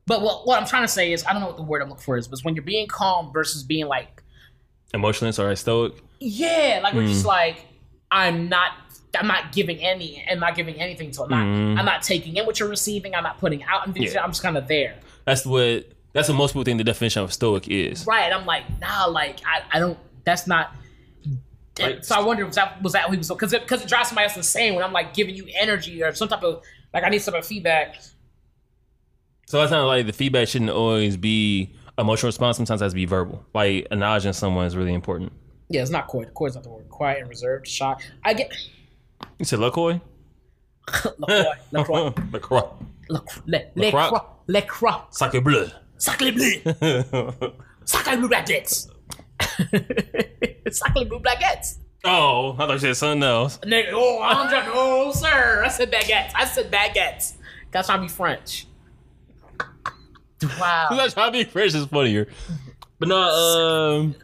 [0.06, 1.88] But what what I'm trying to say is I don't know what the word I'm
[1.88, 4.22] looking for is, but it's when you're being calm versus being like
[4.92, 5.94] emotionless or stoic.
[6.18, 7.08] yeah, like we're Mm.
[7.08, 7.64] just like
[8.10, 8.72] I'm not
[9.18, 11.78] I'm not giving any I'm not giving anything to I'm not Mm.
[11.78, 13.14] I'm not taking in what you're receiving.
[13.14, 13.96] I'm not putting out and.
[13.96, 14.22] Yeah.
[14.22, 14.96] I'm just kind of there.
[15.24, 18.06] That's what that's what most people think the definition of stoic is.
[18.06, 18.32] Right.
[18.32, 19.98] I'm like nah, like I, I don't.
[20.24, 20.74] That's not.
[21.78, 23.88] Like- so I wonder was that was that what he was because it, because it
[23.88, 26.62] drives somebody else insane when I'm like giving you energy or some type of
[26.92, 27.96] like I need some feedback.
[29.46, 32.56] So that's not like the feedback shouldn't always be emotional response.
[32.56, 33.44] Sometimes it has to be verbal.
[33.54, 35.32] Like acknowledging someone is really important.
[35.68, 36.24] Yeah, it's not coy.
[36.24, 36.88] Coy is not the word.
[36.88, 37.96] Quiet and reserved, shy.
[38.24, 38.52] I get
[39.38, 40.00] You said LaCroix?
[41.18, 42.62] LaCroix, LaCroix, LaCroix.
[43.08, 43.62] LaCroix.
[43.76, 45.68] LaCroix, LaCroix, Sacre bleu.
[46.00, 46.62] Sacre bleu,
[47.84, 48.88] Sacre bleu baguettes.
[50.70, 51.76] Sacre bleu baguettes.
[52.04, 53.58] oh, I thought you said something else.
[53.58, 55.62] Nigga, oh, I'm just, oh, sir.
[55.62, 56.32] I said baguettes.
[56.34, 57.34] I said baguettes.
[57.70, 58.66] That's trying to be French.
[60.58, 60.88] Wow.
[60.96, 62.28] That's trying to be French is funnier.
[62.98, 64.14] But no, um,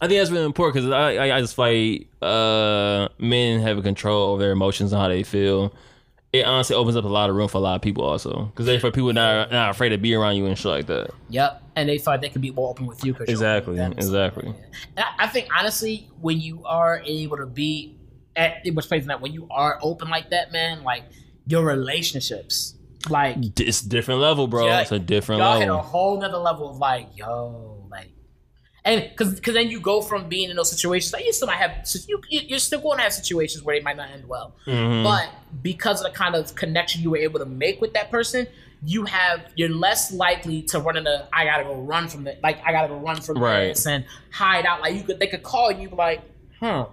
[0.00, 4.32] I think that's really important because I, I I just fight uh men having control
[4.32, 5.74] over their emotions and how they feel.
[6.34, 8.66] It honestly opens up a lot of room for a lot of people also because
[8.66, 11.10] they for people not not afraid to be around you and shit like that.
[11.28, 11.62] Yep.
[11.76, 14.52] And they thought they can be more open with open Exactly, exactly.
[14.96, 17.96] I, I think honestly, when you are able to be
[18.34, 21.04] at what's plays that when you are open like that, man, like
[21.46, 22.74] your relationships,
[23.08, 24.66] like It's different level, bro.
[24.66, 27.73] Yeah, it's a different y'all hit a whole nother level of like, yo,
[28.84, 31.56] and because because then you go from being in those situations, like you still might
[31.56, 34.54] have you you- you're still going to have situations where they might not end well,
[34.66, 35.02] Mhm.
[35.04, 35.28] but
[35.62, 38.46] because of the kind of connection you were able to make with that person.
[38.86, 42.58] You have you're less likely to run into I gotta go run from it like
[42.66, 43.68] I gotta go run from Right.
[43.68, 46.20] this and hide out like you could they could call you like
[46.60, 46.84] huh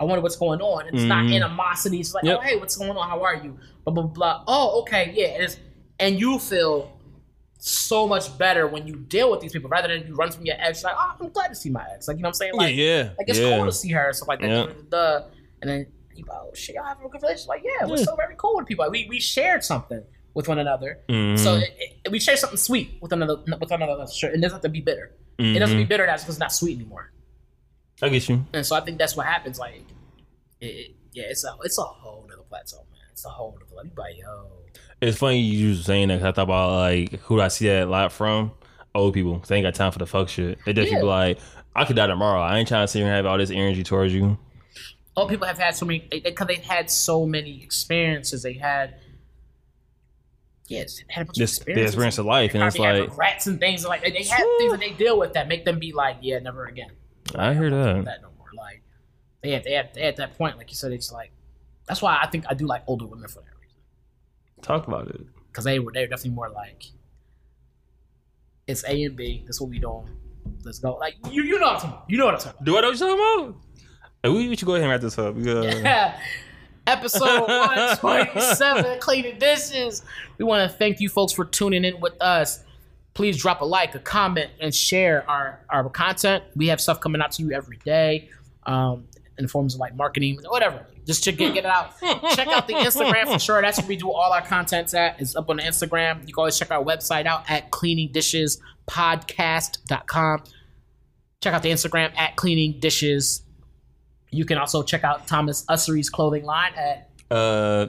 [0.00, 1.34] I wonder what's going on it's not Mhm.
[1.36, 2.38] animosity it's like Yep.
[2.38, 5.42] oh hey what's going on how are you blah blah blah oh okay yeah and,
[5.44, 5.58] it's,
[6.00, 6.90] and you feel
[7.66, 10.54] so much better when you deal with these people rather than you run from your
[10.58, 12.06] ex like oh I'm glad to see my ex.
[12.06, 12.54] Like you know what I'm saying?
[12.54, 13.56] Like yeah, yeah, like it's yeah.
[13.56, 14.50] cool to see her and stuff like that.
[14.50, 14.66] Yeah.
[14.90, 15.26] the
[15.62, 17.48] and then you go oh shit y'all have a good relationship.
[17.48, 18.84] Like yeah we're so very cool with people.
[18.84, 20.02] Like, we we shared something
[20.34, 20.98] with one another.
[21.08, 21.38] Mhm.
[21.38, 21.70] so it,
[22.04, 24.82] it, we share something sweet with another with another sure it doesn't have to be
[24.82, 25.12] bitter.
[25.38, 25.88] It doesn't be Mhm.
[25.88, 27.12] bitter that's because it's not sweet anymore.
[28.02, 28.44] I get you.
[28.52, 29.84] and so I think that's what happens like
[30.60, 33.00] it, yeah it's a it's a whole nother plateau man.
[33.12, 34.50] It's a whole nother plateau like yo
[35.08, 37.90] It's funny you saying that 'cause I thought about like who I see that a
[37.90, 38.52] lot from
[38.94, 39.42] old people.
[39.46, 40.58] They ain't got time for the fuck shit.
[40.64, 41.02] They definitely Yeah.
[41.02, 41.38] be like,
[41.76, 42.40] I could die tomorrow.
[42.40, 44.38] I ain't trying to sit here and have all this energy towards you.
[45.16, 48.94] all people have had so many because they, have had so many experiences they had
[50.66, 53.46] yes they had a bunch This of the experience of life, and it's like regrets
[53.46, 55.92] and things like they, they have things that they deal with that make them be
[55.92, 56.90] like yeah never again
[57.36, 58.04] I hear that.
[58.06, 58.82] that no more like
[59.42, 59.72] they had they
[60.02, 61.30] had that point like you said it's like
[61.86, 63.53] that's why I think I do like older women for that
[64.64, 65.20] Talk about it.
[65.48, 66.84] because they were they were definitely more like
[68.66, 70.08] it's A and B this is what we doing
[70.64, 72.52] let's go like you you know what I'm talking about you know what I'm talking
[72.56, 73.50] about Do I know what you're talking
[74.22, 74.34] about?
[74.34, 75.34] We, we should go ahead and wrap this up.
[75.38, 75.62] Yeah.
[75.84, 76.18] Yeah.
[76.86, 80.02] Episode 127, Cleaning Dishes.
[80.38, 82.62] We want to thank you folks for tuning in with us.
[83.14, 86.44] Please drop a like, a comment, and share our, our content.
[86.56, 88.28] We have stuff coming out to you every day
[88.66, 89.06] um,
[89.38, 90.86] in forms of like marketing, whatever.
[91.06, 91.98] Just check get, get it out.
[92.34, 93.60] check out the Instagram for sure.
[93.60, 95.20] That's where we do all our content at.
[95.20, 96.20] It's up on the Instagram.
[96.26, 100.42] You can always check our website out at cleaningdishespodcast.com.
[101.42, 103.42] Check out the Instagram at cleaning dishes.
[104.30, 107.86] You can also check out Thomas Ussery's clothing line at Uh,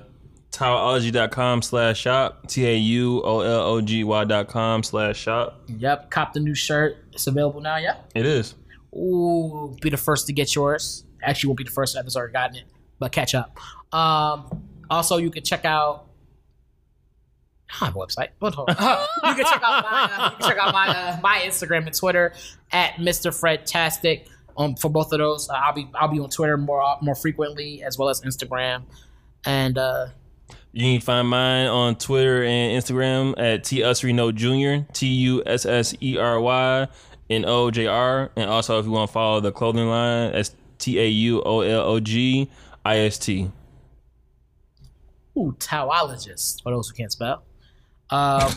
[0.52, 2.48] tauology.com slash shop.
[2.48, 5.62] T A U O L O G Y dot com slash shop.
[5.68, 6.98] Yep, cop the new shirt.
[7.14, 7.78] It's available now.
[7.78, 7.98] yeah?
[8.14, 8.56] It is.
[8.96, 11.04] Ooh, be the first to get yours.
[11.24, 12.66] Actually, won't be the first that's already gotten it,
[13.00, 13.58] but catch up.
[13.94, 16.06] Um, also, you can check out.
[17.82, 18.30] I have a website.
[18.40, 18.76] What- hold on.
[19.24, 21.96] you can check out my uh, you can check out my uh, my Instagram and
[21.96, 22.34] Twitter
[22.72, 23.38] at Mr.
[23.38, 24.28] Fred Tastic.
[24.58, 27.84] Um, for both of those, uh, I'll be I'll be on Twitter more more frequently
[27.84, 28.84] as well as Instagram,
[29.46, 30.08] and uh,
[30.72, 34.92] You can find mine on Twitter and Instagram at T Jr.
[34.94, 36.88] T U S S E R Y
[37.30, 38.32] N O J R.
[38.38, 41.62] And also, if you want to follow the clothing line, that's T A U O
[41.62, 42.50] L O G
[42.86, 43.52] I S T.
[45.38, 47.44] Ooh, tauologist for those who can't spell.
[48.10, 48.52] Um,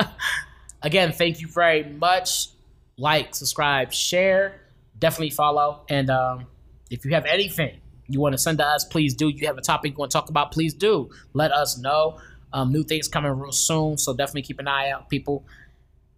[0.82, 2.48] again, thank you very much.
[2.96, 4.62] Like, subscribe, share,
[4.98, 5.82] definitely follow.
[5.90, 6.46] And um,
[6.90, 9.28] if you have anything you want to send to us, please do.
[9.28, 11.10] You have a topic you want to talk about, please do.
[11.34, 12.18] Let us know.
[12.52, 15.44] Um, new things coming real soon, so definitely keep an eye out, people.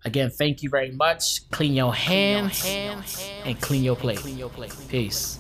[0.04, 1.50] Again, thank you very much.
[1.50, 2.64] Clean your hands,
[3.44, 4.20] and clean your plate.
[4.88, 5.39] Peace.